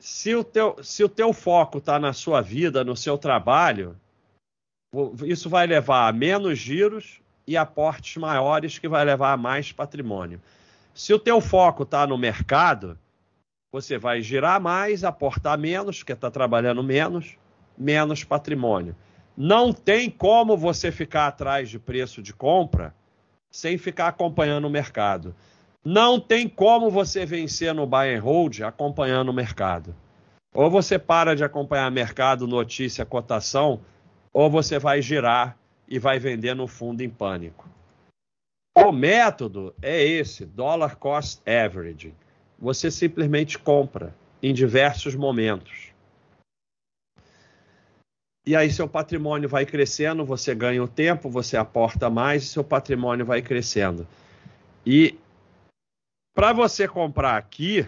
Se 0.00 0.34
o 0.34 0.42
teu, 0.42 0.82
se 0.82 1.04
o 1.04 1.08
teu 1.08 1.32
foco 1.32 1.78
está 1.78 2.00
na 2.00 2.12
sua 2.12 2.40
vida, 2.40 2.82
no 2.82 2.96
seu 2.96 3.16
trabalho, 3.16 3.96
isso 5.24 5.48
vai 5.48 5.68
levar 5.68 6.08
a 6.08 6.12
menos 6.12 6.58
giros 6.58 7.20
e 7.46 7.56
aportes 7.56 8.16
maiores 8.16 8.80
que 8.80 8.88
vai 8.88 9.04
levar 9.04 9.32
a 9.32 9.36
mais 9.36 9.70
patrimônio. 9.70 10.42
Se 10.92 11.14
o 11.14 11.20
teu 11.20 11.40
foco 11.40 11.84
está 11.84 12.04
no 12.04 12.18
mercado, 12.18 12.98
você 13.74 13.98
vai 13.98 14.22
girar 14.22 14.60
mais, 14.60 15.02
aportar 15.02 15.58
menos, 15.58 15.98
porque 15.98 16.12
está 16.12 16.30
trabalhando 16.30 16.80
menos, 16.80 17.36
menos 17.76 18.22
patrimônio. 18.22 18.94
Não 19.36 19.72
tem 19.72 20.08
como 20.08 20.56
você 20.56 20.92
ficar 20.92 21.26
atrás 21.26 21.68
de 21.68 21.80
preço 21.80 22.22
de 22.22 22.32
compra 22.32 22.94
sem 23.50 23.76
ficar 23.76 24.06
acompanhando 24.06 24.66
o 24.66 24.70
mercado. 24.70 25.34
Não 25.84 26.20
tem 26.20 26.48
como 26.48 26.88
você 26.88 27.26
vencer 27.26 27.74
no 27.74 27.84
buy 27.84 28.14
and 28.14 28.20
hold 28.20 28.60
acompanhando 28.60 29.30
o 29.30 29.34
mercado. 29.34 29.92
Ou 30.54 30.70
você 30.70 30.96
para 30.96 31.34
de 31.34 31.42
acompanhar 31.42 31.90
mercado, 31.90 32.46
notícia, 32.46 33.04
cotação, 33.04 33.80
ou 34.32 34.48
você 34.48 34.78
vai 34.78 35.02
girar 35.02 35.58
e 35.88 35.98
vai 35.98 36.20
vender 36.20 36.54
no 36.54 36.68
fundo 36.68 37.02
em 37.02 37.10
pânico. 37.10 37.68
O 38.76 38.92
método 38.92 39.74
é 39.82 40.00
esse, 40.00 40.46
dollar 40.46 40.94
cost 40.94 41.42
averaging. 41.44 42.14
Você 42.58 42.90
simplesmente 42.90 43.58
compra 43.58 44.14
em 44.42 44.52
diversos 44.52 45.14
momentos. 45.14 45.92
E 48.46 48.54
aí 48.54 48.70
seu 48.70 48.86
patrimônio 48.86 49.48
vai 49.48 49.64
crescendo, 49.64 50.24
você 50.24 50.54
ganha 50.54 50.82
o 50.82 50.88
tempo, 50.88 51.30
você 51.30 51.56
aporta 51.56 52.10
mais 52.10 52.42
e 52.42 52.46
seu 52.46 52.62
patrimônio 52.62 53.24
vai 53.24 53.40
crescendo. 53.40 54.06
E 54.84 55.18
para 56.34 56.52
você 56.52 56.86
comprar 56.86 57.38
aqui, 57.38 57.86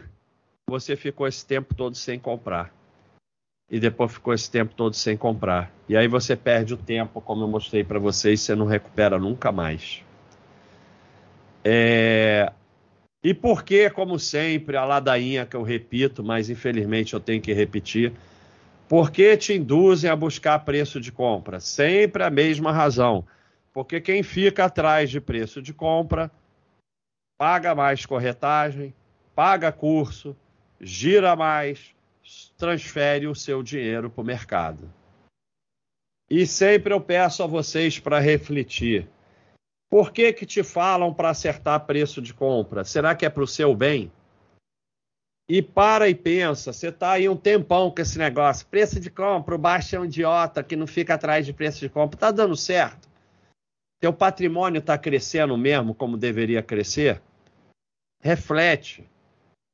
você 0.67 0.97
ficou 0.97 1.27
esse 1.27 1.45
tempo 1.45 1.75
todo 1.75 1.95
sem 1.95 2.19
comprar. 2.19 2.73
E 3.71 3.79
depois 3.79 4.13
ficou 4.13 4.33
esse 4.33 4.51
tempo 4.51 4.75
todo 4.75 4.95
sem 4.95 5.17
comprar. 5.17 5.71
E 5.89 5.97
aí 5.97 6.09
você 6.09 6.35
perde 6.35 6.73
o 6.73 6.77
tempo, 6.77 7.21
como 7.21 7.43
eu 7.43 7.49
mostrei 7.49 7.85
para 7.85 7.99
vocês, 7.99 8.41
você 8.41 8.55
não 8.55 8.65
recupera 8.65 9.19
nunca 9.19 9.53
mais. 9.53 10.03
É... 11.65 12.53
E 13.27 13.35
por 13.35 13.65
que, 13.65 13.91
como 13.91 14.21
sempre, 14.21 14.77
a 14.77 14.85
ladainha 14.85 15.45
que 15.45 15.57
eu 15.57 15.65
repito, 15.65 16.23
mas 16.23 16.49
infelizmente 16.49 17.13
eu 17.13 17.19
tenho 17.19 17.43
que 17.43 17.53
repetir, 17.53 18.13
por 18.89 19.11
que 19.11 19.37
te 19.37 19.53
induzem 19.53 20.09
a 20.09 20.15
buscar 20.15 20.61
preço 20.61 21.01
de 21.01 21.11
compra? 21.11 21.59
Sempre 21.59 22.23
a 22.23 22.31
mesma 22.31 22.71
razão. 22.71 23.27
Porque 23.73 24.01
quem 24.01 24.23
fica 24.23 24.67
atrás 24.67 25.11
de 25.11 25.21
preço 25.21 25.61
de 25.61 25.75
compra 25.75 26.31
paga 27.37 27.75
mais 27.75 28.07
corretagem, 28.07 28.95
paga 29.35 29.73
curso, 29.73 30.37
gira 30.81 31.35
mais, 31.35 31.97
transfere 32.57 33.27
o 33.27 33.35
seu 33.35 33.61
dinheiro 33.61 34.09
para 34.09 34.23
o 34.23 34.25
mercado. 34.25 34.89
E 36.31 36.47
sempre 36.47 36.95
eu 36.95 37.01
peço 37.01 37.43
a 37.43 37.47
vocês 37.49 37.99
para 37.99 38.21
refletir. 38.21 39.09
Por 39.89 40.13
que, 40.13 40.33
que 40.33 40.45
te 40.45 40.63
falam 40.63 41.15
para 41.15 41.31
acertar 41.31 41.87
preço 41.87 42.21
de 42.21 42.35
compra? 42.35 42.85
Será 42.85 43.15
que 43.15 43.25
é 43.25 43.31
para 43.31 43.43
o 43.43 43.47
seu 43.47 43.75
bem? 43.75 44.11
E 45.49 45.63
para 45.63 46.09
e 46.09 46.15
pensa, 46.15 46.73
você 46.73 46.89
está 46.89 47.13
aí 47.13 47.29
um 47.29 47.37
tempão 47.37 47.91
com 47.91 48.03
esse 48.03 48.19
negócio. 48.19 48.67
Preço 48.67 48.99
de 48.99 49.09
compra, 49.11 49.55
o 49.55 49.59
baixo 49.59 49.95
é 49.95 50.01
um 50.01 50.05
idiota 50.05 50.63
que 50.63 50.75
não 50.75 50.89
fica 50.89 51.15
atrás 51.15 51.47
de 51.47 51.53
preço 51.53 51.79
de 51.79 51.89
compra. 51.89 52.17
Está 52.17 52.33
dando 52.33 52.57
certo? 52.57 53.09
Teu 54.01 54.13
patrimônio 54.13 54.81
está 54.81 54.99
crescendo 54.99 55.57
mesmo 55.57 55.95
como 55.95 56.17
deveria 56.17 56.63
crescer? 56.63 57.23
Reflete. 58.21 59.09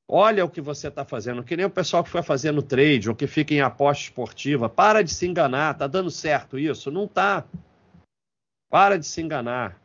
Olha 0.07 0.45
o 0.45 0.51
que 0.51 0.61
você 0.61 0.89
está 0.89 1.07
fazendo. 1.07 1.43
Que 1.43 1.57
nem 1.57 1.65
o 1.65 1.71
pessoal 1.71 2.05
que 2.05 2.11
foi 2.11 2.23
fazendo 2.23 2.63
trade 2.63 3.09
ou 3.09 3.17
que 3.17 3.27
fica 3.27 3.55
em 3.55 3.63
aposta 3.63 4.05
esportiva. 4.05 4.69
Para 4.69 5.03
de 5.03 5.13
se 5.13 5.27
enganar. 5.27 5.73
Está 5.73 5.87
dando 5.87 6.11
certo 6.11 6.59
isso? 6.59 6.91
Não 6.91 7.07
está. 7.07 7.47
Para 8.71 8.99
de 8.99 9.07
se 9.07 9.23
enganar. 9.23 9.82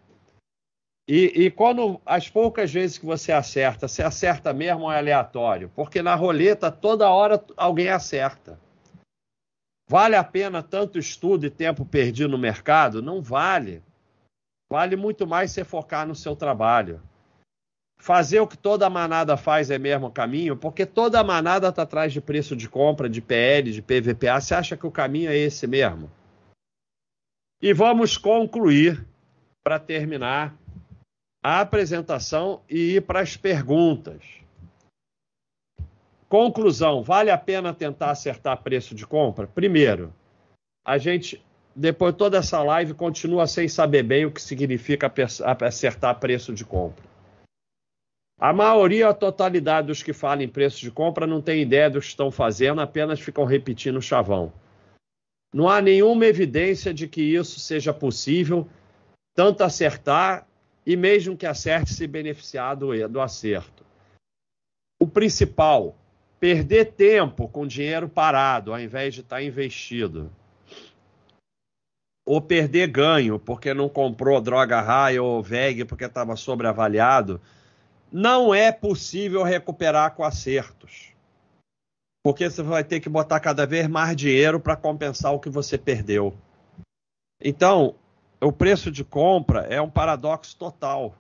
E, 1.08 1.46
e, 1.46 1.52
quando 1.52 2.02
as 2.06 2.28
poucas 2.28 2.72
vezes 2.72 2.98
que 2.98 3.06
você 3.06 3.32
acerta, 3.32 3.88
você 3.88 4.04
acerta 4.04 4.54
mesmo 4.54 4.84
ou 4.84 4.92
é 4.92 4.98
aleatório? 4.98 5.72
Porque 5.74 6.02
na 6.02 6.14
roleta 6.16 6.70
toda 6.70 7.10
hora 7.10 7.42
alguém 7.56 7.88
acerta. 7.88 8.60
Vale 9.90 10.18
a 10.18 10.24
pena 10.24 10.62
tanto 10.62 11.00
estudo 11.00 11.46
e 11.46 11.50
tempo 11.50 11.86
perdido 11.86 12.28
no 12.28 12.38
mercado? 12.38 13.02
Não 13.02 13.22
vale. 13.22 13.82
Vale 14.70 14.98
muito 14.98 15.26
mais 15.26 15.52
você 15.52 15.64
focar 15.64 16.06
no 16.06 16.14
seu 16.14 16.36
trabalho. 16.36 17.02
Fazer 17.98 18.42
o 18.42 18.48
que 18.48 18.58
toda 18.58 18.90
manada 18.90 19.38
faz 19.38 19.72
é 19.72 19.80
mesmo 19.80 20.08
o 20.08 20.12
caminho, 20.12 20.58
porque 20.58 20.86
toda 20.86 21.24
manada 21.24 21.70
está 21.70 21.84
atrás 21.84 22.12
de 22.12 22.20
preço 22.20 22.54
de 22.54 22.68
compra, 22.68 23.10
de 23.10 23.22
PL, 23.22 23.72
de 23.72 23.82
PVPA. 23.82 24.42
Você 24.42 24.54
acha 24.54 24.76
que 24.76 24.86
o 24.86 24.92
caminho 24.92 25.32
é 25.32 25.38
esse 25.38 25.66
mesmo? 25.66 26.12
E 27.62 27.74
vamos 27.74 28.18
concluir 28.18 29.08
para 29.64 29.80
terminar 29.80 30.54
a 31.48 31.62
apresentação 31.62 32.62
e 32.70 32.96
ir 32.96 33.04
para 33.04 33.22
as 33.22 33.38
perguntas. 33.38 34.22
Conclusão: 36.28 37.02
vale 37.02 37.32
a 37.32 37.38
pena 37.38 37.74
tentar 37.74 38.12
acertar 38.12 38.62
preço 38.62 38.94
de 38.94 39.08
compra? 39.08 39.48
Primeiro, 39.48 40.14
a 40.86 40.98
gente, 40.98 41.42
depois 41.74 42.12
de 42.14 42.18
toda 42.18 42.38
essa 42.38 42.62
live, 42.62 42.94
continua 42.94 43.48
sem 43.48 43.70
saber 43.70 44.04
bem 44.04 44.26
o 44.26 44.32
que 44.32 44.42
significa 44.42 45.10
acertar 45.66 46.20
preço 46.20 46.54
de 46.54 46.66
compra. 46.66 47.06
A 48.38 48.52
maioria, 48.52 49.08
a 49.08 49.14
totalidade 49.14 49.88
dos 49.88 50.04
que 50.04 50.12
falam 50.12 50.44
em 50.44 50.50
preço 50.50 50.82
de 50.82 50.92
compra 50.92 51.26
não 51.26 51.42
tem 51.42 51.62
ideia 51.62 51.90
do 51.90 52.02
que 52.02 52.08
estão 52.08 52.30
fazendo, 52.30 52.82
apenas 52.82 53.22
ficam 53.22 53.46
repetindo 53.46 53.96
o 53.96 54.02
chavão. 54.02 54.52
Não 55.54 55.70
há 55.70 55.82
nenhuma 55.82 56.26
evidência 56.26 56.94
de 56.94 57.08
que 57.08 57.22
isso 57.22 57.58
seja 57.58 57.94
possível, 57.94 58.68
tanto 59.34 59.64
acertar 59.64 60.46
e 60.88 60.96
mesmo 60.96 61.36
que 61.36 61.46
acerte 61.46 61.94
se 61.94 62.08
beneficiar 62.08 62.74
do, 62.78 63.10
do 63.10 63.20
acerto. 63.20 63.84
O 64.98 65.06
principal, 65.06 65.98
perder 66.40 66.94
tempo 66.94 67.50
com 67.50 67.68
dinheiro 67.68 68.08
parado 68.08 68.72
ao 68.72 68.80
invés 68.80 69.14
de 69.14 69.20
estar 69.20 69.44
investido. 69.44 70.32
Ou 72.26 72.42
perder 72.42 72.88
ganho 72.88 73.38
porque 73.38 73.74
não 73.74 73.90
comprou 73.90 74.40
droga 74.40 74.80
raia 74.80 75.22
ou 75.22 75.44
VEG 75.44 75.84
porque 75.84 76.06
estava 76.06 76.38
sobreavaliado. 76.38 77.42
Não 78.10 78.56
é 78.56 78.72
possível 78.72 79.44
recuperar 79.44 80.16
com 80.16 80.24
acertos. 80.24 81.12
Porque 82.24 82.50
você 82.50 82.64
vai 82.64 82.86
ter 82.86 83.02
que 83.02 83.10
botar 83.10 83.42
cada 83.42 83.68
vez 83.68 83.88
mais 83.88 84.16
dinheiro 84.16 84.58
para 84.58 84.78
compensar 84.78 85.34
o 85.34 85.40
que 85.40 85.50
você 85.50 85.78
perdeu. 85.78 86.34
Então, 87.42 87.96
o 88.42 88.52
preço 88.52 88.92
de 88.92 89.04
compra 89.04 89.62
é 89.62 89.82
um 89.82 89.90
paradoxo 89.90 90.56
total. 90.58 91.16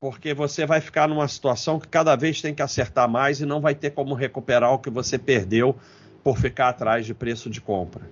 Porque 0.00 0.32
você 0.32 0.64
vai 0.64 0.80
ficar 0.80 1.06
numa 1.06 1.28
situação 1.28 1.78
que 1.78 1.86
cada 1.86 2.16
vez 2.16 2.40
tem 2.40 2.54
que 2.54 2.62
acertar 2.62 3.08
mais 3.08 3.40
e 3.40 3.46
não 3.46 3.60
vai 3.60 3.74
ter 3.74 3.90
como 3.90 4.14
recuperar 4.14 4.72
o 4.72 4.78
que 4.78 4.88
você 4.88 5.18
perdeu 5.18 5.76
por 6.24 6.38
ficar 6.38 6.70
atrás 6.70 7.04
de 7.04 7.12
preço 7.12 7.50
de 7.50 7.60
compra. 7.60 8.08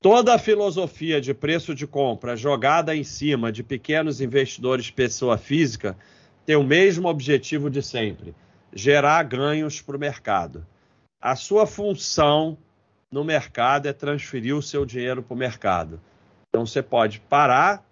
Toda 0.00 0.34
a 0.34 0.38
filosofia 0.38 1.20
de 1.20 1.34
preço 1.34 1.74
de 1.74 1.86
compra 1.86 2.36
jogada 2.36 2.94
em 2.94 3.04
cima 3.04 3.50
de 3.50 3.62
pequenos 3.62 4.20
investidores 4.20 4.90
pessoa 4.90 5.36
física 5.36 5.96
tem 6.44 6.56
o 6.56 6.64
mesmo 6.64 7.08
objetivo 7.08 7.68
de 7.68 7.82
sempre: 7.82 8.34
gerar 8.72 9.22
ganhos 9.24 9.80
para 9.80 9.96
o 9.96 10.00
mercado. 10.00 10.66
A 11.20 11.36
sua 11.36 11.66
função 11.66 12.56
no 13.10 13.22
mercado 13.24 13.86
é 13.86 13.92
transferir 13.92 14.56
o 14.56 14.62
seu 14.62 14.84
dinheiro 14.84 15.22
para 15.22 15.34
o 15.34 15.38
mercado. 15.38 16.00
Então 16.52 16.66
você 16.66 16.82
pode 16.82 17.18
parar, 17.18 17.82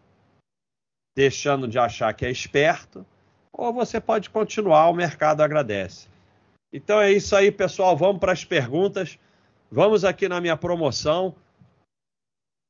deixando 1.17 1.67
de 1.67 1.79
achar 1.79 2.13
que 2.13 2.27
é 2.27 2.31
esperto, 2.31 3.07
ou 3.51 3.73
você 3.73 3.99
pode 3.99 4.29
continuar, 4.29 4.91
o 4.91 4.95
mercado 4.95 5.43
agradece. 5.43 6.09
Então 6.71 7.01
é 7.01 7.11
isso 7.11 7.35
aí, 7.35 7.51
pessoal. 7.51 7.97
Vamos 7.97 8.21
para 8.21 8.33
as 8.33 8.45
perguntas. 8.45 9.19
Vamos 9.71 10.05
aqui 10.05 10.29
na 10.29 10.41
minha 10.41 10.57
promoção. 10.57 11.35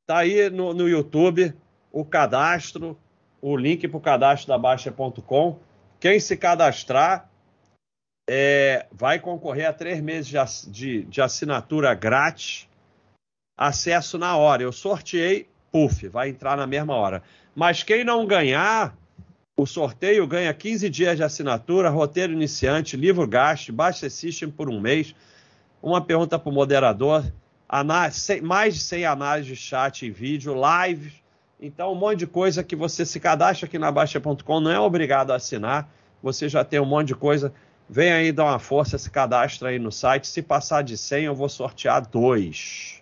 Tá 0.07 0.19
aí 0.19 0.49
no, 0.49 0.73
no 0.73 0.89
YouTube 0.89 1.55
o 1.93 2.05
cadastro, 2.05 2.97
o 3.43 3.57
link 3.57 3.87
para 3.89 3.99
o 3.99 4.01
cadastro 4.01 4.49
da 4.49 4.59
Baixa.com. 4.59 5.59
Quem 5.99 6.21
se 6.21 6.37
cadastrar 6.37 7.29
é, 8.29 8.87
vai 8.93 9.19
concorrer 9.19 9.69
a 9.69 9.73
três 9.73 10.01
meses 10.01 10.29
de, 10.29 10.71
de, 10.71 11.05
de, 11.05 11.21
assinatura 11.21 11.93
grátis, 11.95 12.69
acesso 13.57 14.19
na 14.19 14.37
hora. 14.37 14.63
Eu 14.63 14.73
sorteei, 14.73 15.49
puf, 15.71 16.09
vai 16.09 16.29
entrar 16.29 16.57
na 16.57 16.67
mesma 16.67 16.95
hora. 16.95 17.23
Mas 17.55 17.83
quem 17.83 18.05
não 18.05 18.27
ganhar 18.27 18.97
o 19.57 19.67
sorteio, 19.67 20.27
ganha 20.27 20.53
15 20.53 20.89
dias 20.89 21.17
de 21.17 21.23
assinatura, 21.23 21.91
roteiro 21.91 22.33
iniciante, 22.33 22.97
livro 22.97 23.27
gasto, 23.27 23.73
baixa 23.73 24.09
System 24.09 24.51
por 24.51 24.71
um 24.71 24.81
mês. 24.81 25.15
Uma 25.83 26.01
pergunta 26.01 26.39
para 26.39 26.51
o 26.51 26.53
moderador, 26.53 27.25
mais 28.43 28.75
de 28.75 28.81
100 28.81 29.05
análises 29.07 29.49
de 29.49 29.57
chat 29.57 30.07
e 30.07 30.11
vídeo, 30.11 30.55
lives. 30.55 31.13
Então, 31.61 31.93
um 31.93 31.95
monte 31.95 32.21
de 32.21 32.27
coisa 32.27 32.65
que 32.65 32.75
você 32.75 33.05
se 33.05 33.21
cadastra 33.21 33.67
aqui 33.67 33.79
na 33.79 33.91
Baixa.com, 33.91 34.61
não 34.61 34.71
é 34.71 34.79
obrigado 34.81 35.31
a 35.31 35.37
assinar. 35.37 35.91
Você 36.23 36.49
já 36.49 36.65
tem 36.65 36.81
um 36.81 36.87
monte 36.87 37.09
de 37.09 37.15
coisa 37.15 37.53
Vem 37.93 38.13
aí 38.13 38.31
dar 38.31 38.45
uma 38.45 38.61
força, 38.61 38.97
se 38.97 39.11
cadastra 39.11 39.71
aí 39.71 39.79
no 39.81 39.91
site. 39.91 40.29
Se 40.29 40.41
passar 40.41 40.83
de 40.83 40.97
100, 40.97 41.25
eu 41.25 41.35
vou 41.35 41.49
sortear 41.49 42.07
dois. 42.07 43.00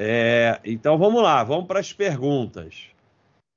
É, 0.00 0.60
então 0.64 0.96
vamos 0.96 1.22
lá, 1.22 1.42
vamos 1.42 1.66
para 1.66 1.80
as 1.80 1.92
perguntas. 1.92 2.90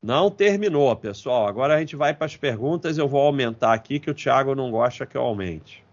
Não 0.03 0.31
terminou, 0.31 0.95
pessoal. 0.95 1.47
Agora 1.47 1.75
a 1.75 1.79
gente 1.79 1.95
vai 1.95 2.13
para 2.13 2.25
as 2.25 2.35
perguntas. 2.35 2.97
Eu 2.97 3.07
vou 3.07 3.21
aumentar 3.21 3.73
aqui 3.73 3.99
que 3.99 4.09
o 4.09 4.15
Thiago 4.15 4.55
não 4.55 4.71
gosta 4.71 5.05
que 5.05 5.15
eu 5.15 5.21
aumente. 5.21 5.85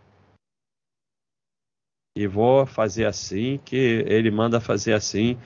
E 2.17 2.27
vou 2.27 2.65
fazer 2.65 3.05
assim, 3.05 3.59
que 3.59 3.77
ele 4.07 4.31
manda 4.31 4.61
fazer 4.61 4.95
assim. 4.95 5.39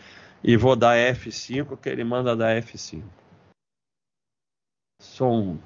E 0.44 0.56
vou 0.56 0.76
dar 0.76 0.96
F5, 0.96 1.76
que 1.76 1.88
ele 1.88 2.04
manda 2.04 2.36
dar 2.36 2.56
F5. 2.62 3.02
Sou 5.00 5.32
um 5.32 5.58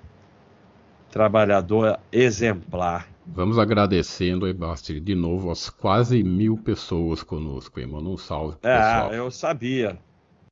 trabalhador 1.11 2.01
exemplar. 2.11 3.09
Vamos 3.27 3.59
agradecendo, 3.59 4.47
Ebasti, 4.47 5.01
de 5.01 5.15
novo 5.15 5.51
as 5.51 5.69
quase 5.69 6.23
mil 6.23 6.57
pessoas 6.57 7.23
conosco, 7.23 7.81
hein? 7.81 7.87
Manda 7.87 8.09
um 8.09 8.17
salve 8.17 8.57
é, 8.63 8.77
pessoal. 8.77 9.13
eu 9.13 9.31
sabia. 9.31 9.99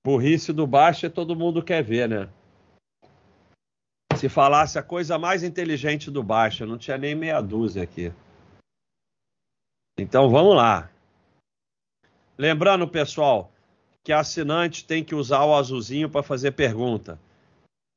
Burrice 0.05 0.53
do 0.53 0.67
baixo 0.67 1.07
é 1.07 1.09
todo 1.09 1.37
mundo 1.37 1.63
quer 1.63 1.83
ver, 1.83 2.09
né? 2.09 2.29
Se 4.17 4.29
falasse 4.29 4.79
a 4.79 4.83
coisa 4.83 5.19
mais 5.19 5.43
inteligente 5.43 6.11
do 6.11 6.23
baixo, 6.23 6.67
não 6.67 6.77
tinha 6.77 6.99
nem 6.99 7.15
meia 7.15 7.41
dúzia 7.41 7.83
aqui. 7.83 8.13
Então 9.99 10.29
vamos 10.29 10.57
lá. 10.57 10.91
Lembrando, 12.37 12.87
pessoal, 12.89 13.53
que 14.03 14.13
assinante 14.13 14.85
tem 14.85 15.05
que 15.05 15.15
usar 15.15 15.45
o 15.45 15.55
azulzinho 15.55 16.11
para 16.11 16.23
fazer 16.23 16.51
pergunta 16.53 17.19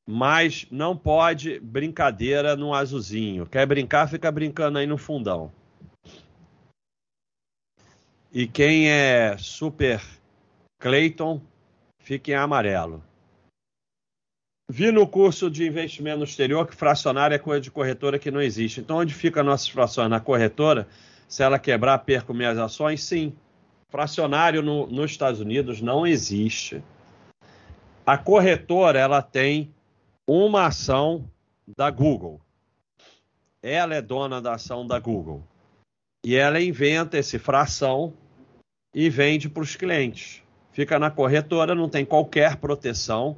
mas 0.07 0.65
não 0.71 0.95
pode 0.95 1.59
brincadeira 1.59 2.55
no 2.55 2.73
azulzinho. 2.73 3.45
Quer 3.45 3.65
brincar, 3.65 4.07
fica 4.07 4.31
brincando 4.31 4.77
aí 4.77 4.87
no 4.87 4.97
fundão. 4.97 5.51
E 8.31 8.47
quem 8.47 8.89
é 8.89 9.37
super 9.37 10.01
Clayton, 10.79 11.41
fica 11.99 12.31
em 12.31 12.35
amarelo. 12.35 13.03
Vi 14.69 14.91
no 14.91 15.07
curso 15.07 15.49
de 15.49 15.65
investimento 15.65 16.19
no 16.19 16.23
exterior 16.23 16.65
que 16.67 16.75
fracionário 16.75 17.35
é 17.35 17.39
coisa 17.39 17.61
de 17.61 17.71
corretora 17.71 18.19
que 18.19 18.31
não 18.31 18.41
existe. 18.41 18.79
Então, 18.79 18.97
onde 18.97 19.13
fica 19.13 19.43
nossas 19.43 19.67
frações? 19.67 20.09
Na 20.09 20.19
corretora? 20.19 20.87
Se 21.27 21.43
ela 21.43 21.59
quebrar, 21.59 21.97
perco 21.99 22.33
minhas 22.33 22.57
ações? 22.57 23.03
Sim. 23.03 23.33
Fracionário 23.89 24.61
no, 24.61 24.87
nos 24.87 25.11
Estados 25.11 25.39
Unidos 25.39 25.81
não 25.81 26.05
existe. 26.05 26.83
A 28.05 28.17
corretora, 28.17 28.99
ela 28.99 29.21
tem 29.21 29.73
uma 30.27 30.65
ação 30.65 31.29
da 31.77 31.89
Google. 31.89 32.41
Ela 33.63 33.95
é 33.95 34.01
dona 34.01 34.41
da 34.41 34.55
ação 34.55 34.85
da 34.85 34.99
Google. 34.99 35.41
E 36.25 36.35
ela 36.35 36.61
inventa 36.61 37.17
esse 37.17 37.39
fração 37.39 38.13
e 38.93 39.09
vende 39.09 39.47
para 39.47 39.63
os 39.63 39.75
clientes. 39.75 40.43
Fica 40.71 40.99
na 40.99 41.09
corretora, 41.09 41.73
não 41.73 41.87
tem 41.87 42.05
qualquer 42.05 42.57
proteção. 42.57 43.37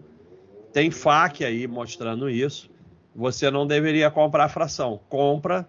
Tem 0.74 0.90
FAQ 0.90 1.46
aí 1.46 1.68
mostrando 1.68 2.30
isso. 2.30 2.70
Você 3.16 3.50
não 3.52 3.68
deveria 3.68 4.10
comprar 4.10 4.50
fração. 4.50 5.00
Compra 5.08 5.68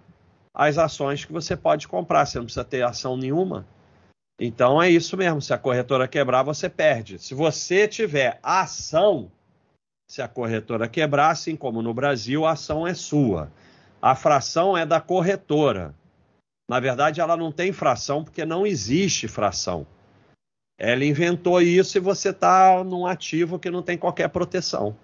as 0.55 0.79
ações 0.79 1.25
que 1.25 1.33
você 1.33 1.57
pode 1.57 1.87
comprar. 1.87 2.27
Você 2.27 2.39
não 2.39 2.45
precisa 2.47 2.65
ter 2.65 2.83
ação 2.83 3.17
nenhuma. 3.17 3.67
Então 4.39 4.83
é 4.83 4.89
isso 4.89 5.17
mesmo. 5.17 5.43
Se 5.43 5.53
a 5.53 5.59
corretora 5.59 6.09
quebrar, 6.09 6.43
você 6.43 6.69
perde. 6.69 7.19
Se 7.19 7.35
você 7.35 7.87
tiver 7.87 8.41
ação, 8.43 9.31
se 10.11 10.21
a 10.21 10.27
corretora 10.27 10.89
quebrar, 10.89 11.31
assim 11.31 11.55
como 11.55 11.81
no 11.81 11.95
Brasil, 11.95 12.45
a 12.45 12.51
ação 12.51 12.85
é 12.85 12.95
sua. 12.95 13.49
A 14.03 14.17
fração 14.17 14.77
é 14.77 14.85
da 14.85 15.01
corretora. 15.01 15.95
Na 16.69 16.81
verdade, 16.81 17.21
ela 17.21 17.37
não 17.37 17.53
tem 17.53 17.71
fração 17.71 18.25
porque 18.25 18.45
não 18.45 18.67
existe 18.67 19.29
fração. 19.29 19.87
Ela 20.77 21.05
inventou 21.05 21.63
isso 21.63 21.97
e 21.97 22.01
você 22.01 22.31
está 22.31 22.83
num 22.83 23.07
ativo 23.07 23.57
que 23.57 23.71
não 23.71 23.83
tem 23.83 23.97
qualquer 23.97 24.29
proteção. 24.31 24.97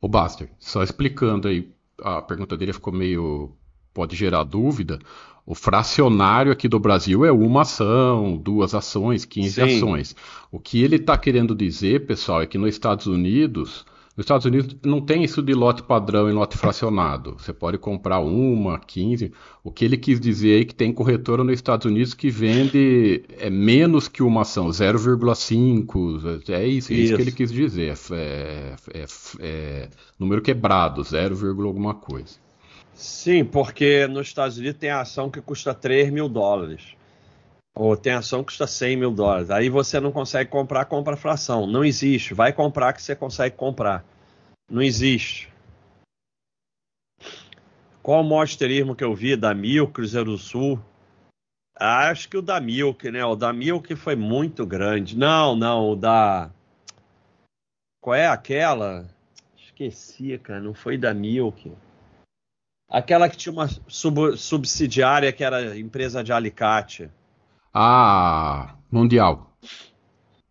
O 0.00 0.06
Baster, 0.06 0.48
só 0.56 0.84
explicando 0.84 1.48
aí, 1.48 1.68
a 2.00 2.22
pergunta 2.22 2.56
dele 2.56 2.72
ficou 2.72 2.92
meio. 2.92 3.50
pode 3.92 4.14
gerar 4.14 4.44
dúvida. 4.44 5.00
O 5.44 5.56
fracionário 5.56 6.52
aqui 6.52 6.68
do 6.68 6.78
Brasil 6.78 7.24
é 7.24 7.32
uma 7.32 7.62
ação, 7.62 8.36
duas 8.36 8.72
ações, 8.72 9.24
15 9.24 9.50
Sim. 9.50 9.62
ações. 9.62 10.14
O 10.48 10.60
que 10.60 10.80
ele 10.80 10.94
está 10.94 11.18
querendo 11.18 11.56
dizer, 11.56 12.06
pessoal, 12.06 12.40
é 12.40 12.46
que 12.46 12.56
nos 12.56 12.68
Estados 12.68 13.06
Unidos 13.06 13.84
nos 14.14 14.24
Estados 14.24 14.44
Unidos 14.44 14.76
não 14.84 15.00
tem 15.00 15.24
isso 15.24 15.42
de 15.42 15.54
lote 15.54 15.82
padrão 15.82 16.28
e 16.28 16.32
lote 16.32 16.58
fracionado. 16.58 17.36
Você 17.38 17.50
pode 17.50 17.78
comprar 17.78 18.20
uma, 18.20 18.78
15. 18.78 19.32
O 19.64 19.70
que 19.70 19.86
ele 19.86 19.96
quis 19.96 20.20
dizer 20.20 20.60
é 20.60 20.64
que 20.66 20.74
tem 20.74 20.92
corretora 20.92 21.42
nos 21.42 21.54
Estados 21.54 21.86
Unidos 21.86 22.12
que 22.12 22.28
vende 22.28 23.24
é 23.38 23.48
menos 23.48 24.08
que 24.08 24.22
uma 24.22 24.42
ação, 24.42 24.68
0,5. 24.68 26.50
É 26.50 26.66
isso, 26.66 26.92
é 26.92 26.96
isso, 26.96 27.16
que 27.16 27.22
ele 27.22 27.32
quis 27.32 27.50
dizer. 27.50 27.94
É, 28.12 28.74
é, 28.92 29.04
é 29.40 29.88
número 30.18 30.42
quebrado, 30.42 31.02
0, 31.02 31.66
alguma 31.66 31.94
coisa. 31.94 32.36
Sim, 32.92 33.46
porque 33.46 34.06
nos 34.06 34.26
Estados 34.26 34.58
Unidos 34.58 34.78
tem 34.78 34.90
ação 34.90 35.30
que 35.30 35.40
custa 35.40 35.72
3 35.72 36.12
mil 36.12 36.28
dólares. 36.28 36.82
Ou 37.74 37.96
tem 37.96 38.12
ação 38.12 38.40
que 38.40 38.46
custa 38.46 38.66
100 38.66 38.96
mil 38.96 39.10
dólares. 39.10 39.50
Aí 39.50 39.68
você 39.68 39.98
não 39.98 40.12
consegue 40.12 40.50
comprar, 40.50 40.84
compra 40.84 41.16
fração. 41.16 41.66
Não 41.66 41.84
existe. 41.84 42.34
Vai 42.34 42.52
comprar 42.52 42.92
que 42.92 43.02
você 43.02 43.16
consegue 43.16 43.56
comprar. 43.56 44.04
Não 44.70 44.82
existe. 44.82 45.50
Qual 48.02 48.20
o 48.20 48.24
maior 48.24 48.44
esterismo 48.44 48.96
que 48.96 49.04
eu 49.04 49.14
vi? 49.14 49.36
Da 49.36 49.54
Mil, 49.54 49.88
Cruzeiro 49.88 50.32
do 50.32 50.38
Sul? 50.38 50.78
Ah, 51.74 52.10
acho 52.10 52.28
que 52.28 52.36
o 52.36 52.42
da 52.42 52.60
Milk, 52.60 53.10
né? 53.10 53.24
O 53.24 53.34
da 53.34 53.52
Milk 53.52 53.94
foi 53.96 54.16
muito 54.16 54.66
grande. 54.66 55.16
Não, 55.16 55.56
não, 55.56 55.90
o 55.90 55.96
da. 55.96 56.50
Qual 58.00 58.14
é 58.14 58.26
aquela? 58.26 59.08
Esqueci, 59.56 60.36
cara. 60.38 60.60
Não 60.60 60.74
foi 60.74 60.98
da 60.98 61.14
Milk. 61.14 61.72
Aquela 62.88 63.28
que 63.28 63.36
tinha 63.36 63.52
uma 63.52 63.68
sub 63.88 64.36
subsidiária 64.36 65.32
que 65.32 65.42
era 65.42 65.78
empresa 65.78 66.22
de 66.22 66.32
alicate. 66.32 67.10
Ah, 67.74 68.76
Mundial. 68.90 69.50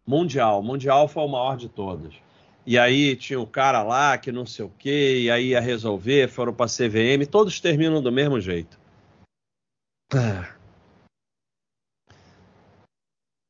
Mundial. 0.06 0.64
Mundial 0.64 1.08
foi 1.08 1.24
o 1.24 1.28
maior 1.28 1.56
de 1.56 1.70
todos. 1.70 2.16
E 2.66 2.78
aí 2.78 3.16
tinha 3.16 3.40
o 3.40 3.48
cara 3.48 3.84
lá 3.84 4.18
que 4.18 4.32
não 4.32 4.46
sei 4.46 4.66
o 4.66 4.70
que, 4.70 5.22
e 5.22 5.32
aí 5.32 5.50
ia 5.50 5.60
resolver, 5.60 6.28
foram 6.30 6.54
para 6.54 6.68
CVM, 6.68 7.26
todos 7.30 7.60
terminam 7.60 8.02
do 8.02 8.12
mesmo 8.12 8.40
jeito. 8.40 8.80
Ah. 10.14 10.56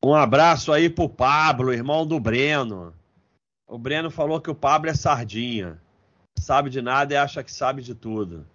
Um 0.03 0.13
abraço 0.13 0.72
aí 0.72 0.89
pro 0.89 1.07
Pablo, 1.07 1.74
irmão 1.74 2.05
do 2.05 2.19
Breno. 2.19 2.93
O 3.67 3.78
Breno 3.78 4.09
falou 4.09 4.41
que 4.41 4.49
o 4.49 4.55
Pablo 4.55 4.89
é 4.89 4.93
sardinha. 4.93 5.82
Sabe 6.38 6.69
de 6.69 6.82
nada 6.82 7.13
e 7.13 7.17
acha 7.17 7.43
que 7.43 7.51
sabe 7.53 7.82
de 7.82 7.93
tudo. 7.93 8.47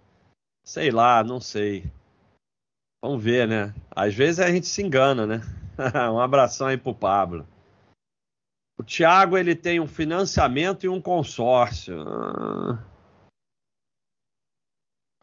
Sei 0.63 0.91
lá, 0.91 1.23
não 1.23 1.39
sei. 1.39 1.89
Vamos 3.01 3.23
ver, 3.23 3.47
né? 3.47 3.73
Às 3.91 4.13
vezes 4.13 4.39
a 4.39 4.49
gente 4.49 4.67
se 4.67 4.81
engana, 4.81 5.25
né? 5.25 5.41
um 6.11 6.19
abração 6.19 6.67
aí 6.67 6.77
pro 6.77 6.93
Pablo. 6.93 7.47
O 8.79 8.83
Thiago 8.83 9.37
ele 9.37 9.55
tem 9.55 9.79
um 9.79 9.87
financiamento 9.87 10.85
e 10.85 10.89
um 10.89 11.01
consórcio. 11.01 11.99
Ah. 12.01 12.83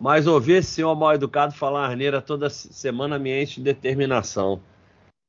Mas 0.00 0.26
ouvir 0.26 0.54
esse 0.54 0.72
senhor 0.72 0.94
mal 0.96 1.14
educado 1.14 1.54
falar 1.54 1.86
arneira 1.86 2.20
toda 2.20 2.50
semana 2.50 3.18
me 3.18 3.42
enche 3.42 3.56
de 3.56 3.64
determinação. 3.64 4.60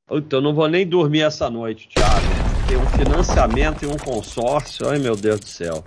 Então, 0.10 0.41
não 0.41 0.54
vou 0.54 0.68
nem 0.68 0.88
dormir 0.88 1.22
essa 1.22 1.50
noite, 1.50 1.88
Thiago. 1.88 2.26
Tem 2.68 2.78
um 2.78 2.86
financiamento 2.89 3.84
e 3.84 3.88
um 3.88 3.98
consórcio. 3.98 4.88
Ai, 4.88 5.00
meu 5.00 5.16
Deus 5.16 5.39
do 5.39 5.48
céu. 5.48 5.84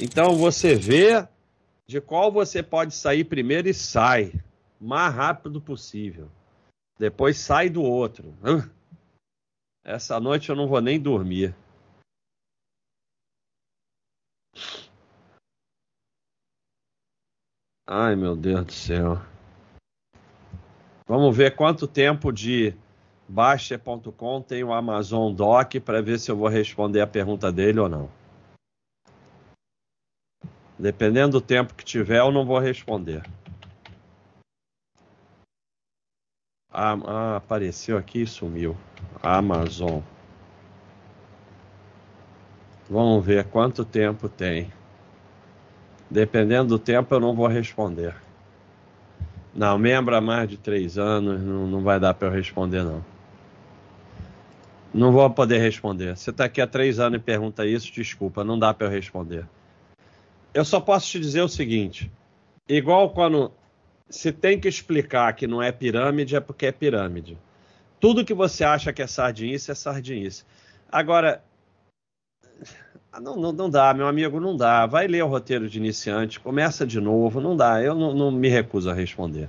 Então, 0.00 0.36
você 0.36 0.74
vê 0.74 1.26
de 1.88 2.00
qual 2.00 2.30
você 2.30 2.62
pode 2.62 2.94
sair 2.94 3.24
primeiro 3.24 3.68
e 3.68 3.74
sai. 3.74 4.32
Mais 4.80 5.14
rápido 5.14 5.60
possível. 5.60 6.30
Depois 6.98 7.36
sai 7.38 7.68
do 7.68 7.82
outro. 7.82 8.34
Essa 9.84 10.18
noite 10.18 10.48
eu 10.48 10.56
não 10.56 10.66
vou 10.66 10.80
nem 10.80 11.00
dormir. 11.00 11.54
Ai, 17.86 18.14
meu 18.14 18.36
Deus 18.36 18.64
do 18.64 18.72
céu. 18.72 19.16
Vamos 21.06 21.36
ver 21.36 21.56
quanto 21.56 21.88
tempo 21.88 22.32
de 22.32 22.72
Baixa.com 23.28 24.42
tem 24.42 24.64
o 24.64 24.72
Amazon 24.72 25.34
Doc 25.34 25.74
para 25.84 26.00
ver 26.00 26.18
se 26.18 26.30
eu 26.30 26.36
vou 26.36 26.48
responder 26.48 27.00
a 27.00 27.06
pergunta 27.06 27.52
dele 27.52 27.80
ou 27.80 27.88
não. 27.88 28.10
Dependendo 30.78 31.40
do 31.40 31.44
tempo 31.44 31.74
que 31.74 31.84
tiver, 31.84 32.18
eu 32.18 32.32
não 32.32 32.46
vou 32.46 32.58
responder. 32.58 33.22
Ah, 36.72 36.96
ah, 37.04 37.36
apareceu 37.36 37.98
aqui 37.98 38.22
e 38.22 38.26
sumiu. 38.26 38.76
Amazon. 39.22 40.00
Vamos 42.88 43.24
ver 43.24 43.44
quanto 43.44 43.84
tempo 43.84 44.28
tem. 44.28 44.72
Dependendo 46.10 46.70
do 46.70 46.78
tempo, 46.78 47.14
eu 47.14 47.20
não 47.20 47.34
vou 47.34 47.46
responder. 47.46 48.14
Não, 49.54 49.78
membro 49.78 50.14
há 50.14 50.20
mais 50.20 50.48
de 50.48 50.56
três 50.56 50.96
anos, 50.96 51.40
não, 51.40 51.66
não 51.66 51.82
vai 51.82 51.98
dar 51.98 52.14
para 52.14 52.28
eu 52.28 52.32
responder, 52.32 52.84
não. 52.84 53.04
Não 54.92 55.12
vou 55.12 55.28
poder 55.30 55.58
responder. 55.58 56.16
Você 56.16 56.30
está 56.30 56.44
aqui 56.44 56.60
há 56.60 56.66
três 56.66 56.98
anos 56.98 57.18
e 57.18 57.22
pergunta 57.22 57.66
isso, 57.66 57.92
desculpa, 57.92 58.42
não 58.44 58.58
dá 58.58 58.72
para 58.74 58.86
eu 58.86 58.90
responder. 58.90 59.46
Eu 60.52 60.64
só 60.64 60.80
posso 60.80 61.06
te 61.06 61.20
dizer 61.20 61.42
o 61.42 61.48
seguinte: 61.48 62.10
igual 62.68 63.10
quando 63.10 63.52
se 64.10 64.32
tem 64.32 64.58
que 64.58 64.68
explicar 64.68 65.32
que 65.34 65.46
não 65.46 65.62
é 65.62 65.70
pirâmide, 65.70 66.34
é 66.34 66.40
porque 66.40 66.66
é 66.66 66.72
pirâmide. 66.72 67.38
Tudo 68.00 68.24
que 68.24 68.34
você 68.34 68.64
acha 68.64 68.92
que 68.92 69.00
é 69.00 69.06
sardinice 69.06 69.70
é 69.70 69.74
sardinice. 69.74 70.44
Agora, 70.90 71.42
não, 73.20 73.36
não, 73.36 73.52
não 73.52 73.70
dá, 73.70 73.94
meu 73.94 74.08
amigo, 74.08 74.40
não 74.40 74.56
dá. 74.56 74.84
Vai 74.84 75.06
ler 75.06 75.22
o 75.22 75.28
roteiro 75.28 75.68
de 75.68 75.78
iniciante, 75.78 76.40
começa 76.40 76.84
de 76.84 77.00
novo, 77.00 77.40
não 77.40 77.56
dá. 77.56 77.80
Eu 77.80 77.94
não, 77.94 78.12
não 78.12 78.30
me 78.32 78.48
recuso 78.48 78.90
a 78.90 78.94
responder. 78.94 79.48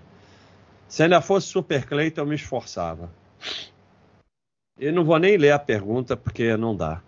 Se 0.87 1.03
ainda 1.03 1.21
fosse 1.21 1.47
Super 1.47 1.85
Cleiton, 1.85 2.21
eu 2.21 2.27
me 2.27 2.35
esforçava. 2.35 3.09
Eu 4.77 4.93
não 4.93 5.03
vou 5.03 5.17
nem 5.17 5.37
ler 5.37 5.51
a 5.51 5.59
pergunta 5.59 6.15
porque 6.15 6.55
não 6.55 6.75
dá. 6.75 7.01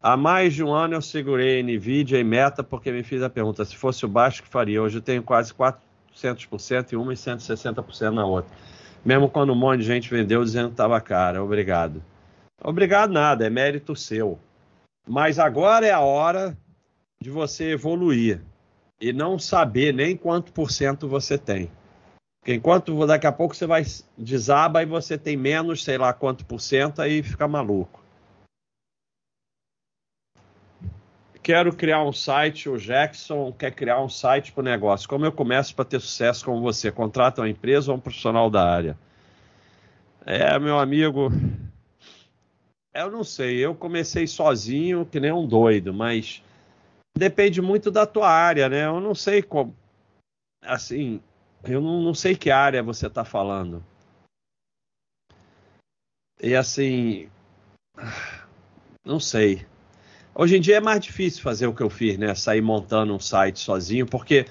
Há 0.00 0.16
mais 0.16 0.54
de 0.54 0.62
um 0.62 0.72
ano 0.72 0.94
eu 0.94 1.02
segurei 1.02 1.62
Nvidia 1.62 2.18
e 2.18 2.24
Meta 2.24 2.62
porque 2.62 2.92
me 2.92 3.02
fiz 3.02 3.22
a 3.22 3.30
pergunta 3.30 3.64
se 3.64 3.74
fosse 3.74 4.04
o 4.04 4.08
baixo 4.08 4.42
que 4.42 4.48
faria. 4.48 4.82
Hoje 4.82 4.98
eu 4.98 5.02
tenho 5.02 5.22
quase 5.22 5.52
400% 6.16 6.92
em 6.92 6.96
uma 6.96 7.12
e 7.12 7.16
160% 7.16 8.10
na 8.10 8.24
outra. 8.24 8.50
Mesmo 9.04 9.28
quando 9.28 9.52
um 9.52 9.56
monte 9.56 9.80
de 9.80 9.86
gente 9.86 10.10
vendeu 10.10 10.42
dizendo 10.42 10.68
que 10.68 10.74
estava 10.74 11.00
cara. 11.00 11.42
Obrigado. 11.42 12.02
Obrigado 12.62 13.12
nada, 13.12 13.46
é 13.46 13.50
mérito 13.50 13.94
seu. 13.94 14.38
Mas 15.06 15.38
agora 15.38 15.86
é 15.86 15.92
a 15.92 16.00
hora 16.00 16.56
de 17.20 17.30
você 17.30 17.72
evoluir 17.72 18.40
e 19.00 19.12
não 19.12 19.38
saber 19.38 19.92
nem 19.92 20.16
quanto 20.16 20.52
por 20.52 20.70
cento 20.70 21.06
você 21.08 21.38
tem. 21.38 21.70
Porque 22.40 22.54
enquanto 22.54 23.06
daqui 23.06 23.26
a 23.26 23.32
pouco 23.32 23.54
você 23.54 23.66
vai 23.66 23.84
desaba 24.16 24.82
e 24.82 24.86
você 24.86 25.18
tem 25.18 25.36
menos, 25.36 25.84
sei 25.84 25.98
lá 25.98 26.12
quanto 26.12 26.44
por 26.44 26.60
cento, 26.60 27.02
aí 27.02 27.22
fica 27.22 27.46
maluco. 27.46 28.05
Quero 31.46 31.72
criar 31.72 32.02
um 32.02 32.12
site, 32.12 32.68
o 32.68 32.76
Jackson 32.76 33.52
quer 33.52 33.70
criar 33.70 34.02
um 34.02 34.08
site 34.08 34.50
para 34.50 34.62
o 34.62 34.64
negócio. 34.64 35.08
Como 35.08 35.24
eu 35.24 35.30
começo 35.30 35.76
para 35.76 35.84
ter 35.84 36.00
sucesso 36.00 36.44
como 36.44 36.60
você? 36.60 36.90
Contrata 36.90 37.40
uma 37.40 37.48
empresa 37.48 37.92
ou 37.92 37.96
um 37.96 38.00
profissional 38.00 38.50
da 38.50 38.68
área? 38.68 38.98
É, 40.24 40.58
meu 40.58 40.76
amigo, 40.76 41.28
eu 42.92 43.12
não 43.12 43.22
sei, 43.22 43.64
eu 43.64 43.76
comecei 43.76 44.26
sozinho, 44.26 45.06
que 45.06 45.20
nem 45.20 45.30
um 45.30 45.46
doido, 45.46 45.94
mas 45.94 46.42
depende 47.16 47.62
muito 47.62 47.92
da 47.92 48.04
tua 48.04 48.28
área, 48.28 48.68
né? 48.68 48.84
Eu 48.86 48.98
não 48.98 49.14
sei 49.14 49.40
como. 49.40 49.72
Assim, 50.64 51.20
eu 51.62 51.80
não, 51.80 52.02
não 52.02 52.12
sei 52.12 52.34
que 52.34 52.50
área 52.50 52.82
você 52.82 53.06
está 53.06 53.24
falando. 53.24 53.84
E 56.42 56.56
assim. 56.56 57.30
Não 59.04 59.20
sei. 59.20 59.64
Hoje 60.38 60.58
em 60.58 60.60
dia 60.60 60.76
é 60.76 60.80
mais 60.80 61.00
difícil 61.00 61.42
fazer 61.42 61.66
o 61.66 61.72
que 61.72 61.82
eu 61.82 61.88
fiz, 61.88 62.18
né? 62.18 62.34
Sair 62.34 62.60
montando 62.60 63.14
um 63.14 63.18
site 63.18 63.58
sozinho, 63.58 64.04
porque 64.04 64.44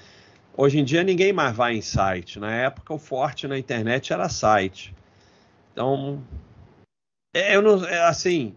hoje 0.56 0.80
em 0.80 0.84
dia 0.84 1.04
ninguém 1.04 1.32
mais 1.32 1.54
vai 1.54 1.76
em 1.76 1.80
site. 1.80 2.40
Na 2.40 2.52
época, 2.52 2.92
o 2.92 2.98
forte 2.98 3.46
na 3.46 3.56
internet 3.56 4.12
era 4.12 4.28
site. 4.28 4.92
Então, 5.72 6.20
é, 7.32 7.54
eu 7.54 7.62
não, 7.62 7.86
é, 7.86 8.00
assim, 8.00 8.52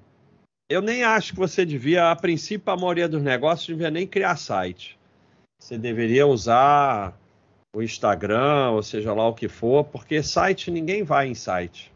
eu 0.67 0.81
nem 0.81 1.03
acho 1.03 1.33
que 1.33 1.39
você 1.39 1.63
devia, 1.63 2.09
a 2.09 2.15
princípio, 2.15 2.73
a 2.73 2.75
maioria 2.75 3.07
dos 3.07 3.21
negócios 3.21 3.67
devia 3.67 3.91
nem 3.91 4.07
criar 4.07 4.35
site. 4.35 4.97
Você 5.61 5.77
deveria 5.77 6.25
usar 6.25 7.15
o 7.75 7.83
Instagram, 7.83 8.71
ou 8.71 8.81
seja 8.81 9.13
lá 9.13 9.27
o 9.27 9.35
que 9.35 9.47
for, 9.47 9.83
porque 9.83 10.23
site 10.23 10.71
ninguém 10.71 11.03
vai 11.03 11.27
em 11.27 11.35
site. 11.35 11.91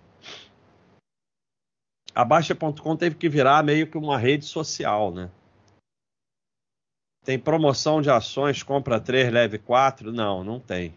A 2.15 2.23
Baixa.com 2.23 2.95
teve 2.95 3.15
que 3.15 3.27
virar 3.27 3.63
meio 3.63 3.89
que 3.89 3.97
uma 3.97 4.17
rede 4.17 4.45
social, 4.45 5.11
né? 5.11 5.31
Tem 7.23 7.39
promoção 7.39 8.01
de 8.01 8.09
ações, 8.09 8.61
compra 8.61 8.99
3, 8.99 9.31
leve 9.31 9.57
4? 9.57 10.11
Não, 10.11 10.43
não 10.43 10.59
tem. 10.59 10.93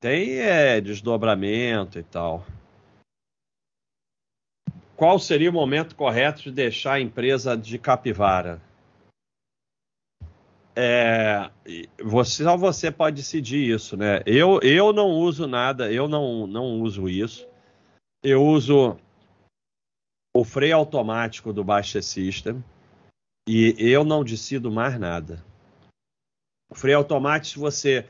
Tem 0.00 0.40
é, 0.40 0.80
desdobramento 0.80 1.98
e 1.98 2.02
tal. 2.02 2.44
Qual 4.96 5.18
seria 5.18 5.48
o 5.48 5.52
momento 5.52 5.96
correto 5.96 6.42
de 6.42 6.52
deixar 6.52 6.94
a 6.94 7.00
empresa 7.00 7.56
de 7.56 7.78
capivara? 7.78 8.60
É, 10.74 11.50
você, 12.02 12.44
só 12.44 12.56
você 12.56 12.90
pode 12.90 13.16
decidir 13.16 13.70
isso, 13.70 13.96
né? 13.96 14.22
Eu, 14.24 14.58
eu 14.62 14.92
não 14.92 15.10
uso 15.10 15.46
nada, 15.46 15.92
eu 15.92 16.08
não, 16.08 16.46
não 16.46 16.80
uso 16.80 17.08
isso. 17.08 17.46
Eu 18.22 18.42
uso 18.42 18.96
o 20.34 20.44
freio 20.44 20.76
automático 20.76 21.52
do 21.52 21.62
Baixa 21.62 22.00
System 22.00 22.64
e 23.46 23.74
eu 23.78 24.04
não 24.04 24.24
decido 24.24 24.70
mais 24.70 24.98
nada. 24.98 25.44
O 26.70 26.74
freio 26.74 26.96
automático, 26.98 27.60
você 27.60 28.06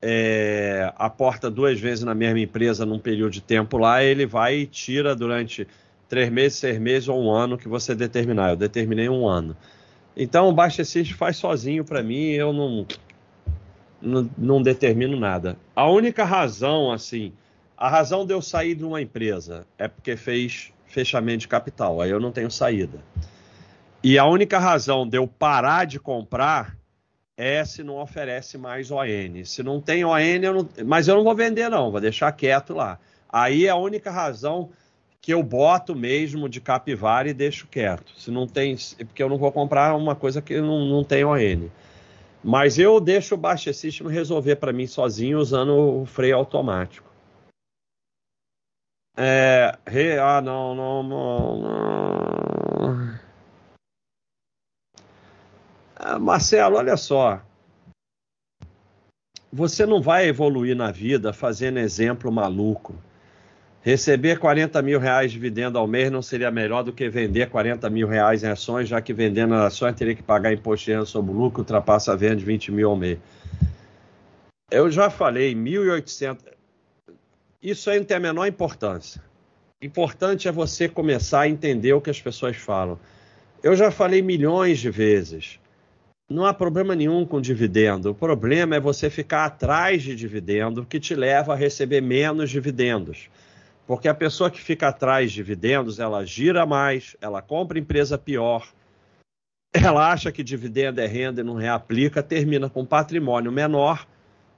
é, 0.00 0.92
aporta 0.96 1.50
duas 1.50 1.78
vezes 1.78 2.04
na 2.04 2.14
mesma 2.14 2.40
empresa 2.40 2.86
num 2.86 2.98
período 2.98 3.32
de 3.32 3.40
tempo 3.40 3.76
lá, 3.76 4.02
ele 4.02 4.24
vai 4.24 4.60
e 4.60 4.66
tira 4.66 5.14
durante 5.14 5.68
três 6.08 6.30
meses, 6.30 6.58
seis 6.58 6.78
meses 6.78 7.08
ou 7.08 7.22
um 7.22 7.30
ano 7.30 7.58
que 7.58 7.68
você 7.68 7.94
determinar. 7.94 8.50
Eu 8.50 8.56
determinei 8.56 9.08
um 9.08 9.28
ano. 9.28 9.56
Então 10.16 10.48
o 10.48 10.52
Baixa 10.52 10.82
faz 11.16 11.36
sozinho 11.36 11.84
para 11.84 12.02
mim, 12.02 12.30
eu 12.30 12.52
não, 12.52 12.86
não, 14.00 14.30
não 14.36 14.62
determino 14.62 15.18
nada. 15.18 15.56
A 15.74 15.88
única 15.88 16.24
razão, 16.24 16.92
assim, 16.92 17.32
a 17.76 17.88
razão 17.88 18.26
de 18.26 18.34
eu 18.34 18.42
sair 18.42 18.74
de 18.74 18.84
uma 18.84 19.00
empresa 19.00 19.66
é 19.78 19.88
porque 19.88 20.16
fez 20.16 20.72
fechamento 20.86 21.38
de 21.38 21.48
capital, 21.48 22.00
aí 22.00 22.10
eu 22.10 22.20
não 22.20 22.30
tenho 22.30 22.50
saída. 22.50 22.98
E 24.04 24.18
a 24.18 24.26
única 24.26 24.58
razão 24.58 25.08
de 25.08 25.16
eu 25.16 25.26
parar 25.26 25.86
de 25.86 25.98
comprar 25.98 26.76
é 27.36 27.64
se 27.64 27.82
não 27.82 27.96
oferece 27.96 28.58
mais 28.58 28.90
ON. 28.90 29.44
Se 29.44 29.62
não 29.62 29.80
tem 29.80 30.04
ON, 30.04 30.18
eu 30.18 30.54
não... 30.54 30.68
mas 30.84 31.08
eu 31.08 31.16
não 31.16 31.24
vou 31.24 31.34
vender 31.34 31.68
não, 31.68 31.90
vou 31.90 32.00
deixar 32.00 32.30
quieto 32.32 32.74
lá. 32.74 32.98
Aí 33.28 33.68
a 33.68 33.76
única 33.76 34.10
razão 34.10 34.70
que 35.22 35.32
eu 35.32 35.40
boto 35.40 35.94
mesmo 35.94 36.48
de 36.48 36.60
capivara 36.60 37.30
e 37.30 37.32
deixo 37.32 37.68
quieto. 37.68 38.12
Se 38.18 38.28
não 38.28 38.44
tem, 38.44 38.76
porque 39.06 39.22
eu 39.22 39.28
não 39.28 39.38
vou 39.38 39.52
comprar 39.52 39.94
uma 39.94 40.16
coisa 40.16 40.42
que 40.42 40.60
não, 40.60 40.84
não 40.84 41.04
tem 41.04 41.24
ON. 41.24 41.68
Mas 42.42 42.76
eu 42.76 43.00
deixo 43.00 43.36
o 43.36 43.38
Baixa 43.38 43.72
System 43.72 44.08
resolver 44.08 44.56
para 44.56 44.72
mim 44.72 44.86
sozinho 44.88 45.38
usando 45.38 46.02
o 46.02 46.04
freio 46.04 46.36
automático. 46.36 47.08
É, 49.16 49.78
re, 49.86 50.18
ah, 50.18 50.40
não, 50.40 50.74
não, 50.74 51.02
não, 51.04 51.60
não. 51.60 53.20
Ah, 55.94 56.18
Marcelo, 56.18 56.76
olha 56.78 56.96
só. 56.96 57.40
você 59.52 59.86
não 59.86 60.02
vai 60.02 60.26
evoluir 60.26 60.74
na 60.74 60.90
vida 60.90 61.32
fazendo 61.32 61.78
exemplo 61.78 62.32
maluco. 62.32 62.94
Receber 63.84 64.38
40 64.38 64.80
mil 64.80 65.00
reais 65.00 65.32
de 65.32 65.38
dividendo 65.38 65.76
ao 65.76 65.88
mês 65.88 66.08
não 66.08 66.22
seria 66.22 66.52
melhor 66.52 66.84
do 66.84 66.92
que 66.92 67.08
vender 67.08 67.50
40 67.50 67.90
mil 67.90 68.06
reais 68.06 68.44
em 68.44 68.46
ações, 68.46 68.88
já 68.88 69.02
que 69.02 69.12
vendendo 69.12 69.54
as 69.54 69.74
ações 69.74 69.96
teria 69.96 70.14
que 70.14 70.22
pagar 70.22 70.52
imposto 70.52 70.86
de 70.86 70.92
renda 70.92 71.04
sobre 71.04 71.32
o 71.32 71.34
lucro, 71.34 71.62
ultrapassa 71.62 72.12
a 72.12 72.16
venda 72.16 72.36
de 72.36 72.44
20 72.44 72.70
mil 72.70 72.90
ao 72.90 72.96
mês. 72.96 73.18
Eu 74.70 74.88
já 74.88 75.10
falei, 75.10 75.52
1.800. 75.52 76.38
Isso 77.60 77.90
aí 77.90 77.98
não 77.98 78.06
tem 78.06 78.16
a 78.16 78.20
menor 78.20 78.46
importância. 78.46 79.20
Importante 79.82 80.46
é 80.46 80.52
você 80.52 80.88
começar 80.88 81.40
a 81.40 81.48
entender 81.48 81.92
o 81.92 82.00
que 82.00 82.08
as 82.10 82.20
pessoas 82.20 82.56
falam. 82.56 83.00
Eu 83.64 83.74
já 83.74 83.90
falei 83.90 84.22
milhões 84.22 84.78
de 84.78 84.90
vezes. 84.90 85.58
Não 86.30 86.46
há 86.46 86.54
problema 86.54 86.94
nenhum 86.94 87.26
com 87.26 87.40
dividendo. 87.40 88.10
O 88.10 88.14
problema 88.14 88.76
é 88.76 88.80
você 88.80 89.10
ficar 89.10 89.44
atrás 89.44 90.02
de 90.02 90.14
dividendo, 90.14 90.86
que 90.86 91.00
te 91.00 91.16
leva 91.16 91.52
a 91.52 91.56
receber 91.56 92.00
menos 92.00 92.48
dividendos. 92.48 93.28
Porque 93.86 94.08
a 94.08 94.14
pessoa 94.14 94.50
que 94.50 94.60
fica 94.60 94.88
atrás 94.88 95.30
de 95.30 95.36
dividendos, 95.36 95.98
ela 95.98 96.24
gira 96.24 96.64
mais, 96.64 97.16
ela 97.20 97.42
compra 97.42 97.78
empresa 97.78 98.16
pior, 98.16 98.66
ela 99.72 100.12
acha 100.12 100.30
que 100.30 100.42
dividendo 100.42 101.00
é 101.00 101.06
renda 101.06 101.40
e 101.40 101.44
não 101.44 101.54
reaplica, 101.54 102.22
termina 102.22 102.68
com 102.68 102.84
patrimônio 102.84 103.50
menor 103.50 104.06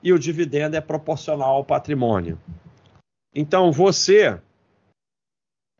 e 0.02 0.12
o 0.12 0.18
dividendo 0.18 0.76
é 0.76 0.80
proporcional 0.80 1.56
ao 1.56 1.64
patrimônio. 1.64 2.38
Então 3.34 3.70
você 3.72 4.38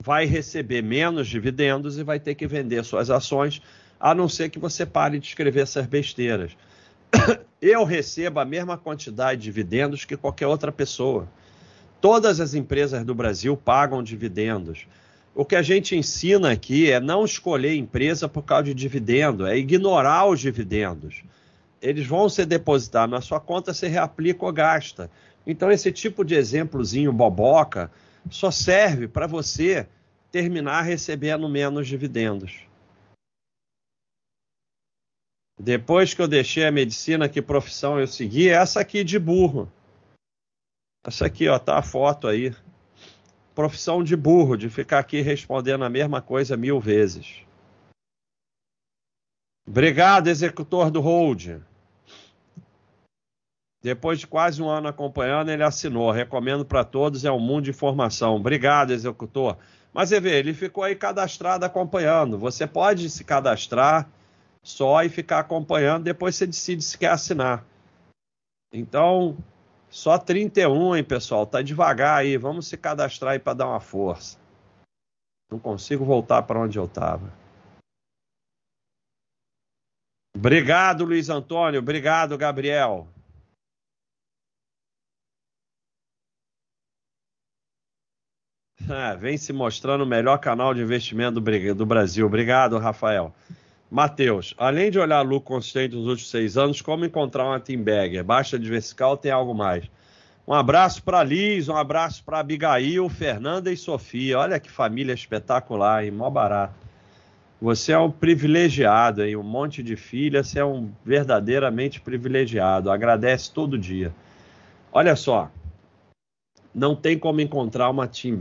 vai 0.01 0.24
receber 0.24 0.82
menos 0.82 1.28
dividendos 1.28 1.99
e 1.99 2.05
vai 2.05 2.20
ter 2.20 2.34
que 2.34 2.47
vender 2.47 2.84
suas 2.84 3.11
ações 3.11 3.61
a 3.99 4.14
não 4.14 4.28
ser 4.28 4.51
que 4.51 4.59
você 4.59 4.84
pare 4.84 5.18
de 5.18 5.26
escrever 5.26 5.62
essas 5.62 5.86
besteiras. 5.86 6.57
Eu 7.61 7.84
recebo 7.84 8.38
a 8.40 8.45
mesma 8.45 8.76
quantidade 8.76 9.40
de 9.40 9.45
dividendos 9.45 10.05
que 10.05 10.16
qualquer 10.16 10.47
outra 10.47 10.70
pessoa. 10.70 11.28
Todas 12.01 12.40
as 12.40 12.55
empresas 12.55 13.05
do 13.05 13.14
Brasil 13.14 13.57
pagam 13.57 14.03
dividendos. 14.03 14.86
O 15.34 15.45
que 15.45 15.57
a 15.57 15.62
gente 15.62 15.97
ensina 15.97 16.53
aqui 16.53 16.90
é 16.90 17.01
não 17.01 17.24
escolher 17.24 17.74
empresa 17.74 18.28
por 18.28 18.42
causa 18.42 18.64
de 18.64 18.74
dividendo, 18.74 19.47
é 19.47 19.57
ignorar 19.57 20.26
os 20.26 20.38
dividendos. 20.38 21.24
Eles 21.82 22.07
vão 22.07 22.28
ser 22.28 22.47
depositados 22.47 23.11
na 23.11 23.20
sua 23.20 23.40
conta, 23.40 23.74
você 23.74 23.88
reaplica 23.88 24.45
ou 24.45 24.53
gasta. 24.53 25.11
Então, 25.47 25.70
esse 25.70 25.90
tipo 25.90 26.24
de 26.24 26.34
exemplozinho 26.34 27.12
boboca 27.12 27.90
só 28.30 28.51
serve 28.51 29.09
para 29.09 29.26
você 29.26 29.86
terminar 30.30 30.82
recebendo 30.82 31.49
menos 31.49 31.86
dividendos. 31.86 32.61
Depois 35.59 36.14
que 36.14 36.20
eu 36.20 36.28
deixei 36.28 36.64
a 36.64 36.72
medicina, 36.72 37.28
que 37.28 37.40
profissão 37.40 38.01
eu 38.01 38.07
segui? 38.07 38.49
Essa 38.49 38.80
aqui 38.80 39.05
de 39.05 39.18
burro. 39.18 39.70
Essa 41.07 41.27
aqui, 41.27 41.49
ó, 41.49 41.59
tá 41.59 41.79
a 41.79 41.83
foto 41.83 42.27
aí. 42.27 42.55
Profissão 43.55 44.03
de 44.03 44.17
burro, 44.17 44.57
de 44.57 44.71
ficar 44.71 44.99
aqui 44.99 45.21
respondendo 45.21 45.85
a 45.85 45.91
mesma 45.91 46.23
coisa 46.23 46.57
mil 46.57 46.81
vezes. 46.81 47.43
Obrigado, 49.67 50.29
executor 50.29 50.91
do 50.91 51.01
hold. 51.01 51.61
Depois 53.83 54.19
de 54.19 54.27
quase 54.27 54.63
um 54.63 54.69
ano 54.69 54.89
acompanhando, 54.89 55.51
ele 55.51 55.63
assinou. 55.63 56.11
Recomendo 56.11 56.65
para 56.65 56.85
todos, 56.85 57.25
é 57.25 57.31
um 57.31 57.39
mundo 57.39 57.65
de 57.65 57.71
informação. 57.71 58.37
Obrigado, 58.37 58.93
executor. 58.93 59.59
Mas 59.93 60.09
você 60.09 60.19
vê, 60.19 60.39
ele 60.39 60.55
ficou 60.55 60.83
aí 60.83 60.97
cadastrado 60.97 61.65
acompanhando. 61.65 62.39
Você 62.39 62.67
pode 62.67 63.09
se 63.11 63.23
cadastrar 63.23 64.09
só 64.63 65.03
e 65.05 65.11
ficar 65.11 65.41
acompanhando, 65.41 66.05
depois 66.05 66.35
você 66.35 66.47
decide 66.47 66.83
se 66.83 66.97
quer 66.97 67.11
assinar. 67.11 67.65
Então, 68.73 69.37
só 69.95 70.18
31, 70.18 70.97
hein, 70.97 71.05
pessoal? 71.05 71.47
Tá 71.47 71.62
devagar 71.62 72.18
aí, 72.18 72.36
vamos 72.36 72.66
se 72.66 72.76
cadastrar 72.76 73.34
aí 73.34 73.38
para 73.38 73.55
dar 73.55 73.68
uma 73.68 73.78
força. 73.78 74.36
Não 75.49 75.57
consigo 75.57 76.05
voltar 76.05 76.42
para 76.42 76.59
onde 76.59 76.76
eu 76.76 76.86
estava. 76.86 77.32
Obrigado, 80.36 81.05
Luiz 81.05 81.28
Antônio. 81.28 81.78
Obrigado, 81.78 82.36
Gabriel. 82.36 83.07
Ah, 88.90 89.14
vem 89.14 89.38
se 89.38 89.51
mostrando 89.51 90.05
o 90.05 90.07
melhor 90.07 90.36
canal 90.38 90.74
de 90.74 90.82
investimento 90.82 91.40
do 91.40 91.86
Brasil. 91.86 92.26
Obrigado, 92.26 92.76
Rafael. 92.76 93.34
Matheus, 93.95 94.55
além 94.59 94.90
de 94.90 94.99
olhar 94.99 95.22
lucro 95.22 95.55
consistente 95.55 95.95
nos 95.95 96.09
últimos 96.09 96.28
seis 96.28 96.57
anos, 96.57 96.82
como 96.82 97.05
encontrar 97.05 97.45
uma 97.45 97.61
bagger? 97.61 98.24
Baixa 98.24 98.59
diversificar 98.59 99.11
ou 99.11 99.16
tem 99.16 99.30
algo 99.30 99.55
mais? 99.55 99.88
Um 100.49 100.53
abraço 100.53 101.01
para 101.01 101.22
Liz, 101.22 101.68
um 101.68 101.76
abraço 101.76 102.24
para 102.24 102.40
Abigail, 102.40 103.09
Fernanda 103.09 103.70
e 103.70 103.76
Sofia. 103.76 104.40
Olha 104.40 104.59
que 104.59 104.68
família 104.68 105.12
espetacular, 105.12 106.05
hein? 106.05 106.11
Mó 106.11 106.28
barato. 106.28 106.74
Você 107.62 107.92
é 107.92 107.99
um 107.99 108.11
privilegiado, 108.11 109.22
hein? 109.22 109.36
Um 109.36 109.45
monte 109.45 109.80
de 109.80 109.95
filhas, 109.95 110.49
você 110.49 110.59
é 110.59 110.64
um 110.64 110.90
verdadeiramente 111.05 112.01
privilegiado. 112.01 112.90
Agradece 112.90 113.53
todo 113.53 113.78
dia. 113.78 114.12
Olha 114.92 115.14
só, 115.14 115.53
não 116.74 116.97
tem 116.97 117.16
como 117.16 117.40
encontrar 117.40 117.88
uma 117.90 118.09
team. 118.09 118.36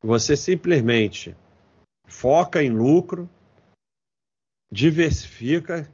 Você 0.00 0.36
simplesmente 0.36 1.34
foca 2.06 2.62
em 2.62 2.70
lucro, 2.70 3.28
diversifica, 4.70 5.92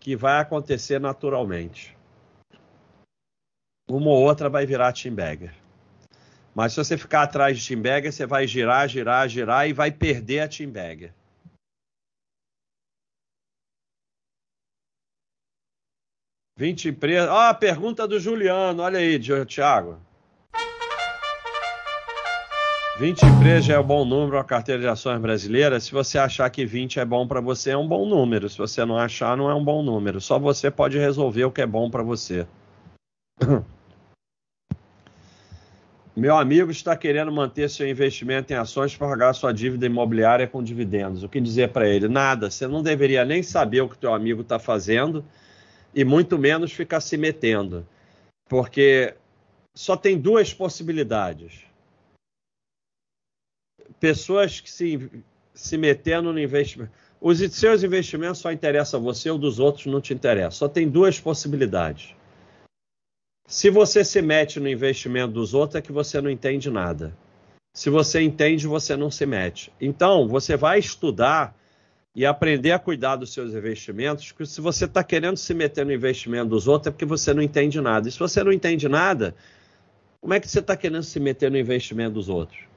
que 0.00 0.16
vai 0.16 0.40
acontecer 0.40 1.00
naturalmente. 1.00 1.96
Uma 3.88 4.10
ou 4.10 4.22
outra 4.22 4.48
vai 4.48 4.66
virar 4.66 4.92
team 4.92 5.14
bagger. 5.14 5.54
Mas 6.54 6.72
se 6.72 6.78
você 6.78 6.98
ficar 6.98 7.22
atrás 7.22 7.58
de 7.58 7.66
team 7.66 7.80
bagger, 7.80 8.12
você 8.12 8.26
vai 8.26 8.46
girar, 8.46 8.88
girar, 8.88 9.28
girar 9.28 9.68
e 9.68 9.72
vai 9.72 9.90
perder 9.90 10.40
a 10.40 10.48
team 10.48 10.70
bagger. 10.70 11.14
Vinte 16.56 16.88
empresas. 16.88 17.28
Ah, 17.30 17.54
pergunta 17.54 18.06
do 18.06 18.20
Juliano. 18.20 18.82
Olha 18.82 18.98
aí, 18.98 19.18
Thiago. 19.46 19.98
20 23.02 23.26
empresas 23.26 23.68
é 23.68 23.76
um 23.80 23.82
bom 23.82 24.04
número 24.04 24.38
a 24.38 24.44
carteira 24.44 24.80
de 24.80 24.86
ações 24.86 25.20
brasileira. 25.20 25.80
Se 25.80 25.90
você 25.90 26.18
achar 26.18 26.48
que 26.50 26.64
20 26.64 27.00
é 27.00 27.04
bom 27.04 27.26
para 27.26 27.40
você, 27.40 27.70
é 27.70 27.76
um 27.76 27.88
bom 27.88 28.06
número. 28.06 28.48
Se 28.48 28.56
você 28.56 28.84
não 28.84 28.96
achar, 28.96 29.36
não 29.36 29.50
é 29.50 29.54
um 29.56 29.64
bom 29.64 29.82
número. 29.82 30.20
Só 30.20 30.38
você 30.38 30.70
pode 30.70 30.96
resolver 30.98 31.44
o 31.44 31.50
que 31.50 31.60
é 31.60 31.66
bom 31.66 31.90
para 31.90 32.04
você. 32.04 32.46
Meu 36.14 36.36
amigo 36.36 36.70
está 36.70 36.96
querendo 36.96 37.32
manter 37.32 37.68
seu 37.68 37.88
investimento 37.88 38.52
em 38.52 38.56
ações 38.56 38.96
para 38.96 39.08
pagar 39.08 39.32
sua 39.32 39.52
dívida 39.52 39.84
imobiliária 39.84 40.46
com 40.46 40.62
dividendos. 40.62 41.24
O 41.24 41.28
que 41.28 41.40
dizer 41.40 41.70
para 41.70 41.88
ele? 41.88 42.06
Nada. 42.06 42.52
Você 42.52 42.68
não 42.68 42.84
deveria 42.84 43.24
nem 43.24 43.42
saber 43.42 43.80
o 43.80 43.88
que 43.88 43.98
teu 43.98 44.14
amigo 44.14 44.42
está 44.42 44.60
fazendo 44.60 45.24
e 45.92 46.04
muito 46.04 46.38
menos 46.38 46.70
ficar 46.70 47.00
se 47.00 47.16
metendo, 47.16 47.84
porque 48.48 49.12
só 49.74 49.96
tem 49.96 50.16
duas 50.16 50.54
possibilidades 50.54 51.71
pessoas 53.98 54.60
que 54.60 54.70
se, 54.70 55.10
se 55.54 55.78
metendo 55.78 56.32
no 56.32 56.40
investimento. 56.40 56.90
Os 57.20 57.38
seus 57.52 57.84
investimentos 57.84 58.38
só 58.38 58.50
interessam 58.50 58.98
a 58.98 59.02
você, 59.02 59.30
ou 59.30 59.38
dos 59.38 59.60
outros 59.60 59.86
não 59.86 60.00
te 60.00 60.12
interessa. 60.12 60.56
Só 60.56 60.68
tem 60.68 60.88
duas 60.88 61.20
possibilidades. 61.20 62.14
Se 63.46 63.70
você 63.70 64.04
se 64.04 64.20
mete 64.20 64.58
no 64.58 64.68
investimento 64.68 65.34
dos 65.34 65.54
outros, 65.54 65.76
é 65.76 65.82
que 65.82 65.92
você 65.92 66.20
não 66.20 66.30
entende 66.30 66.68
nada. 66.70 67.16
Se 67.74 67.90
você 67.90 68.20
entende, 68.20 68.66
você 68.66 68.96
não 68.96 69.10
se 69.10 69.24
mete. 69.24 69.72
Então, 69.80 70.26
você 70.26 70.56
vai 70.56 70.78
estudar 70.78 71.56
e 72.14 72.26
aprender 72.26 72.72
a 72.72 72.78
cuidar 72.78 73.16
dos 73.16 73.32
seus 73.32 73.54
investimentos, 73.54 74.32
porque 74.32 74.46
se 74.46 74.60
você 74.60 74.84
está 74.84 75.02
querendo 75.02 75.36
se 75.36 75.54
meter 75.54 75.86
no 75.86 75.92
investimento 75.92 76.50
dos 76.50 76.68
outros, 76.68 76.88
é 76.88 76.90
porque 76.90 77.06
você 77.06 77.32
não 77.32 77.42
entende 77.42 77.80
nada. 77.80 78.08
E 78.08 78.12
se 78.12 78.18
você 78.18 78.42
não 78.42 78.52
entende 78.52 78.88
nada, 78.88 79.34
como 80.20 80.34
é 80.34 80.40
que 80.40 80.48
você 80.48 80.58
está 80.58 80.76
querendo 80.76 81.02
se 81.02 81.18
meter 81.18 81.50
no 81.50 81.56
investimento 81.56 82.14
dos 82.14 82.28
outros? 82.28 82.71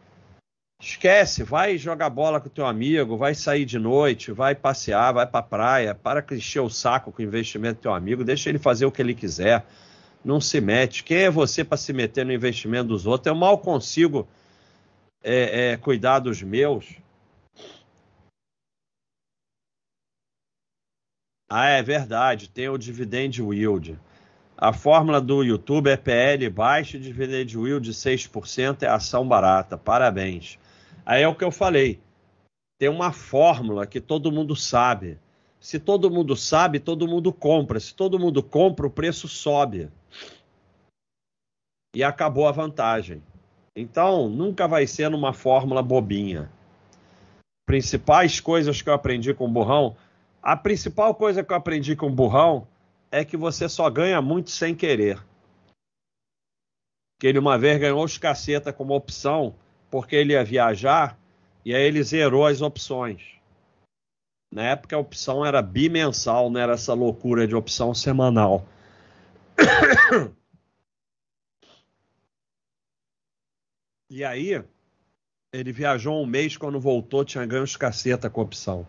Esquece, 0.81 1.41
vai 1.41 1.77
jogar 1.77 2.09
bola 2.09 2.39
com 2.39 2.49
teu 2.49 2.65
amigo, 2.65 3.17
vai 3.17 3.33
sair 3.33 3.65
de 3.65 3.79
noite, 3.79 4.31
vai 4.31 4.53
passear, 4.53 5.13
vai 5.13 5.25
pra 5.25 5.41
praia, 5.41 5.95
para 5.95 6.21
que 6.21 6.35
encher 6.35 6.59
o 6.59 6.69
saco 6.69 7.11
com 7.11 7.21
o 7.21 7.25
investimento 7.25 7.79
do 7.79 7.81
teu 7.83 7.93
amigo, 7.93 8.23
deixa 8.23 8.49
ele 8.49 8.59
fazer 8.59 8.85
o 8.85 8.91
que 8.91 9.01
ele 9.01 9.15
quiser. 9.15 9.65
Não 10.23 10.41
se 10.41 10.59
mete. 10.59 11.03
Quem 11.03 11.19
é 11.19 11.31
você 11.31 11.63
para 11.63 11.77
se 11.77 11.93
meter 11.93 12.25
no 12.25 12.33
investimento 12.33 12.89
dos 12.89 13.05
outros? 13.05 13.27
Eu 13.27 13.35
mal 13.35 13.57
consigo 13.59 14.27
é, 15.23 15.73
é, 15.73 15.77
cuidar 15.77 16.19
dos 16.19 16.41
meus. 16.41 16.97
Ah, 21.49 21.69
é 21.69 21.81
verdade, 21.81 22.49
tem 22.49 22.67
o 22.69 22.77
dividend 22.77 23.41
yield. 23.41 23.97
A 24.57 24.73
fórmula 24.73 25.21
do 25.21 25.43
YouTube 25.43 25.89
é 25.89 25.97
PL 25.97 26.49
baixo, 26.49 26.99
dividend 26.99 27.55
yield 27.55 27.85
de 27.85 27.93
6% 27.93 28.83
é 28.83 28.87
ação 28.87 29.27
barata. 29.27 29.77
Parabéns. 29.77 30.57
Aí 31.05 31.21
é 31.21 31.27
o 31.27 31.35
que 31.35 31.43
eu 31.43 31.51
falei. 31.51 32.01
Tem 32.79 32.89
uma 32.89 33.11
fórmula 33.11 33.85
que 33.85 34.01
todo 34.01 34.31
mundo 34.31 34.55
sabe. 34.55 35.19
Se 35.59 35.79
todo 35.79 36.11
mundo 36.11 36.35
sabe, 36.35 36.79
todo 36.79 37.07
mundo 37.07 37.31
compra. 37.31 37.79
Se 37.79 37.93
todo 37.93 38.19
mundo 38.19 38.41
compra, 38.41 38.87
o 38.87 38.91
preço 38.91 39.27
sobe. 39.27 39.89
E 41.95 42.03
acabou 42.03 42.47
a 42.47 42.51
vantagem. 42.51 43.23
Então, 43.75 44.29
nunca 44.29 44.67
vai 44.67 44.87
ser 44.87 45.09
numa 45.09 45.33
fórmula 45.33 45.81
bobinha. 45.81 46.51
Principais 47.65 48.39
coisas 48.39 48.81
que 48.81 48.89
eu 48.89 48.93
aprendi 48.93 49.33
com 49.33 49.45
o 49.45 49.51
burrão. 49.51 49.95
A 50.41 50.55
principal 50.55 51.15
coisa 51.15 51.43
que 51.43 51.51
eu 51.51 51.57
aprendi 51.57 51.95
com 51.95 52.07
o 52.07 52.13
burrão 52.13 52.67
é 53.11 53.23
que 53.23 53.37
você 53.37 53.69
só 53.69 53.89
ganha 53.89 54.21
muito 54.21 54.51
sem 54.51 54.75
querer. 54.75 55.19
Que 57.19 57.27
ele 57.27 57.39
uma 57.39 57.57
vez 57.57 57.79
ganhou 57.79 58.03
os 58.03 58.17
caceta 58.17 58.73
como 58.73 58.93
opção, 58.93 59.55
porque 59.89 60.15
ele 60.15 60.33
ia 60.33 60.43
viajar, 60.43 61.17
e 61.63 61.73
aí 61.73 61.83
ele 61.83 62.03
zerou 62.03 62.45
as 62.45 62.61
opções. 62.61 63.35
Na 64.51 64.63
época 64.63 64.95
a 64.95 64.99
opção 64.99 65.45
era 65.45 65.61
bimensal, 65.61 66.49
não 66.49 66.59
era 66.59 66.73
essa 66.73 66.93
loucura 66.93 67.47
de 67.47 67.55
opção 67.55 67.93
semanal. 67.93 68.65
E 74.07 74.23
aí, 74.23 74.63
ele 75.51 75.71
viajou 75.73 76.21
um 76.21 76.25
mês, 76.25 76.55
quando 76.55 76.79
voltou, 76.79 77.25
tinha 77.25 77.45
ganho 77.45 77.63
os 77.63 77.75
caceta 77.75 78.29
com 78.29 78.39
a 78.39 78.43
opção. 78.43 78.87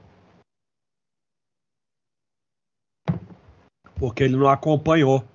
Porque 3.99 4.23
ele 4.23 4.37
não 4.37 4.49
acompanhou. 4.49 5.27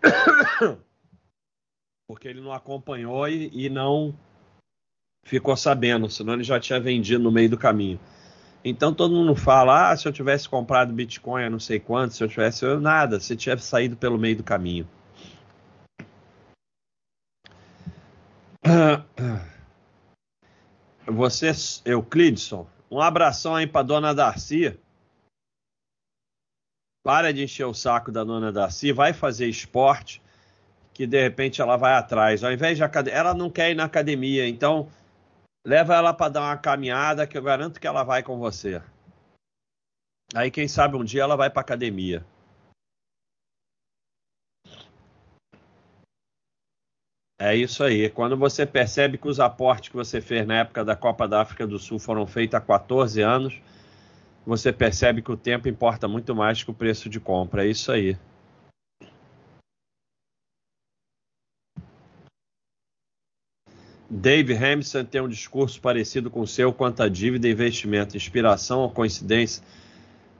Porque 2.08 2.26
ele 2.28 2.40
não 2.40 2.52
acompanhou 2.52 3.28
e, 3.28 3.66
e 3.66 3.68
não 3.68 4.18
ficou 5.28 5.56
sabendo, 5.56 6.08
senão 6.08 6.32
ele 6.34 6.42
já 6.42 6.58
tinha 6.58 6.80
vendido 6.80 7.22
no 7.22 7.30
meio 7.30 7.50
do 7.50 7.58
caminho. 7.58 8.00
Então 8.64 8.94
todo 8.94 9.14
mundo 9.14 9.36
fala: 9.36 9.90
ah, 9.90 9.96
se 9.96 10.08
eu 10.08 10.12
tivesse 10.12 10.48
comprado 10.48 10.92
Bitcoin 10.92 11.44
a 11.44 11.50
não 11.50 11.60
sei 11.60 11.78
quanto, 11.78 12.14
se 12.14 12.24
eu 12.24 12.28
tivesse. 12.28 12.64
Nada, 12.76 13.20
se 13.20 13.36
tivesse 13.36 13.66
saído 13.66 13.96
pelo 13.96 14.18
meio 14.18 14.36
do 14.36 14.42
caminho. 14.42 14.88
Você, 21.06 21.52
Euclidson, 21.84 22.66
um 22.90 23.00
abração 23.00 23.54
aí 23.54 23.66
pra 23.66 23.82
dona 23.82 24.14
Darcy. 24.14 24.78
Para 27.02 27.32
de 27.32 27.44
encher 27.44 27.64
o 27.64 27.72
saco 27.72 28.10
da 28.12 28.24
dona 28.24 28.52
Darcy, 28.52 28.92
vai 28.92 29.12
fazer 29.14 29.46
esporte, 29.46 30.20
que 30.92 31.06
de 31.06 31.22
repente 31.22 31.62
ela 31.62 31.76
vai 31.76 31.94
atrás. 31.94 32.44
Ao 32.44 32.52
invés 32.52 32.76
de 32.76 32.84
academia, 32.84 33.18
ela 33.18 33.32
não 33.32 33.48
quer 33.48 33.70
ir 33.70 33.74
na 33.74 33.84
academia, 33.84 34.46
então 34.46 34.88
leva 35.64 35.94
ela 35.94 36.14
para 36.14 36.32
dar 36.32 36.42
uma 36.42 36.56
caminhada 36.56 37.26
que 37.26 37.36
eu 37.36 37.42
garanto 37.42 37.80
que 37.80 37.86
ela 37.86 38.02
vai 38.02 38.22
com 38.22 38.38
você. 38.38 38.82
Aí 40.34 40.50
quem 40.50 40.68
sabe 40.68 40.96
um 40.96 41.04
dia 41.04 41.22
ela 41.22 41.36
vai 41.36 41.50
para 41.50 41.60
academia. 41.60 42.24
É 47.40 47.54
isso 47.54 47.84
aí. 47.84 48.10
Quando 48.10 48.36
você 48.36 48.66
percebe 48.66 49.16
que 49.16 49.28
os 49.28 49.38
aportes 49.38 49.90
que 49.90 49.96
você 49.96 50.20
fez 50.20 50.44
na 50.46 50.58
época 50.58 50.84
da 50.84 50.96
Copa 50.96 51.28
da 51.28 51.40
África 51.40 51.66
do 51.66 51.78
Sul 51.78 51.98
foram 51.98 52.26
feitos 52.26 52.56
há 52.56 52.60
14 52.60 53.22
anos, 53.22 53.62
você 54.44 54.72
percebe 54.72 55.22
que 55.22 55.30
o 55.30 55.36
tempo 55.36 55.68
importa 55.68 56.08
muito 56.08 56.34
mais 56.34 56.62
que 56.62 56.70
o 56.70 56.74
preço 56.74 57.08
de 57.08 57.20
compra. 57.20 57.64
É 57.64 57.68
isso 57.68 57.92
aí. 57.92 58.18
Dave 64.10 64.54
Hamilton 64.54 65.04
tem 65.04 65.20
um 65.20 65.28
discurso 65.28 65.80
parecido 65.80 66.30
com 66.30 66.40
o 66.40 66.46
seu 66.46 66.72
quanto 66.72 67.02
a 67.02 67.08
dívida 67.08 67.46
e 67.46 67.52
investimento. 67.52 68.16
Inspiração 68.16 68.80
ou 68.80 68.90
coincidência? 68.90 69.62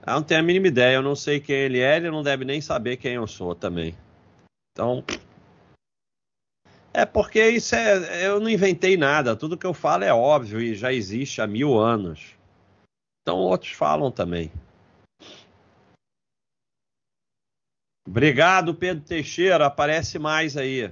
Eu 0.05 0.13
não 0.13 0.23
tenho 0.23 0.39
a 0.39 0.43
mínima 0.43 0.67
ideia. 0.67 0.95
Eu 0.95 1.03
não 1.03 1.15
sei 1.15 1.39
quem 1.39 1.55
ele 1.55 1.79
é, 1.79 1.97
ele 1.97 2.09
não 2.09 2.23
deve 2.23 2.43
nem 2.45 2.59
saber 2.61 2.97
quem 2.97 3.13
eu 3.13 3.27
sou 3.27 3.53
também. 3.53 3.95
Então, 4.71 5.03
é 6.93 7.05
porque 7.05 7.47
isso 7.49 7.75
é. 7.75 8.25
Eu 8.25 8.39
não 8.39 8.49
inventei 8.49 8.97
nada. 8.97 9.35
Tudo 9.35 9.57
que 9.57 9.65
eu 9.65 9.73
falo 9.73 10.03
é 10.03 10.13
óbvio 10.13 10.59
e 10.59 10.73
já 10.73 10.91
existe 10.91 11.41
há 11.41 11.47
mil 11.47 11.77
anos. 11.77 12.35
Então 13.21 13.37
outros 13.37 13.71
falam 13.71 14.11
também. 14.11 14.51
Obrigado, 18.07 18.73
Pedro 18.73 19.03
Teixeira. 19.03 19.67
Aparece 19.67 20.17
mais 20.17 20.57
aí. 20.57 20.91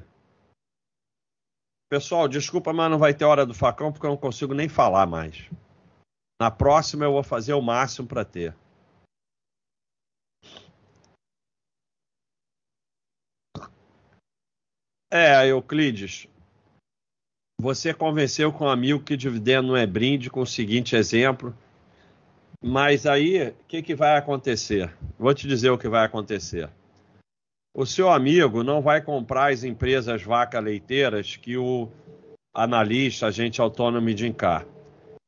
Pessoal, 1.89 2.27
desculpa, 2.27 2.73
mas 2.73 2.91
não 2.91 2.97
vai 2.97 3.13
ter 3.13 3.23
hora 3.23 3.45
do 3.45 3.53
facão 3.53 3.91
porque 3.91 4.05
eu 4.05 4.09
não 4.09 4.17
consigo 4.17 4.53
nem 4.53 4.67
falar 4.67 5.07
mais. 5.07 5.49
Na 6.39 6.51
próxima 6.51 7.05
eu 7.05 7.13
vou 7.13 7.23
fazer 7.23 7.53
o 7.53 7.61
máximo 7.61 8.07
para 8.07 8.25
ter. 8.25 8.53
É, 15.09 15.47
Euclides, 15.47 16.27
você 17.59 17.93
convenceu 17.93 18.51
com 18.51 18.65
um 18.65 18.69
amigo 18.69 19.01
que 19.01 19.15
dividendo 19.15 19.69
não 19.69 19.77
é 19.77 19.87
brinde 19.87 20.29
com 20.29 20.41
o 20.41 20.45
seguinte 20.45 20.95
exemplo. 20.95 21.57
Mas 22.61 23.05
aí, 23.05 23.49
o 23.49 23.53
que, 23.67 23.81
que 23.81 23.95
vai 23.95 24.17
acontecer? 24.17 24.93
Vou 25.17 25.33
te 25.33 25.47
dizer 25.47 25.69
o 25.69 25.77
que 25.77 25.87
vai 25.87 26.05
acontecer. 26.05 26.69
O 27.77 27.85
seu 27.85 28.09
amigo 28.09 28.63
não 28.63 28.81
vai 28.81 28.99
comprar 29.03 29.53
as 29.53 29.63
empresas 29.63 30.23
vaca 30.23 30.59
leiteiras 30.59 31.35
que 31.35 31.55
o 31.57 31.87
analista, 32.51 33.27
agente 33.27 33.61
autônomo 33.61 34.09
indicar. 34.09 34.65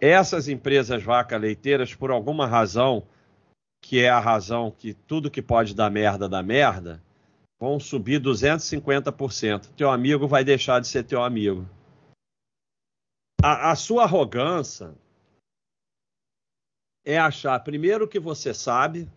Essas 0.02 0.48
empresas 0.48 1.04
vaca 1.04 1.38
leiteiras, 1.38 1.94
por 1.94 2.10
alguma 2.10 2.48
razão, 2.48 3.06
que 3.80 4.00
é 4.00 4.10
a 4.10 4.20
razão 4.20 4.72
que 4.72 4.96
tudo 4.96 5.30
que 5.30 5.44
pode 5.44 5.76
dar 5.76 5.92
merda 5.92 6.28
dá 6.28 6.42
merda, 6.42 7.00
vão 7.60 7.80
subir 7.80 8.20
250%. 8.20 9.68
Teu 9.78 9.92
amigo 9.92 10.28
vai 10.28 10.44
deixar 10.44 10.82
de 10.82 10.88
ser 10.88 11.04
teu 11.04 11.22
amigo. 11.24 11.70
A, 13.44 13.70
a 13.70 13.76
sua 13.76 14.06
arrogância 14.06 14.96
é 17.06 17.20
achar 17.20 17.60
primeiro 17.60 18.08
que 18.08 18.20
você 18.20 18.56
sabe 18.56 19.08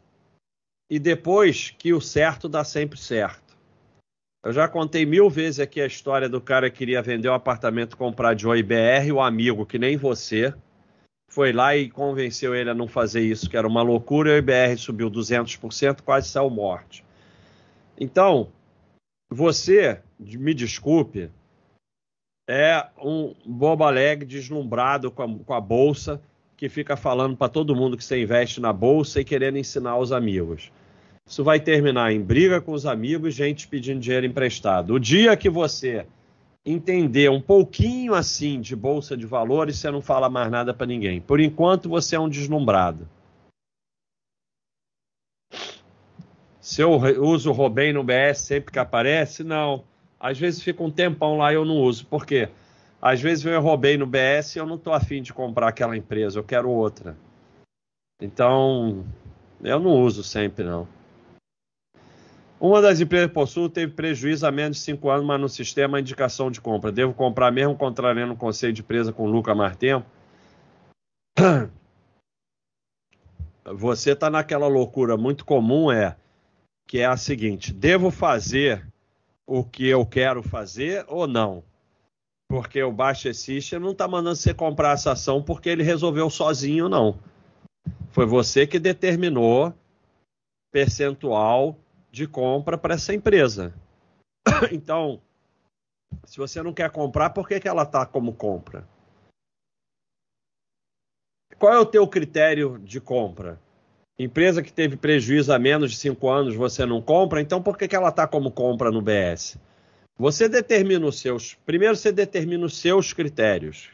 e 0.93 0.99
depois 0.99 1.71
que 1.71 1.95
o 1.95 2.03
certo 2.03 2.51
dá 2.51 2.63
sempre 2.65 2.99
certo. 2.99 3.57
Eu 4.45 4.53
já 4.53 4.69
contei 4.69 5.07
mil 5.07 5.31
vezes 5.31 5.59
aqui 5.59 5.81
a 5.81 5.87
história 5.87 6.29
do 6.29 6.39
cara 6.39 6.71
que 6.71 6.77
queria 6.77 7.01
vender 7.01 7.31
um 7.31 7.33
apartamento 7.33 7.97
comprar 7.97 8.35
de 8.35 8.47
OIBR, 8.47 9.11
o 9.11 9.19
amigo 9.19 9.65
que 9.65 9.79
nem 9.79 9.97
você 9.97 10.53
foi 11.31 11.51
lá 11.51 11.75
e 11.75 11.89
convenceu 11.89 12.55
ele 12.55 12.69
a 12.69 12.75
não 12.75 12.87
fazer 12.87 13.23
isso, 13.23 13.49
que 13.49 13.57
era 13.57 13.67
uma 13.67 13.81
loucura, 13.81 14.33
e 14.33 14.35
o 14.35 14.37
IBR 14.37 14.77
subiu 14.77 15.11
200%, 15.11 16.03
quase 16.03 16.29
saiu 16.29 16.51
morte. 16.51 17.03
Então, 17.99 18.53
você, 19.31 19.99
me 20.19 20.53
desculpe, 20.53 21.31
é 22.47 22.87
um 23.03 23.35
bobo 23.47 23.85
alegre 23.85 24.27
deslumbrado 24.27 25.11
com 25.11 25.23
a, 25.23 25.39
com 25.43 25.55
a 25.55 25.61
bolsa 25.61 26.21
que 26.55 26.69
fica 26.69 26.99
falando 26.99 27.35
para 27.35 27.49
todo 27.49 27.75
mundo 27.75 27.97
que 27.97 28.05
você 28.05 28.21
investe 28.21 28.61
na 28.61 28.75
bolsa 28.75 29.23
e 29.23 29.25
querendo 29.25 29.57
ensinar 29.57 29.97
os 29.97 30.13
amigos. 30.13 30.71
Isso 31.27 31.43
vai 31.43 31.61
terminar 31.61 32.13
em 32.13 32.21
briga 32.21 32.61
com 32.61 32.73
os 32.73 32.85
amigos, 32.85 33.35
gente 33.35 33.69
pedindo 33.69 34.01
dinheiro 34.01 34.27
emprestado. 34.27 34.95
O 34.95 35.01
dia 35.01 35.37
que 35.37 35.49
você 35.49 36.07
entender 36.65 37.31
um 37.31 37.41
pouquinho 37.41 38.15
assim 38.15 38.61
de 38.61 38.77
bolsa 38.77 39.17
de 39.17 39.27
valores, 39.27 39.79
você 39.79 39.91
não 39.91 40.01
fala 40.01 40.29
mais 40.29 40.51
nada 40.51 40.73
para 40.75 40.87
ninguém. 40.87 41.21
Por 41.21 41.41
enquanto, 41.41 41.89
você 41.89 42.17
é 42.17 42.21
um 42.21 42.29
deslumbrado. 42.29 43.09
Se 46.61 46.81
eu 46.81 46.93
uso 47.21 47.51
o 47.51 47.53
Robem 47.53 47.93
no 47.93 48.05
BS 48.05 48.39
sempre 48.39 48.73
que 48.73 48.79
aparece, 48.79 49.43
não. 49.43 49.85
Às 50.19 50.39
vezes 50.39 50.63
fica 50.63 50.83
um 50.83 50.91
tempão 50.91 51.37
lá 51.37 51.53
e 51.53 51.57
eu 51.57 51.65
não 51.65 51.79
uso. 51.79 52.07
Por 52.07 52.25
quê? 52.25 52.49
Às 53.03 53.21
vezes 53.21 53.45
eu 53.45 53.61
roubei 53.61 53.99
no 53.99 54.07
BS 54.07 54.55
e 54.55 54.59
eu 54.61 54.67
não 54.67 54.77
estou 54.77 54.93
afim 54.93 55.21
de 55.21 55.33
comprar 55.33 55.67
aquela 55.67 55.97
empresa, 55.97 56.39
eu 56.39 56.45
quero 56.45 56.71
outra. 56.71 57.17
Então, 58.21 59.05
eu 59.61 59.81
não 59.81 59.91
uso 59.91 60.23
sempre, 60.23 60.63
não. 60.63 60.87
Uma 62.63 62.81
das 62.81 63.01
empresas 63.01 63.27
que 63.27 63.35
possuo 63.35 63.69
teve 63.69 63.93
prejuízo 63.93 64.47
há 64.47 64.53
menos 64.53 64.77
de 64.77 64.85
5 64.85 65.11
anos, 65.11 65.27
mas 65.27 65.41
no 65.41 65.49
sistema 65.49 65.99
indicação 65.99 66.49
de 66.49 66.61
compra. 66.61 66.93
Devo 66.93 67.13
comprar 67.13 67.51
mesmo 67.51 67.77
contrariando 67.77 68.35
o 68.35 68.37
conselho 68.37 68.73
de 68.73 68.83
empresa 68.83 69.13
com 69.13 69.27
Luca 69.27 69.53
Martempo? 69.53 70.07
Você 73.65 74.13
está 74.13 74.31
naquela 74.31 74.69
loucura 74.69 75.17
muito 75.17 75.45
comum, 75.45 75.91
é 75.91 76.15
que 76.87 77.01
é 77.01 77.05
a 77.05 77.17
seguinte: 77.17 77.73
devo 77.73 78.13
fazer 78.13 78.87
o 79.45 79.65
que 79.65 79.89
eu 79.89 80.07
quero 80.07 80.41
fazer 80.41 81.05
ou 81.09 81.27
não? 81.27 81.65
Porque 82.49 82.81
o 82.81 82.93
Baixa 82.93 83.35
System 83.35 83.81
não 83.81 83.91
está 83.91 84.07
mandando 84.07 84.37
você 84.37 84.55
comprar 84.55 84.93
essa 84.93 85.11
ação 85.11 85.43
porque 85.43 85.69
ele 85.69 85.83
resolveu 85.83 86.31
sozinho, 86.31 86.89
não. 86.89 87.19
Foi 88.11 88.25
você 88.25 88.69
que 88.69 88.79
determinou 88.79 89.75
percentual 90.71 91.77
de 92.13 92.27
compra 92.29 92.79
para 92.79 92.95
essa 92.95 93.13
empresa. 93.13 93.75
Então, 94.71 95.21
se 96.25 96.37
você 96.37 96.63
não 96.63 96.73
quer 96.73 96.91
comprar, 96.91 97.31
por 97.31 97.49
que, 97.49 97.59
que 97.59 97.67
ela 97.67 97.83
está 97.83 98.05
como 98.05 98.35
compra? 98.35 98.87
Qual 101.59 101.73
é 101.73 101.79
o 101.79 101.87
teu 101.87 102.07
critério 102.07 102.79
de 102.79 103.01
compra? 103.01 103.59
Empresa 104.19 104.63
que 104.63 104.73
teve 104.73 104.97
prejuízo 104.97 105.53
há 105.53 105.59
menos 105.59 105.91
de 105.93 105.97
cinco 105.97 106.29
anos, 106.29 106.55
você 106.55 106.85
não 106.85 107.01
compra, 107.01 107.41
então 107.41 107.63
por 107.63 107.79
que, 107.79 107.89
que 107.89 107.97
ela 107.97 108.11
está 108.11 108.27
como 108.27 108.51
compra 108.51 108.91
no 108.91 109.01
BS? 109.01 109.59
Você 110.19 110.49
determina 110.49 111.07
os 111.07 111.19
seus. 111.19 111.55
Primeiro 111.65 111.97
você 111.97 112.13
determina 112.13 112.67
os 112.67 112.77
seus 112.77 113.13
critérios. 113.13 113.89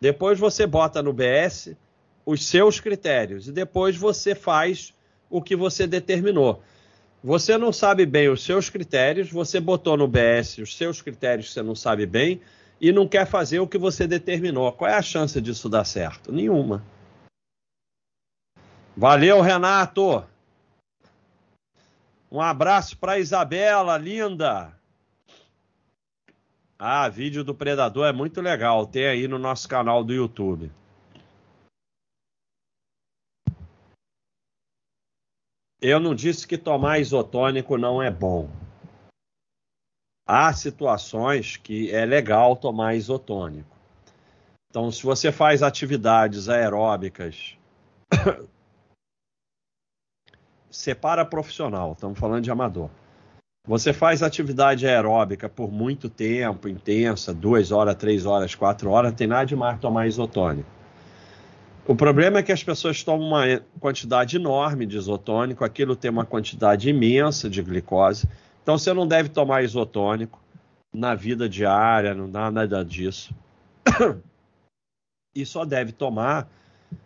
Depois 0.00 0.38
você 0.38 0.66
bota 0.66 1.02
no 1.02 1.12
BS 1.12 1.76
os 2.24 2.44
seus 2.44 2.80
critérios. 2.80 3.46
E 3.46 3.52
depois 3.52 3.96
você 3.96 4.34
faz 4.34 4.92
o 5.30 5.40
que 5.40 5.54
você 5.54 5.86
determinou. 5.86 6.62
Você 7.26 7.58
não 7.58 7.72
sabe 7.72 8.06
bem 8.06 8.28
os 8.28 8.44
seus 8.44 8.70
critérios, 8.70 9.32
você 9.32 9.58
botou 9.58 9.96
no 9.96 10.06
BS 10.06 10.58
os 10.58 10.76
seus 10.76 11.02
critérios 11.02 11.48
que 11.48 11.54
você 11.54 11.60
não 11.60 11.74
sabe 11.74 12.06
bem 12.06 12.40
e 12.80 12.92
não 12.92 13.08
quer 13.08 13.26
fazer 13.26 13.58
o 13.58 13.66
que 13.66 13.76
você 13.76 14.06
determinou. 14.06 14.70
Qual 14.70 14.88
é 14.88 14.94
a 14.94 15.02
chance 15.02 15.40
disso 15.40 15.68
dar 15.68 15.84
certo? 15.84 16.30
Nenhuma. 16.30 16.84
Valeu, 18.96 19.40
Renato. 19.40 20.24
Um 22.30 22.40
abraço 22.40 22.96
para 22.96 23.18
Isabela, 23.18 23.98
linda. 23.98 24.72
Ah, 26.78 27.08
vídeo 27.08 27.42
do 27.42 27.56
Predador 27.56 28.06
é 28.06 28.12
muito 28.12 28.40
legal. 28.40 28.86
Tem 28.86 29.04
aí 29.04 29.26
no 29.26 29.36
nosso 29.36 29.68
canal 29.68 30.04
do 30.04 30.14
YouTube. 30.14 30.70
Eu 35.80 36.00
não 36.00 36.14
disse 36.14 36.46
que 36.46 36.56
tomar 36.56 36.98
isotônico 36.98 37.76
não 37.76 38.02
é 38.02 38.10
bom. 38.10 38.48
Há 40.26 40.52
situações 40.52 41.56
que 41.56 41.94
é 41.94 42.04
legal 42.04 42.56
tomar 42.56 42.94
isotônico. 42.94 43.76
Então, 44.70 44.90
se 44.90 45.02
você 45.02 45.30
faz 45.30 45.62
atividades 45.62 46.48
aeróbicas 46.48 47.56
separa 50.70 51.24
profissional, 51.24 51.92
estamos 51.92 52.18
falando 52.18 52.44
de 52.44 52.50
amador. 52.50 52.90
Você 53.66 53.92
faz 53.92 54.22
atividade 54.22 54.86
aeróbica 54.86 55.48
por 55.48 55.70
muito 55.72 56.08
tempo, 56.08 56.68
intensa, 56.68 57.34
duas 57.34 57.72
horas, 57.72 57.96
três 57.96 58.24
horas, 58.24 58.54
quatro 58.54 58.90
horas, 58.90 59.12
tem 59.14 59.26
nada 59.26 59.44
de 59.44 59.56
mais 59.56 59.80
tomar 59.80 60.06
isotônico. 60.06 60.75
O 61.88 61.94
problema 61.94 62.38
é 62.38 62.42
que 62.42 62.50
as 62.50 62.64
pessoas 62.64 63.04
tomam 63.04 63.28
uma 63.28 63.60
quantidade 63.78 64.36
enorme 64.36 64.86
de 64.86 64.96
isotônico, 64.96 65.64
aquilo 65.64 65.94
tem 65.94 66.10
uma 66.10 66.26
quantidade 66.26 66.90
imensa 66.90 67.48
de 67.48 67.62
glicose, 67.62 68.28
então 68.60 68.76
você 68.76 68.92
não 68.92 69.06
deve 69.06 69.28
tomar 69.28 69.62
isotônico 69.62 70.40
na 70.92 71.14
vida 71.14 71.48
diária, 71.48 72.12
não 72.12 72.28
dá 72.28 72.50
nada 72.50 72.84
disso. 72.84 73.32
E 75.34 75.44
só 75.44 75.66
deve 75.66 75.92
tomar 75.92 76.48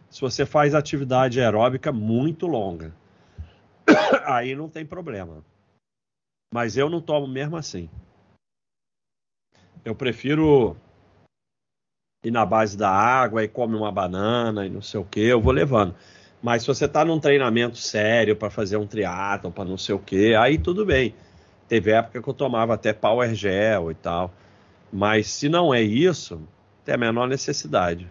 se 0.09 0.21
você 0.21 0.47
faz 0.47 0.73
atividade 0.73 1.41
aeróbica 1.41 1.91
muito 1.91 2.47
longa. 2.47 2.95
aí 4.25 4.55
não 4.55 4.69
tem 4.69 4.87
problema. 4.87 5.45
Mas 6.55 6.77
eu 6.77 6.89
não 6.89 7.01
tomo 7.01 7.27
mesmo 7.27 7.57
assim. 7.57 7.91
Eu 9.85 9.97
prefiro 9.97 10.77
ir 12.23 12.31
na 12.31 12.45
base 12.45 12.77
da 12.77 12.91
água 12.91 13.43
e 13.43 13.49
come 13.49 13.75
uma 13.77 13.91
banana 13.91 14.67
e 14.67 14.71
não 14.71 14.83
sei 14.83 15.01
o 15.01 15.05
que, 15.05 15.21
eu 15.21 15.41
vou 15.41 15.53
levando. 15.53 15.95
Mas 16.43 16.63
se 16.63 16.69
você 16.69 16.85
está 16.85 17.05
num 17.05 17.19
treinamento 17.19 17.79
sério 17.79 18.37
para 18.37 18.51
fazer 18.51 18.77
um 18.77 18.87
triatlo, 18.87 19.51
para 19.51 19.65
não 19.65 19.79
sei 19.79 19.95
o 19.95 19.99
que, 19.99 20.35
aí 20.35 20.59
tudo 20.59 20.85
bem. 20.85 21.15
Teve 21.69 21.93
época 21.93 22.21
que 22.21 22.29
eu 22.29 22.35
tomava 22.35 22.75
até 22.75 22.93
power 22.93 23.35
gel 23.35 23.91
e 23.91 23.95
tal. 23.95 24.33
Mas 24.93 25.29
se 25.29 25.49
não 25.49 25.73
é 25.73 25.83
isso, 25.83 26.41
tem 26.85 26.95
a 26.95 26.99
menor 26.99 27.29
necessidade. 27.29 28.11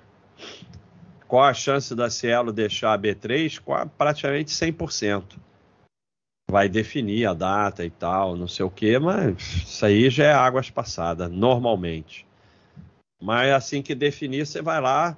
Qual 1.28 1.44
a 1.44 1.54
chance 1.54 1.94
da 1.94 2.10
Cielo 2.10 2.52
deixar 2.52 2.94
a 2.94 2.98
B3? 2.98 3.62
Praticamente 3.98 4.52
100% 4.52 5.38
vai 6.50 6.68
definir 6.68 7.28
a 7.28 7.34
data 7.34 7.86
e 7.86 7.92
tal, 7.92 8.36
não 8.36 8.48
sei 8.48 8.66
o 8.66 8.72
que, 8.72 8.98
mas 8.98 9.38
isso 9.38 9.86
aí 9.86 10.10
já 10.10 10.24
é 10.24 10.34
águas 10.34 10.72
passadas, 10.72 11.30
normalmente. 11.30 12.26
Mas 13.22 13.52
assim 13.52 13.82
que 13.82 13.94
definir, 13.94 14.46
você 14.46 14.62
vai 14.62 14.80
lá, 14.80 15.18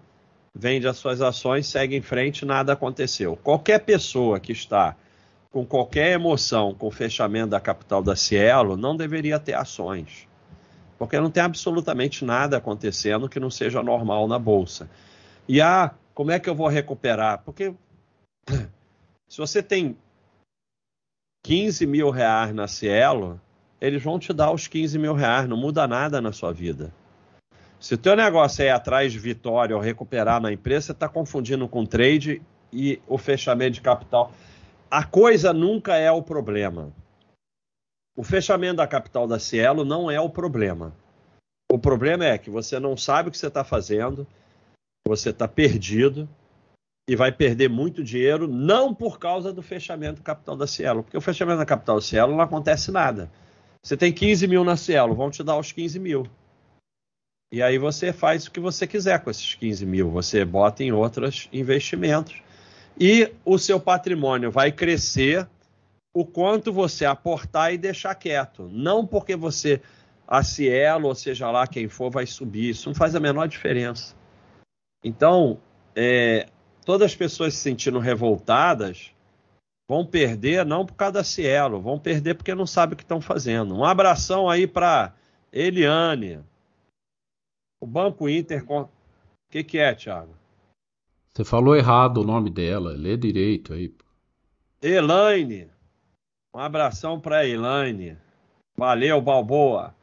vende 0.53 0.87
as 0.87 0.97
suas 0.97 1.21
ações, 1.21 1.67
segue 1.67 1.95
em 1.95 2.01
frente, 2.01 2.45
nada 2.45 2.73
aconteceu. 2.73 3.37
Qualquer 3.37 3.79
pessoa 3.79 4.39
que 4.39 4.51
está 4.51 4.95
com 5.51 5.65
qualquer 5.65 6.13
emoção 6.13 6.73
com 6.73 6.87
o 6.87 6.91
fechamento 6.91 7.49
da 7.49 7.59
capital 7.59 8.01
da 8.01 8.15
Cielo 8.15 8.77
não 8.77 8.95
deveria 8.95 9.37
ter 9.37 9.53
ações. 9.53 10.27
Porque 10.97 11.19
não 11.19 11.29
tem 11.29 11.43
absolutamente 11.43 12.23
nada 12.23 12.57
acontecendo 12.57 13.27
que 13.27 13.39
não 13.39 13.49
seja 13.49 13.83
normal 13.83 14.27
na 14.27 14.39
bolsa. 14.39 14.89
E 15.47 15.59
ah, 15.59 15.93
como 16.13 16.31
é 16.31 16.39
que 16.39 16.49
eu 16.49 16.55
vou 16.55 16.67
recuperar? 16.67 17.43
Porque 17.43 17.73
se 19.27 19.37
você 19.37 19.61
tem 19.61 19.97
15 21.43 21.85
mil 21.85 22.09
reais 22.11 22.53
na 22.53 22.67
Cielo, 22.67 23.41
eles 23.79 24.01
vão 24.01 24.19
te 24.19 24.31
dar 24.31 24.51
os 24.51 24.67
15 24.67 24.97
mil 24.99 25.13
reais, 25.13 25.49
não 25.49 25.57
muda 25.57 25.87
nada 25.87 26.21
na 26.21 26.31
sua 26.31 26.53
vida. 26.53 26.93
Se 27.81 27.95
o 27.95 27.97
teu 27.97 28.15
negócio 28.15 28.61
é 28.61 28.67
ir 28.67 28.69
atrás 28.69 29.11
de 29.11 29.17
vitória 29.17 29.75
ou 29.75 29.81
recuperar 29.81 30.39
na 30.39 30.53
empresa, 30.53 30.85
você 30.85 30.91
está 30.91 31.09
confundindo 31.09 31.67
com 31.67 31.83
trade 31.83 32.39
e 32.71 33.01
o 33.07 33.17
fechamento 33.17 33.71
de 33.71 33.81
capital. 33.81 34.31
A 34.89 35.03
coisa 35.03 35.51
nunca 35.51 35.97
é 35.97 36.11
o 36.11 36.21
problema. 36.21 36.93
O 38.15 38.23
fechamento 38.23 38.75
da 38.75 38.85
capital 38.85 39.27
da 39.27 39.39
Cielo 39.39 39.83
não 39.83 40.11
é 40.11 40.21
o 40.21 40.29
problema. 40.29 40.93
O 41.71 41.79
problema 41.79 42.23
é 42.23 42.37
que 42.37 42.51
você 42.51 42.79
não 42.79 42.95
sabe 42.95 43.29
o 43.29 43.31
que 43.31 43.37
você 43.37 43.47
está 43.47 43.63
fazendo, 43.63 44.27
você 45.07 45.31
está 45.31 45.47
perdido, 45.47 46.29
e 47.09 47.15
vai 47.15 47.31
perder 47.31 47.67
muito 47.67 48.03
dinheiro, 48.03 48.47
não 48.47 48.93
por 48.93 49.17
causa 49.17 49.51
do 49.51 49.63
fechamento 49.63 50.17
do 50.17 50.23
capital 50.23 50.55
da 50.55 50.67
Cielo, 50.67 51.01
porque 51.01 51.17
o 51.17 51.21
fechamento 51.21 51.57
da 51.57 51.65
capital 51.65 51.95
da 51.95 52.01
Cielo 52.01 52.33
não 52.33 52.41
acontece 52.41 52.91
nada. 52.91 53.31
Você 53.81 53.97
tem 53.97 54.13
15 54.13 54.47
mil 54.47 54.63
na 54.63 54.77
Cielo, 54.77 55.15
vão 55.15 55.31
te 55.31 55.43
dar 55.43 55.57
os 55.57 55.71
15 55.71 55.97
mil. 55.97 56.27
E 57.51 57.61
aí 57.61 57.77
você 57.77 58.13
faz 58.13 58.47
o 58.47 58.51
que 58.51 58.61
você 58.61 58.87
quiser 58.87 59.19
com 59.19 59.29
esses 59.29 59.55
15 59.55 59.85
mil, 59.85 60.09
você 60.09 60.45
bota 60.45 60.83
em 60.83 60.91
outros 60.93 61.49
investimentos. 61.51 62.41
E 62.97 63.33
o 63.43 63.57
seu 63.57 63.79
patrimônio 63.79 64.49
vai 64.49 64.71
crescer 64.71 65.47
o 66.13 66.25
quanto 66.25 66.71
você 66.71 67.05
aportar 67.05 67.73
e 67.73 67.77
deixar 67.77 68.15
quieto. 68.15 68.69
Não 68.71 69.05
porque 69.05 69.35
você, 69.35 69.81
a 70.27 70.43
Cielo, 70.43 71.07
ou 71.07 71.15
seja 71.15 71.51
lá 71.51 71.67
quem 71.67 71.89
for, 71.89 72.09
vai 72.09 72.25
subir. 72.25 72.69
Isso 72.69 72.87
não 72.87 72.95
faz 72.95 73.15
a 73.15 73.19
menor 73.19 73.47
diferença. 73.47 74.15
Então, 75.03 75.59
é, 75.93 76.47
todas 76.85 77.07
as 77.07 77.15
pessoas 77.15 77.53
se 77.53 77.61
sentindo 77.61 77.99
revoltadas 77.99 79.11
vão 79.89 80.05
perder 80.05 80.65
não 80.65 80.85
por 80.85 80.93
causa 80.93 81.13
da 81.15 81.23
Cielo, 81.23 81.81
vão 81.81 81.99
perder 81.99 82.35
porque 82.35 82.55
não 82.55 82.65
sabem 82.65 82.93
o 82.93 82.97
que 82.97 83.03
estão 83.03 83.19
fazendo. 83.19 83.75
Um 83.75 83.83
abração 83.83 84.49
aí 84.49 84.65
para 84.65 85.13
Eliane. 85.51 86.39
O 87.81 87.87
Banco 87.87 88.29
Inter. 88.29 88.63
O 88.69 88.87
que, 89.49 89.63
que 89.63 89.79
é, 89.79 89.93
Thiago? 89.95 90.33
Você 91.33 91.43
falou 91.43 91.75
errado 91.75 92.19
o 92.19 92.23
nome 92.23 92.49
dela, 92.49 92.91
lê 92.91 93.17
direito 93.17 93.73
aí. 93.73 93.93
Elaine. 94.81 95.67
Um 96.53 96.59
abração 96.59 97.19
para 97.19 97.47
Elaine. 97.47 98.17
Valeu, 98.77 99.19
Balboa. 99.19 99.95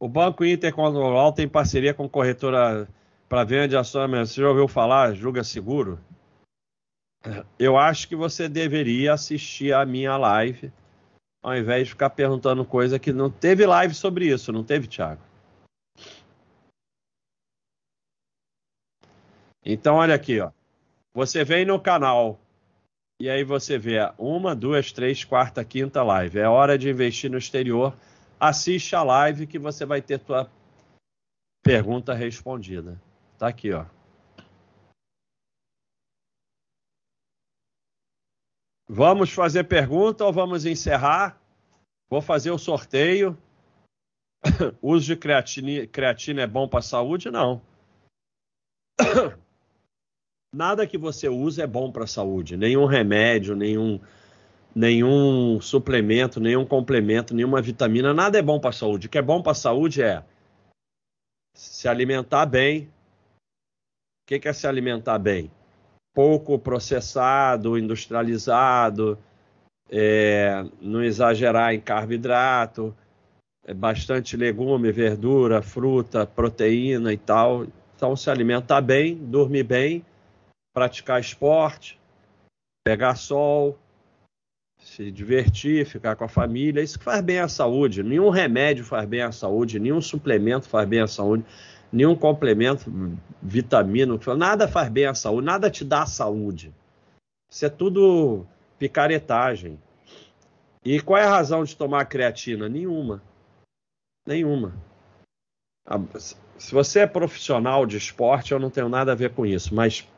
O 0.00 0.08
Banco 0.08 0.44
Inter 0.44 0.74
Controlar 0.74 1.32
tem 1.32 1.48
parceria 1.48 1.94
com 1.94 2.08
corretora 2.08 2.88
para 3.28 3.44
venda 3.44 3.68
de 3.68 3.76
ações, 3.76 4.10
você 4.10 4.40
já 4.40 4.48
ouviu 4.48 4.66
falar 4.66 5.14
Julga 5.14 5.44
Seguro? 5.44 6.00
Eu 7.58 7.76
acho 7.76 8.08
que 8.08 8.16
você 8.16 8.48
deveria 8.48 9.12
assistir 9.12 9.72
a 9.72 9.86
minha 9.86 10.16
live, 10.16 10.72
ao 11.40 11.56
invés 11.56 11.84
de 11.84 11.90
ficar 11.90 12.10
perguntando 12.10 12.64
coisa 12.64 12.98
que 12.98 13.12
não 13.12 13.30
teve 13.30 13.64
live 13.66 13.94
sobre 13.94 14.26
isso, 14.26 14.50
não 14.50 14.64
teve, 14.64 14.88
Thiago? 14.88 15.20
Então, 19.64 19.96
olha 19.96 20.14
aqui, 20.14 20.40
ó. 20.40 20.50
Você 21.12 21.44
vem 21.44 21.64
no 21.64 21.80
canal 21.80 22.40
e 23.20 23.28
aí 23.28 23.44
você 23.44 23.76
vê 23.76 23.98
uma, 24.16 24.56
duas, 24.56 24.92
três, 24.92 25.24
quarta, 25.24 25.62
quinta 25.62 26.02
live. 26.02 26.38
É 26.38 26.48
hora 26.48 26.78
de 26.78 26.88
investir 26.88 27.30
no 27.30 27.36
exterior. 27.36 27.94
Assiste 28.38 28.96
a 28.96 29.02
live 29.02 29.46
que 29.46 29.58
você 29.58 29.84
vai 29.84 30.00
ter 30.00 30.18
tua 30.20 30.50
pergunta 31.62 32.14
respondida. 32.14 32.98
Tá 33.36 33.48
aqui, 33.48 33.72
ó. 33.72 33.84
Vamos 38.88 39.30
fazer 39.30 39.64
pergunta 39.64 40.24
ou 40.24 40.32
vamos 40.32 40.64
encerrar? 40.64 41.38
Vou 42.08 42.22
fazer 42.22 42.50
o 42.50 42.58
sorteio. 42.58 43.36
Uso 44.80 45.06
de 45.06 45.16
creatina, 45.16 45.86
creatina 45.86 46.42
é 46.42 46.46
bom 46.46 46.66
para 46.66 46.78
a 46.78 46.82
saúde? 46.82 47.30
Não. 47.30 47.60
Nada 50.54 50.86
que 50.86 50.98
você 50.98 51.28
use 51.28 51.60
é 51.60 51.66
bom 51.66 51.90
para 51.92 52.04
a 52.04 52.08
saúde. 52.08 52.56
Nenhum 52.56 52.84
remédio, 52.84 53.54
nenhum, 53.54 54.00
nenhum 54.74 55.60
suplemento, 55.60 56.40
nenhum 56.40 56.66
complemento, 56.66 57.34
nenhuma 57.34 57.62
vitamina, 57.62 58.12
nada 58.12 58.38
é 58.38 58.42
bom 58.42 58.58
para 58.58 58.70
a 58.70 58.72
saúde. 58.72 59.06
O 59.06 59.10
que 59.10 59.18
é 59.18 59.22
bom 59.22 59.42
para 59.42 59.52
a 59.52 59.54
saúde 59.54 60.02
é 60.02 60.24
se 61.54 61.88
alimentar 61.88 62.46
bem, 62.46 62.88
que, 64.30 64.38
que 64.38 64.48
é 64.48 64.52
se 64.52 64.66
alimentar 64.66 65.18
bem? 65.18 65.50
pouco 66.14 66.58
processado, 66.58 67.78
industrializado, 67.78 69.18
é, 69.90 70.64
não 70.80 71.02
exagerar 71.02 71.74
em 71.74 71.80
carboidrato, 71.80 72.94
é, 73.64 73.74
bastante 73.74 74.36
legume, 74.36 74.92
verdura, 74.92 75.62
fruta, 75.62 76.26
proteína 76.26 77.12
e 77.12 77.16
tal. 77.16 77.66
Então, 77.96 78.14
se 78.14 78.30
alimentar 78.30 78.80
bem, 78.80 79.16
dormir 79.16 79.64
bem, 79.64 80.04
praticar 80.80 81.20
esporte, 81.20 82.00
pegar 82.82 83.14
sol, 83.14 83.78
se 84.78 85.10
divertir, 85.10 85.84
ficar 85.84 86.16
com 86.16 86.24
a 86.24 86.28
família, 86.28 86.80
isso 86.80 86.98
faz 86.98 87.20
bem 87.20 87.38
à 87.38 87.48
saúde. 87.48 88.02
Nenhum 88.02 88.30
remédio 88.30 88.82
faz 88.82 89.06
bem 89.06 89.20
à 89.20 89.30
saúde, 89.30 89.78
nenhum 89.78 90.00
suplemento 90.00 90.70
faz 90.70 90.88
bem 90.88 91.00
à 91.00 91.06
saúde, 91.06 91.44
nenhum 91.92 92.16
complemento, 92.16 92.90
vitamina, 93.42 94.18
nada 94.38 94.66
faz 94.66 94.88
bem 94.88 95.04
à 95.04 95.12
saúde, 95.12 95.44
nada 95.44 95.70
te 95.70 95.84
dá 95.84 96.06
saúde. 96.06 96.72
Isso 97.50 97.66
é 97.66 97.68
tudo 97.68 98.46
picaretagem. 98.78 99.78
E 100.82 100.98
qual 101.02 101.20
é 101.20 101.26
a 101.26 101.30
razão 101.30 101.62
de 101.62 101.76
tomar 101.76 102.06
creatina? 102.06 102.70
Nenhuma. 102.70 103.22
Nenhuma. 104.26 104.72
Se 106.56 106.72
você 106.72 107.00
é 107.00 107.06
profissional 107.06 107.84
de 107.84 107.98
esporte, 107.98 108.52
eu 108.52 108.58
não 108.58 108.70
tenho 108.70 108.88
nada 108.88 109.12
a 109.12 109.14
ver 109.14 109.34
com 109.34 109.44
isso, 109.44 109.74
mas 109.74 110.08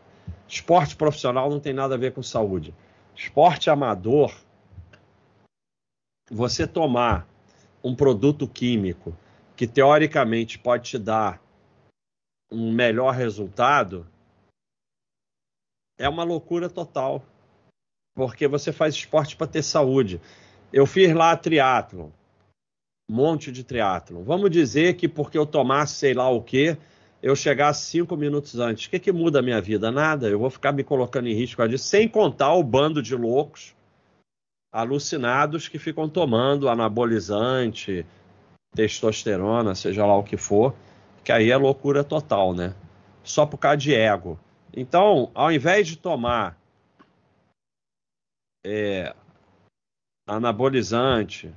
esporte 0.49 0.97
profissional 0.97 1.51
não 1.51 1.61
tem 1.61 1.73
nada 1.73 1.95
a 1.95 1.99
ver 1.99 2.13
com 2.13 2.23
saúde. 2.23 2.75
Esporte 3.15 3.71
amador, 3.71 4.35
você 6.31 6.67
tomar 6.67 7.29
um 7.83 7.95
produto 7.95 8.47
químico 8.49 9.17
que 9.57 9.67
teoricamente 9.67 10.59
pode 10.59 10.91
te 10.91 10.99
dar 10.99 11.43
um 12.51 12.73
melhor 12.73 13.15
resultado, 13.15 14.07
é 15.99 16.09
uma 16.09 16.25
loucura 16.25 16.69
total. 16.69 17.25
Porque 18.15 18.47
você 18.47 18.73
faz 18.73 18.95
esporte 18.95 19.37
para 19.37 19.47
ter 19.47 19.63
saúde. 19.63 20.21
Eu 20.73 20.87
fiz 20.87 21.15
lá 21.15 21.35
triatlon, 21.37 22.11
um 23.11 23.15
monte 23.15 23.51
de 23.51 23.65
triatlon. 23.65 24.23
Vamos 24.23 24.51
dizer 24.51 24.97
que 24.97 25.09
porque 25.09 25.39
eu 25.39 25.47
tomasse 25.47 25.95
sei 25.95 26.13
lá 26.13 26.29
o 26.29 26.43
que, 26.43 26.77
eu 27.23 27.37
chegasse 27.37 27.85
cinco 27.85 28.17
minutos 28.17 28.59
antes. 28.59 28.87
O 28.87 28.91
que, 28.91 28.99
que 28.99 29.13
muda 29.13 29.39
a 29.39 29.43
minha 29.43 29.61
vida? 29.61 29.93
Nada. 29.93 30.29
Eu 30.29 30.41
vou 30.41 30.51
ficar 30.51 30.73
me 30.73 30.83
colocando 30.83 31.29
em 31.29 31.35
risco 31.35 31.67
disso, 31.69 31.85
sem 31.85 32.09
contar 32.09 32.53
o 32.55 32.65
bando 32.65 33.01
de 33.01 33.15
loucos 33.15 33.75
alucinados 34.73 35.69
que 35.69 35.79
ficam 35.79 36.09
tomando 36.09 36.69
anabolizante, 36.69 38.05
testosterona, 38.75 39.75
seja 39.75 40.05
lá 40.05 40.17
o 40.17 40.25
que 40.25 40.39
for, 40.39 40.75
que 41.23 41.31
aí 41.31 41.51
é 41.51 41.57
loucura 41.57 42.03
total, 42.03 42.55
né? 42.55 42.75
Só 43.23 43.47
por 43.47 43.59
causa 43.59 43.77
de 43.77 43.95
ego. 43.95 44.41
Então, 44.75 45.31
ao 45.35 45.53
invés 45.53 45.87
de 45.87 45.97
tomar 45.97 46.59
é, 48.65 49.15
anabolizante, 50.27 51.53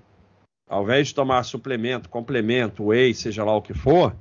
ao 0.70 0.84
invés 0.84 1.08
de 1.08 1.16
tomar 1.16 1.42
suplemento, 1.44 2.10
complemento, 2.10 2.84
whey, 2.88 3.14
seja 3.14 3.44
lá 3.44 3.56
o 3.56 3.62
que 3.62 3.74
for, 3.74 4.14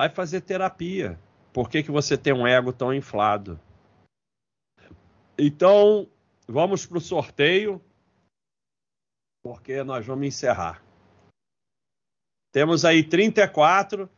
vai 0.00 0.08
fazer 0.08 0.40
terapia. 0.40 1.20
Por 1.52 1.68
que, 1.68 1.82
que 1.82 1.90
você 1.90 2.16
tem 2.16 2.32
um 2.32 2.46
ego 2.46 2.72
tão 2.72 2.94
inflado? 2.94 3.60
Então, 5.38 6.08
vamos 6.48 6.86
para 6.86 6.96
o 6.96 7.02
sorteio 7.02 7.82
porque 9.42 9.84
nós 9.84 10.06
vamos 10.06 10.26
encerrar. 10.26 10.82
Temos 12.50 12.86
aí 12.86 13.04
34, 13.04 14.08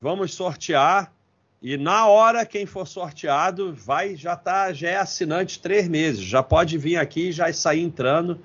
vamos 0.00 0.34
sortear 0.34 1.12
e 1.60 1.76
na 1.76 2.06
hora 2.06 2.46
quem 2.46 2.64
for 2.64 2.86
sorteado 2.86 3.74
vai 3.74 4.14
já 4.14 4.36
tá 4.36 4.72
já 4.72 4.88
é 4.88 4.96
assinante 4.98 5.60
três 5.60 5.88
meses, 5.88 6.22
já 6.22 6.44
pode 6.44 6.78
vir 6.78 6.96
aqui 6.96 7.32
já 7.32 7.52
sair 7.52 7.82
entrando 7.82 8.40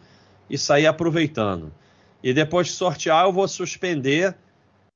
e 0.49 0.57
sair 0.57 0.87
aproveitando. 0.87 1.71
E 2.23 2.33
depois 2.33 2.65
de 2.65 2.73
sortear 2.73 3.25
eu 3.25 3.31
vou 3.31 3.47
suspender, 3.47 4.35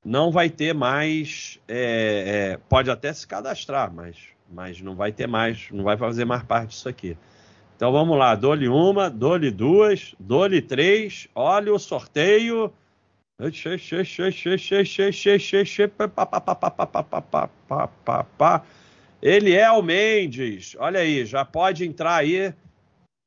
não 0.04 0.30
vai 0.30 0.48
ter 0.48 0.74
mais, 0.74 1.58
é, 1.68 2.52
é, 2.54 2.56
pode 2.68 2.90
até 2.90 3.12
se 3.12 3.26
cadastrar, 3.26 3.92
mas 3.92 4.16
mas 4.50 4.80
não 4.80 4.94
vai 4.94 5.12
ter 5.12 5.26
mais, 5.26 5.68
não 5.70 5.84
vai 5.84 5.96
fazer 5.96 6.24
mais 6.24 6.42
parte 6.42 6.70
disso 6.70 6.88
aqui. 6.88 7.16
Então 7.76 7.92
vamos 7.92 8.18
lá, 8.18 8.34
dou-lhe 8.34 8.68
uma, 8.68 9.08
dou-lhe 9.08 9.50
duas, 9.50 10.14
dou-lhe 10.18 10.60
três, 10.60 11.28
olha 11.34 11.72
o 11.72 11.78
sorteio. 11.78 12.72
Ele 19.22 19.52
é 19.54 19.70
o 19.70 19.82
Mendes, 19.82 20.74
olha 20.78 21.00
aí, 21.00 21.24
já 21.24 21.44
pode 21.44 21.84
entrar 21.84 22.16
aí 22.16 22.52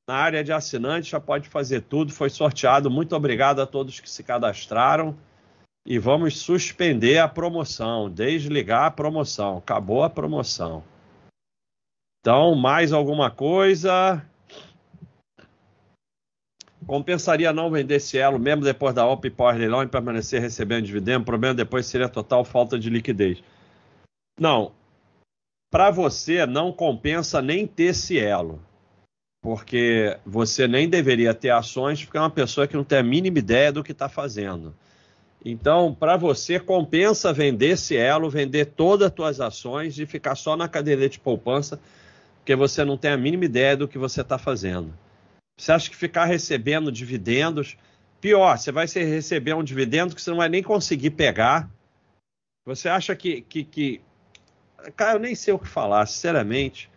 na 0.09 0.15
área 0.15 0.43
de 0.43 0.51
assinante, 0.51 1.11
já 1.11 1.19
pode 1.19 1.47
fazer 1.47 1.81
tudo, 1.81 2.11
foi 2.11 2.29
sorteado. 2.29 2.89
Muito 2.89 3.15
obrigado 3.15 3.61
a 3.61 3.65
todos 3.65 4.01
que 4.01 4.09
se 4.09 4.23
cadastraram. 4.23 5.15
E 5.85 5.97
vamos 5.97 6.39
suspender 6.39 7.17
a 7.17 7.27
promoção, 7.27 8.09
desligar 8.09 8.85
a 8.85 8.91
promoção. 8.91 9.57
Acabou 9.57 10.03
a 10.03 10.09
promoção. 10.09 10.83
Então, 12.19 12.53
mais 12.53 12.93
alguma 12.93 13.31
coisa? 13.31 14.23
Compensaria 16.85 17.51
não 17.51 17.71
vender 17.71 17.99
Cielo 17.99 18.37
mesmo 18.37 18.63
depois 18.63 18.93
da 18.93 19.05
OP 19.07 19.29
pós 19.31 19.57
leilão 19.57 19.81
e 19.81 19.87
permanecer 19.87 20.39
recebendo 20.39 20.85
dividendo? 20.85 21.23
O 21.23 21.25
problema 21.25 21.55
depois 21.55 21.85
seria 21.85 22.09
total 22.09 22.43
falta 22.45 22.77
de 22.77 22.89
liquidez. 22.89 23.43
Não. 24.39 24.71
Para 25.71 25.89
você 25.89 26.45
não 26.45 26.71
compensa 26.71 27.41
nem 27.41 27.65
ter 27.65 27.95
Cielo. 27.95 28.61
Porque 29.41 30.19
você 30.23 30.67
nem 30.67 30.87
deveria 30.87 31.33
ter 31.33 31.49
ações 31.49 32.03
porque 32.03 32.17
é 32.17 32.21
uma 32.21 32.29
pessoa 32.29 32.67
que 32.67 32.75
não 32.75 32.83
tem 32.83 32.99
a 32.99 33.03
mínima 33.03 33.39
ideia 33.39 33.71
do 33.71 33.83
que 33.83 33.91
está 33.91 34.07
fazendo. 34.07 34.75
Então, 35.43 35.93
para 35.93 36.17
você, 36.17 36.59
compensa 36.59 37.33
vender 37.33 37.77
Cielo, 37.77 38.29
vender 38.29 38.65
todas 38.65 39.07
as 39.07 39.15
suas 39.15 39.41
ações 39.41 39.97
e 39.97 40.05
ficar 40.05 40.35
só 40.35 40.55
na 40.55 40.67
cadeira 40.67 41.09
de 41.09 41.19
poupança, 41.19 41.79
porque 42.37 42.55
você 42.55 42.83
não 42.85 42.97
tem 42.97 43.11
a 43.11 43.17
mínima 43.17 43.45
ideia 43.45 43.75
do 43.75 43.87
que 43.87 43.97
você 43.97 44.21
está 44.21 44.37
fazendo. 44.37 44.93
Você 45.57 45.71
acha 45.71 45.89
que 45.89 45.95
ficar 45.95 46.25
recebendo 46.25 46.91
dividendos. 46.91 47.77
Pior, 48.19 48.57
você 48.57 48.71
vai 48.71 48.85
receber 48.85 49.53
um 49.55 49.63
dividendo 49.63 50.15
que 50.15 50.21
você 50.21 50.29
não 50.29 50.37
vai 50.37 50.49
nem 50.49 50.61
conseguir 50.61 51.11
pegar. 51.11 51.69
Você 52.65 52.87
acha 52.87 53.15
que. 53.15 53.41
que, 53.41 53.63
que... 53.63 54.01
Cara, 54.95 55.17
eu 55.17 55.19
nem 55.19 55.35
sei 55.35 55.53
o 55.53 55.59
que 55.59 55.67
falar, 55.67 56.05
sinceramente. 56.05 56.89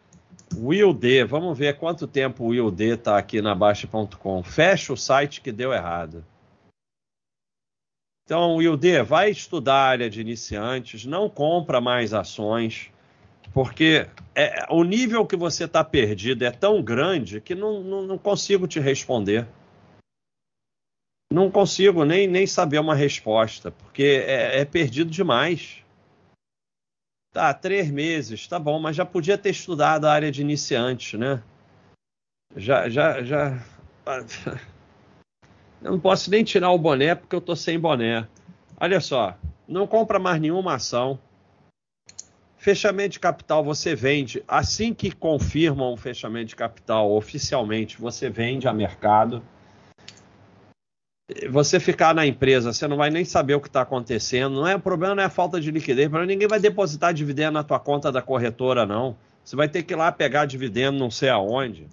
Will 0.57 0.93
D, 0.93 1.25
vamos 1.25 1.59
ver 1.59 1.77
quanto 1.77 2.07
tempo 2.07 2.45
o 2.45 2.49
Will 2.49 2.71
D 2.71 2.95
está 2.95 3.19
aqui 3.19 3.43
na 3.43 3.55
Baixa.com. 3.55 4.43
Fecha 4.43 4.93
o 4.93 4.97
site 4.97 5.41
que 5.41 5.51
deu 5.51 5.73
errado. 5.73 6.25
Então, 8.25 8.57
Will 8.57 8.77
D, 8.77 9.03
vai 9.03 9.31
estudar 9.31 9.75
a 9.75 9.89
área 9.89 10.11
de 10.11 10.21
iniciantes, 10.21 11.05
não 11.05 11.29
compra 11.29 11.81
mais 11.81 12.15
ações 12.15 12.91
porque 13.55 14.09
é, 14.35 14.67
o 14.69 14.83
nível 14.83 15.25
que 15.25 15.37
você 15.37 15.65
está 15.65 15.85
perdido 15.85 16.45
é 16.45 16.51
tão 16.51 16.83
grande 16.83 17.41
que 17.41 17.55
não, 17.55 17.81
não, 17.85 18.03
não, 18.03 18.19
consigo 18.19 18.67
te 18.67 18.81
responder. 18.81 19.47
Não 21.33 21.49
consigo 21.51 22.05
nem, 22.05 22.27
nem 22.27 22.49
saber 22.49 22.81
uma 22.81 22.97
resposta, 22.97 23.71
porque 23.71 24.25
é, 24.27 24.61
é 24.61 24.65
perdido 24.65 25.09
demais. 25.09 25.85
Tá, 27.33 27.55
três 27.55 27.89
meses, 27.89 28.47
tá 28.49 28.59
bom, 28.59 28.81
mas 28.81 28.97
já 28.97 29.07
podia 29.07 29.39
ter 29.39 29.51
estudado 29.51 30.07
a 30.07 30.13
área 30.13 30.33
de 30.33 30.41
iniciante, 30.41 31.17
né? 31.17 31.43
Já, 32.57 32.89
já, 32.89 33.23
já. 33.23 33.65
Eu 35.85 35.93
não 35.93 36.01
posso 36.01 36.29
nem 36.31 36.43
tirar 36.43 36.73
o 36.73 36.79
boné 36.79 37.15
porque 37.15 37.37
eu 37.37 37.41
tô 37.41 37.55
sem 37.55 37.79
boné. 37.79 38.27
Olha 38.81 39.01
só, 39.01 39.37
não 39.69 39.87
compra 39.87 40.19
mais 40.19 40.41
nenhuma 40.41 40.75
ação 40.75 41.21
Fechamento 42.65 43.11
de 43.11 43.21
capital 43.21 43.63
você 43.63 43.95
vende 43.95 44.43
assim 44.49 44.95
que 44.95 45.11
confirmam 45.11 45.93
o 45.93 45.99
fechamento 45.99 46.47
de 46.47 46.57
capital 46.57 47.13
oficialmente, 47.13 48.01
você 48.01 48.31
vende 48.31 48.67
a 48.67 48.73
mercado. 48.73 49.43
Você 51.51 51.79
ficar 51.79 52.15
na 52.15 52.27
empresa, 52.27 52.73
você 52.73 52.89
não 52.89 52.97
vai 52.97 53.11
nem 53.11 53.23
saber 53.23 53.55
o 53.55 53.61
que 53.61 53.67
está 53.67 53.83
acontecendo. 53.83 54.55
Não 54.55 54.67
é 54.67 54.77
o 54.77 54.81
problema, 54.81 55.15
não 55.15 55.23
é 55.23 55.27
a 55.27 55.31
falta 55.31 55.61
de 55.61 55.71
liquidez. 55.71 56.09
Para 56.09 56.25
ninguém 56.25 56.49
vai 56.49 56.59
depositar 56.59 57.13
dividendo 57.13 57.53
na 57.53 57.63
tua 57.63 57.79
conta 57.79 58.11
da 58.11 58.23
corretora, 58.23 58.87
não. 58.87 59.15
Você 59.45 59.55
vai 59.55 59.69
ter 59.69 59.83
que 59.83 59.93
ir 59.93 59.97
lá 59.97 60.11
pegar 60.11 60.47
dividendo, 60.47 60.99
não 60.99 61.11
sei 61.11 61.29
aonde. 61.29 61.87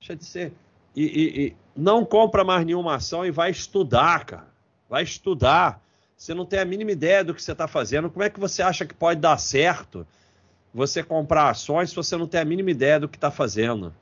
Deixa 0.00 0.16
de 0.16 0.24
ser. 0.24 0.54
E, 0.94 1.02
e, 1.04 1.46
e 1.46 1.56
não 1.74 2.04
compra 2.04 2.44
mais 2.44 2.64
nenhuma 2.64 2.96
ação 2.96 3.24
e 3.24 3.30
vai 3.30 3.50
estudar, 3.50 4.24
cara. 4.24 4.52
Vai 4.88 5.02
estudar. 5.02 5.82
Você 6.16 6.34
não 6.34 6.46
tem 6.46 6.58
a 6.58 6.64
mínima 6.64 6.92
ideia 6.92 7.24
do 7.24 7.34
que 7.34 7.42
você 7.42 7.52
está 7.52 7.66
fazendo. 7.66 8.10
Como 8.10 8.22
é 8.22 8.30
que 8.30 8.38
você 8.38 8.62
acha 8.62 8.86
que 8.86 8.94
pode 8.94 9.20
dar 9.20 9.38
certo 9.38 10.06
você 10.72 11.02
comprar 11.02 11.50
ações 11.50 11.90
se 11.90 11.96
você 11.96 12.16
não 12.16 12.26
tem 12.26 12.40
a 12.40 12.44
mínima 12.44 12.70
ideia 12.70 13.00
do 13.00 13.08
que 13.08 13.16
está 13.16 13.30
fazendo? 13.30 13.94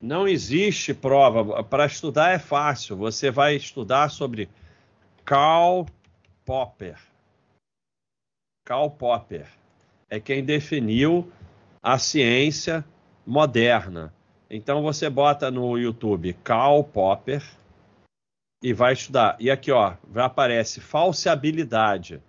Não 0.00 0.28
existe 0.28 0.92
prova. 0.92 1.64
Para 1.64 1.86
estudar 1.86 2.30
é 2.30 2.38
fácil. 2.38 2.96
Você 2.96 3.30
vai 3.30 3.56
estudar 3.56 4.10
sobre 4.10 4.48
Karl 5.24 5.86
Popper. 6.44 6.98
Karl 8.66 8.90
Popper. 8.90 9.63
É 10.08 10.20
quem 10.20 10.44
definiu 10.44 11.30
a 11.82 11.98
ciência 11.98 12.84
moderna. 13.26 14.12
Então 14.48 14.82
você 14.82 15.08
bota 15.10 15.50
no 15.50 15.76
YouTube 15.76 16.32
Karl 16.44 16.84
Popper 16.84 17.42
e 18.62 18.72
vai 18.72 18.92
estudar. 18.92 19.36
E 19.38 19.50
aqui, 19.50 19.70
ó, 19.70 19.94
aparece 20.14 20.80
falseabilidade. 20.80 22.20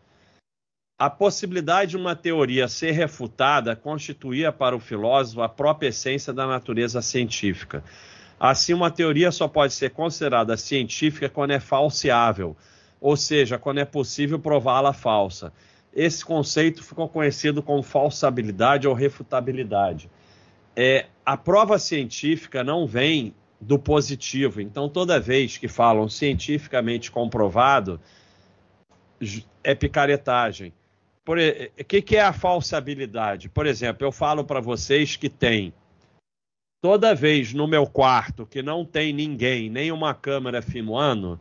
A 0.98 1.10
possibilidade 1.10 1.92
de 1.92 1.98
uma 1.98 2.16
teoria 2.16 2.68
ser 2.68 2.92
refutada 2.92 3.76
constituía 3.76 4.52
para 4.52 4.76
o 4.76 4.80
filósofo 4.80 5.42
a 5.42 5.50
própria 5.50 5.90
essência 5.90 6.34
da 6.34 6.48
natureza 6.48 7.02
científica. 7.02 7.84
Assim, 8.40 8.74
uma 8.74 8.92
teoria 8.92 9.32
só 9.32 9.48
pode 9.48 9.74
ser 9.74 9.92
considerada 9.92 10.58
científica 10.58 11.30
quando 11.30 11.52
é 11.52 11.60
falseável, 11.60 12.56
ou 13.00 13.16
seja, 13.16 13.58
quando 13.58 13.80
é 13.80 13.86
possível 13.86 14.40
prová-la 14.40 14.94
falsa. 14.94 15.54
Esse 15.96 16.26
conceito 16.26 16.84
ficou 16.84 17.08
conhecido 17.08 17.64
como 17.64 17.82
falsabilidade 17.82 18.88
ou 18.88 18.94
refutabilidade. 18.94 20.10
É, 20.76 21.06
a 21.26 21.38
prova 21.38 21.80
científica 21.80 22.64
não 22.64 22.86
vem 22.86 23.34
do 23.62 23.80
positivo. 23.80 24.60
Então, 24.60 24.90
toda 24.90 25.20
vez 25.20 25.58
que 25.58 25.70
falam 25.70 26.10
cientificamente 26.10 27.10
comprovado, 27.10 28.00
é 29.64 29.74
picaretagem. 29.74 30.74
O 31.28 31.84
que, 31.86 32.02
que 32.02 32.18
é 32.18 32.22
a 32.22 32.34
falsabilidade? 32.34 33.50
Por 33.50 33.66
exemplo, 33.66 34.06
eu 34.06 34.12
falo 34.12 34.44
para 34.44 34.60
vocês 34.60 35.16
que 35.16 35.30
tem 35.30 35.74
toda 36.82 37.16
vez 37.16 37.52
no 37.52 37.66
meu 37.66 37.88
quarto 37.88 38.46
que 38.46 38.62
não 38.62 38.86
tem 38.86 39.12
ninguém, 39.12 39.72
nem 39.72 39.92
uma 39.92 40.14
câmera 40.14 40.62
filmando, 40.62 41.40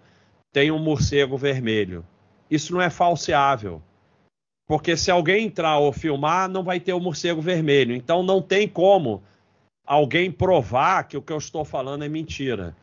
tem 0.51 0.70
um 0.70 0.78
morcego 0.78 1.36
vermelho. 1.36 2.02
Isso 2.51 2.72
não 2.72 2.81
é 2.81 2.89
falseável. 2.89 3.82
Porque 4.66 4.97
se 4.97 5.11
alguém 5.11 5.47
entrar 5.47 5.78
ou 5.78 5.93
filmar, 5.93 6.49
não 6.49 6.62
vai 6.62 6.81
ter 6.81 6.93
o 6.93 7.01
morcego 7.01 7.41
vermelho. 7.41 7.95
Então 7.95 8.23
não 8.23 8.41
tem 8.41 8.66
como 8.66 9.23
alguém 9.86 10.31
provar 10.31 11.05
que 11.05 11.16
o 11.16 11.23
que 11.23 11.32
eu 11.32 11.39
estou 11.39 11.65
falando 11.65 12.05
é 12.05 12.09
mentira. 12.09 12.74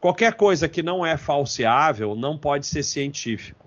Qualquer 0.00 0.34
coisa 0.34 0.68
que 0.68 0.82
não 0.82 1.04
é 1.04 1.16
falseável 1.16 2.14
não 2.14 2.38
pode 2.38 2.66
ser 2.66 2.82
científico. 2.82 3.64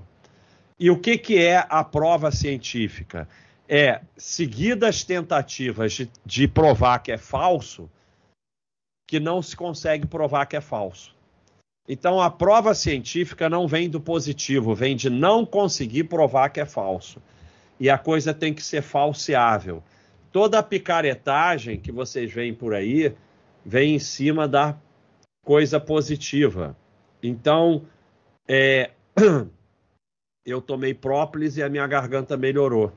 E 0.80 0.90
o 0.92 1.00
que, 1.00 1.18
que 1.18 1.44
é 1.44 1.66
a 1.68 1.84
prova 1.84 2.32
científica? 2.32 3.28
É, 3.68 4.02
seguidas 4.16 5.04
tentativas 5.04 5.94
de, 5.94 6.10
de 6.26 6.48
provar 6.48 7.00
que 7.00 7.12
é 7.12 7.18
falso, 7.18 7.90
que 9.08 9.20
não 9.20 9.42
se 9.42 9.56
consegue 9.56 10.06
provar 10.06 10.46
que 10.46 10.56
é 10.56 10.62
falso. 10.62 11.16
Então 11.88 12.22
a 12.22 12.30
prova 12.30 12.76
científica 12.76 13.50
não 13.50 13.68
vem 13.68 13.90
do 13.90 14.00
positivo, 14.00 14.76
vem 14.76 14.96
de 14.96 15.10
não 15.10 15.46
conseguir 15.46 16.04
provar 16.04 16.50
que 16.50 16.60
é 16.60 16.66
falso. 16.66 17.22
E 17.80 17.90
a 17.90 17.98
coisa 17.98 18.34
tem 18.34 18.54
que 18.54 18.64
ser 18.64 18.82
falseável 18.82 19.84
toda 20.38 20.60
a 20.60 20.64
picaretagem 20.64 21.80
que 21.80 21.92
vocês 21.92 22.32
veem 22.32 22.54
por 22.54 22.76
aí 22.76 23.16
vem 23.66 23.96
em 23.96 24.00
cima 24.00 24.48
da 24.48 24.78
coisa 25.44 25.80
positiva. 25.80 26.78
Então, 27.24 27.86
é, 28.48 28.92
eu 30.46 30.62
tomei 30.62 30.94
própolis 30.94 31.58
e 31.58 31.64
a 31.64 31.70
minha 31.70 31.88
garganta 31.88 32.38
melhorou. 32.38 32.92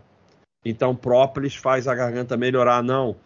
Então, 0.65 0.95
própolis 0.95 1.55
faz 1.55 1.89
a 1.89 1.95
garganta 1.95 2.37
melhorar. 2.37 2.83
Não. 2.83 3.17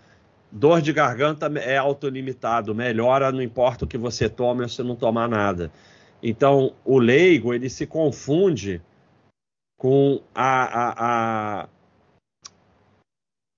Dor 0.48 0.80
de 0.80 0.92
garganta 0.92 1.46
é 1.58 1.76
autolimitado, 1.76 2.72
melhora, 2.72 3.32
não 3.32 3.42
importa 3.42 3.84
o 3.84 3.88
que 3.88 3.98
você 3.98 4.28
tome 4.28 4.62
ou 4.62 4.68
se 4.68 4.80
não 4.84 4.94
tomar 4.94 5.28
nada. 5.28 5.72
Então, 6.22 6.72
o 6.84 6.98
leigo, 6.98 7.52
ele 7.52 7.68
se 7.68 7.84
confunde 7.84 8.80
com 9.84 10.22
a, 10.34 10.64
a, 10.64 10.94
a 11.64 11.68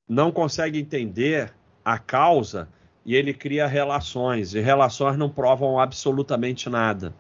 não 0.08 0.32
consegue 0.32 0.76
entender 0.76 1.54
a 1.84 2.00
causa 2.00 2.68
e 3.04 3.14
ele 3.14 3.32
cria 3.32 3.64
relações, 3.68 4.52
e 4.52 4.58
relações 4.58 5.16
não 5.16 5.30
provam 5.30 5.78
absolutamente 5.78 6.68
nada. 6.68 7.14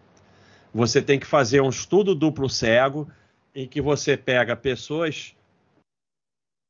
Você 0.74 1.00
tem 1.00 1.20
que 1.20 1.26
fazer 1.26 1.60
um 1.60 1.68
estudo 1.68 2.16
duplo 2.16 2.50
cego 2.50 3.08
em 3.54 3.68
que 3.68 3.80
você 3.80 4.16
pega 4.16 4.56
pessoas 4.56 5.36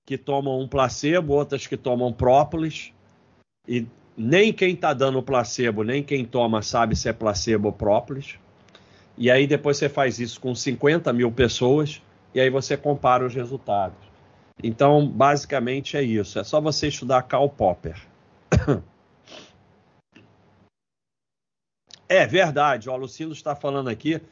que 0.05 0.19
tomam 0.19 0.61
um 0.61 0.69
placebo, 0.69 1.33
outras 1.33 1.67
que 1.67 1.79
tomam 1.79 2.13
própolis, 2.13 2.93
e 3.67 3.87
nem 4.15 4.53
quem 4.53 4.75
está 4.75 4.93
dando 4.93 5.23
placebo, 5.23 5.83
nem 5.83 6.03
quem 6.03 6.23
toma 6.23 6.61
sabe 6.61 6.95
se 6.97 7.09
é 7.09 7.15
placebo 7.15 7.69
ou 7.69 7.73
própolis. 7.73 8.39
E 9.17 9.31
aí 9.31 9.47
depois 9.47 9.79
você 9.79 9.89
faz 9.89 10.21
isso 10.21 10.39
com 10.39 10.55
50 10.55 11.11
mil 11.15 11.33
pessoas, 11.33 12.03
e 12.37 12.41
aí 12.41 12.51
você 12.51 12.77
compara 12.77 13.25
os 13.25 13.35
resultados. 13.35 13.97
Então, 14.63 15.09
basicamente 15.09 15.97
é 15.97 16.03
isso. 16.03 16.39
É 16.39 16.45
só 16.45 16.61
você 16.61 16.89
estudar 16.89 17.23
Karl 17.23 17.49
Popper. 17.49 17.99
É 22.09 22.25
verdade, 22.25 22.89
o 22.89 22.93
Alucindo 22.93 23.33
está 23.33 23.57
falando 23.57 23.89
aqui. 23.89 24.23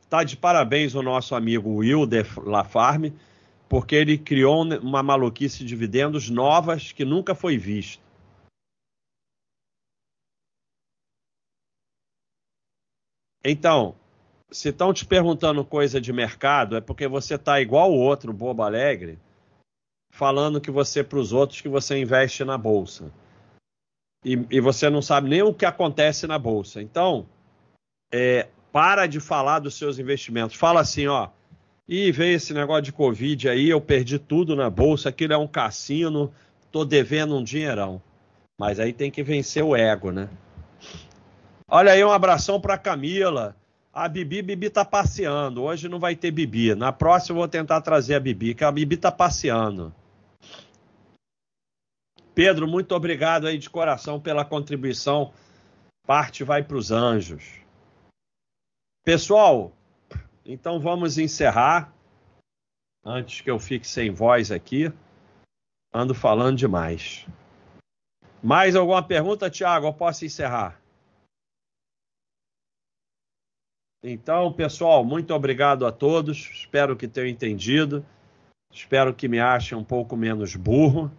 Está 0.00 0.22
de 0.22 0.36
parabéns 0.36 0.94
o 0.94 1.02
nosso 1.02 1.34
amigo 1.34 1.78
Wilder 1.78 2.28
Lafarme, 2.38 3.12
porque 3.68 3.96
ele 3.96 4.16
criou 4.16 4.62
uma 4.62 5.02
maluquice 5.02 5.58
de 5.58 5.64
dividendos 5.64 6.30
novas 6.30 6.92
que 6.92 7.04
nunca 7.04 7.34
foi 7.34 7.58
visto. 7.58 8.00
Então, 13.44 13.96
se 14.54 14.68
estão 14.68 14.94
te 14.94 15.04
perguntando 15.04 15.64
coisa 15.64 16.00
de 16.00 16.12
mercado, 16.12 16.76
é 16.76 16.80
porque 16.80 17.08
você 17.08 17.34
está 17.34 17.60
igual 17.60 17.90
o 17.90 17.98
outro 17.98 18.32
bobo 18.32 18.62
alegre, 18.62 19.18
falando 20.12 20.60
que 20.60 20.70
você 20.70 21.02
para 21.02 21.18
os 21.18 21.32
outros 21.32 21.60
que 21.60 21.68
você 21.68 21.98
investe 22.00 22.44
na 22.44 22.56
bolsa. 22.56 23.10
E, 24.24 24.46
e, 24.48 24.60
você 24.60 24.88
não 24.88 25.02
sabe 25.02 25.28
nem 25.28 25.42
o 25.42 25.52
que 25.52 25.66
acontece 25.66 26.28
na 26.28 26.38
bolsa. 26.38 26.80
Então, 26.80 27.26
é, 28.12 28.46
para 28.72 29.08
de 29.08 29.18
falar 29.18 29.58
dos 29.58 29.74
seus 29.74 29.98
investimentos. 29.98 30.56
Fala 30.56 30.80
assim, 30.80 31.08
ó. 31.08 31.30
E 31.86 32.12
veio 32.12 32.36
esse 32.36 32.54
negócio 32.54 32.84
de 32.84 32.92
Covid 32.92 33.48
aí, 33.48 33.68
eu 33.68 33.80
perdi 33.80 34.20
tudo 34.20 34.54
na 34.54 34.70
bolsa, 34.70 35.08
aquilo 35.08 35.32
é 35.32 35.36
um 35.36 35.48
cassino, 35.48 36.32
tô 36.70 36.84
devendo 36.84 37.36
um 37.36 37.42
dinheirão. 37.42 38.00
Mas 38.56 38.78
aí 38.78 38.92
tem 38.92 39.10
que 39.10 39.22
vencer 39.22 39.64
o 39.64 39.74
ego, 39.74 40.12
né? 40.12 40.28
Olha 41.68 41.90
aí, 41.90 42.04
um 42.04 42.12
abração 42.12 42.60
para 42.60 42.78
Camila. 42.78 43.56
A 43.94 44.08
Bibi, 44.08 44.42
Bibi 44.42 44.70
tá 44.70 44.84
passeando. 44.84 45.62
Hoje 45.62 45.88
não 45.88 46.00
vai 46.00 46.16
ter 46.16 46.32
Bibi. 46.32 46.74
Na 46.74 46.92
próxima 46.92 47.36
eu 47.36 47.42
vou 47.42 47.48
tentar 47.48 47.80
trazer 47.80 48.16
a 48.16 48.20
Bibi, 48.20 48.52
que 48.52 48.64
a 48.64 48.72
Bibi 48.72 48.96
tá 48.96 49.12
passeando. 49.12 49.94
Pedro, 52.34 52.66
muito 52.66 52.92
obrigado 52.92 53.46
aí 53.46 53.56
de 53.56 53.70
coração 53.70 54.20
pela 54.20 54.44
contribuição. 54.44 55.32
Parte 56.04 56.42
vai 56.42 56.60
para 56.64 56.76
os 56.76 56.90
anjos. 56.90 57.44
Pessoal, 59.04 59.72
então 60.44 60.80
vamos 60.80 61.16
encerrar. 61.16 61.94
Antes 63.04 63.42
que 63.42 63.50
eu 63.50 63.60
fique 63.60 63.86
sem 63.86 64.10
voz 64.10 64.50
aqui, 64.50 64.92
ando 65.92 66.14
falando 66.14 66.56
demais. 66.56 67.24
Mais 68.42 68.74
alguma 68.74 69.04
pergunta, 69.04 69.48
Tiago? 69.48 69.86
Eu 69.86 69.94
posso 69.94 70.24
encerrar? 70.24 70.80
Então, 74.06 74.52
pessoal, 74.52 75.02
muito 75.02 75.32
obrigado 75.32 75.86
a 75.86 75.90
todos. 75.90 76.36
Espero 76.52 76.94
que 76.94 77.08
tenham 77.08 77.26
entendido. 77.26 78.04
Espero 78.70 79.14
que 79.14 79.26
me 79.26 79.40
achem 79.40 79.78
um 79.78 79.82
pouco 79.82 80.14
menos 80.14 80.54
burro. 80.54 81.10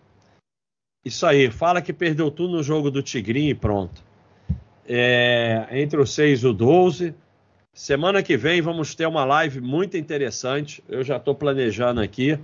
Isso 1.03 1.26
aí, 1.26 1.49
fala 1.49 1.82
que 1.82 1.91
perdeu 1.91 2.30
tudo 2.30 2.57
no 2.57 2.62
jogo 2.62 2.91
do 2.91 3.02
Tigrinho 3.02 3.49
e 3.49 3.56
pronto. 3.56 4.03
É, 4.88 5.68
entre 5.72 5.99
o 5.99 6.06
6 6.06 6.44
e 6.44 6.48
o 6.48 6.53
12. 6.53 7.16
Semana 7.74 8.22
que 8.22 8.38
vem 8.38 8.62
vamos 8.62 8.94
ter 8.94 9.07
uma 9.07 9.26
live 9.26 9.60
muito 9.62 9.98
interessante. 9.98 10.84
Eu 10.88 11.03
já 11.03 11.18
estou 11.18 11.34
planejando 11.34 12.02
aqui. 12.02 12.40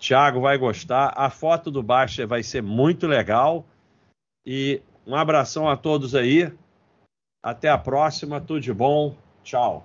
Thiago 0.00 0.40
vai 0.40 0.56
gostar. 0.56 1.12
A 1.14 1.28
foto 1.28 1.70
do 1.70 1.82
Baixa 1.82 2.26
vai 2.26 2.42
ser 2.42 2.62
muito 2.62 3.06
legal. 3.06 3.66
E 4.46 4.80
um 5.06 5.14
abração 5.14 5.68
a 5.68 5.76
todos 5.76 6.14
aí. 6.14 6.50
Até 7.42 7.68
a 7.68 7.76
próxima. 7.76 8.40
Tudo 8.40 8.60
de 8.60 8.72
bom. 8.72 9.14
Tchau. 9.48 9.82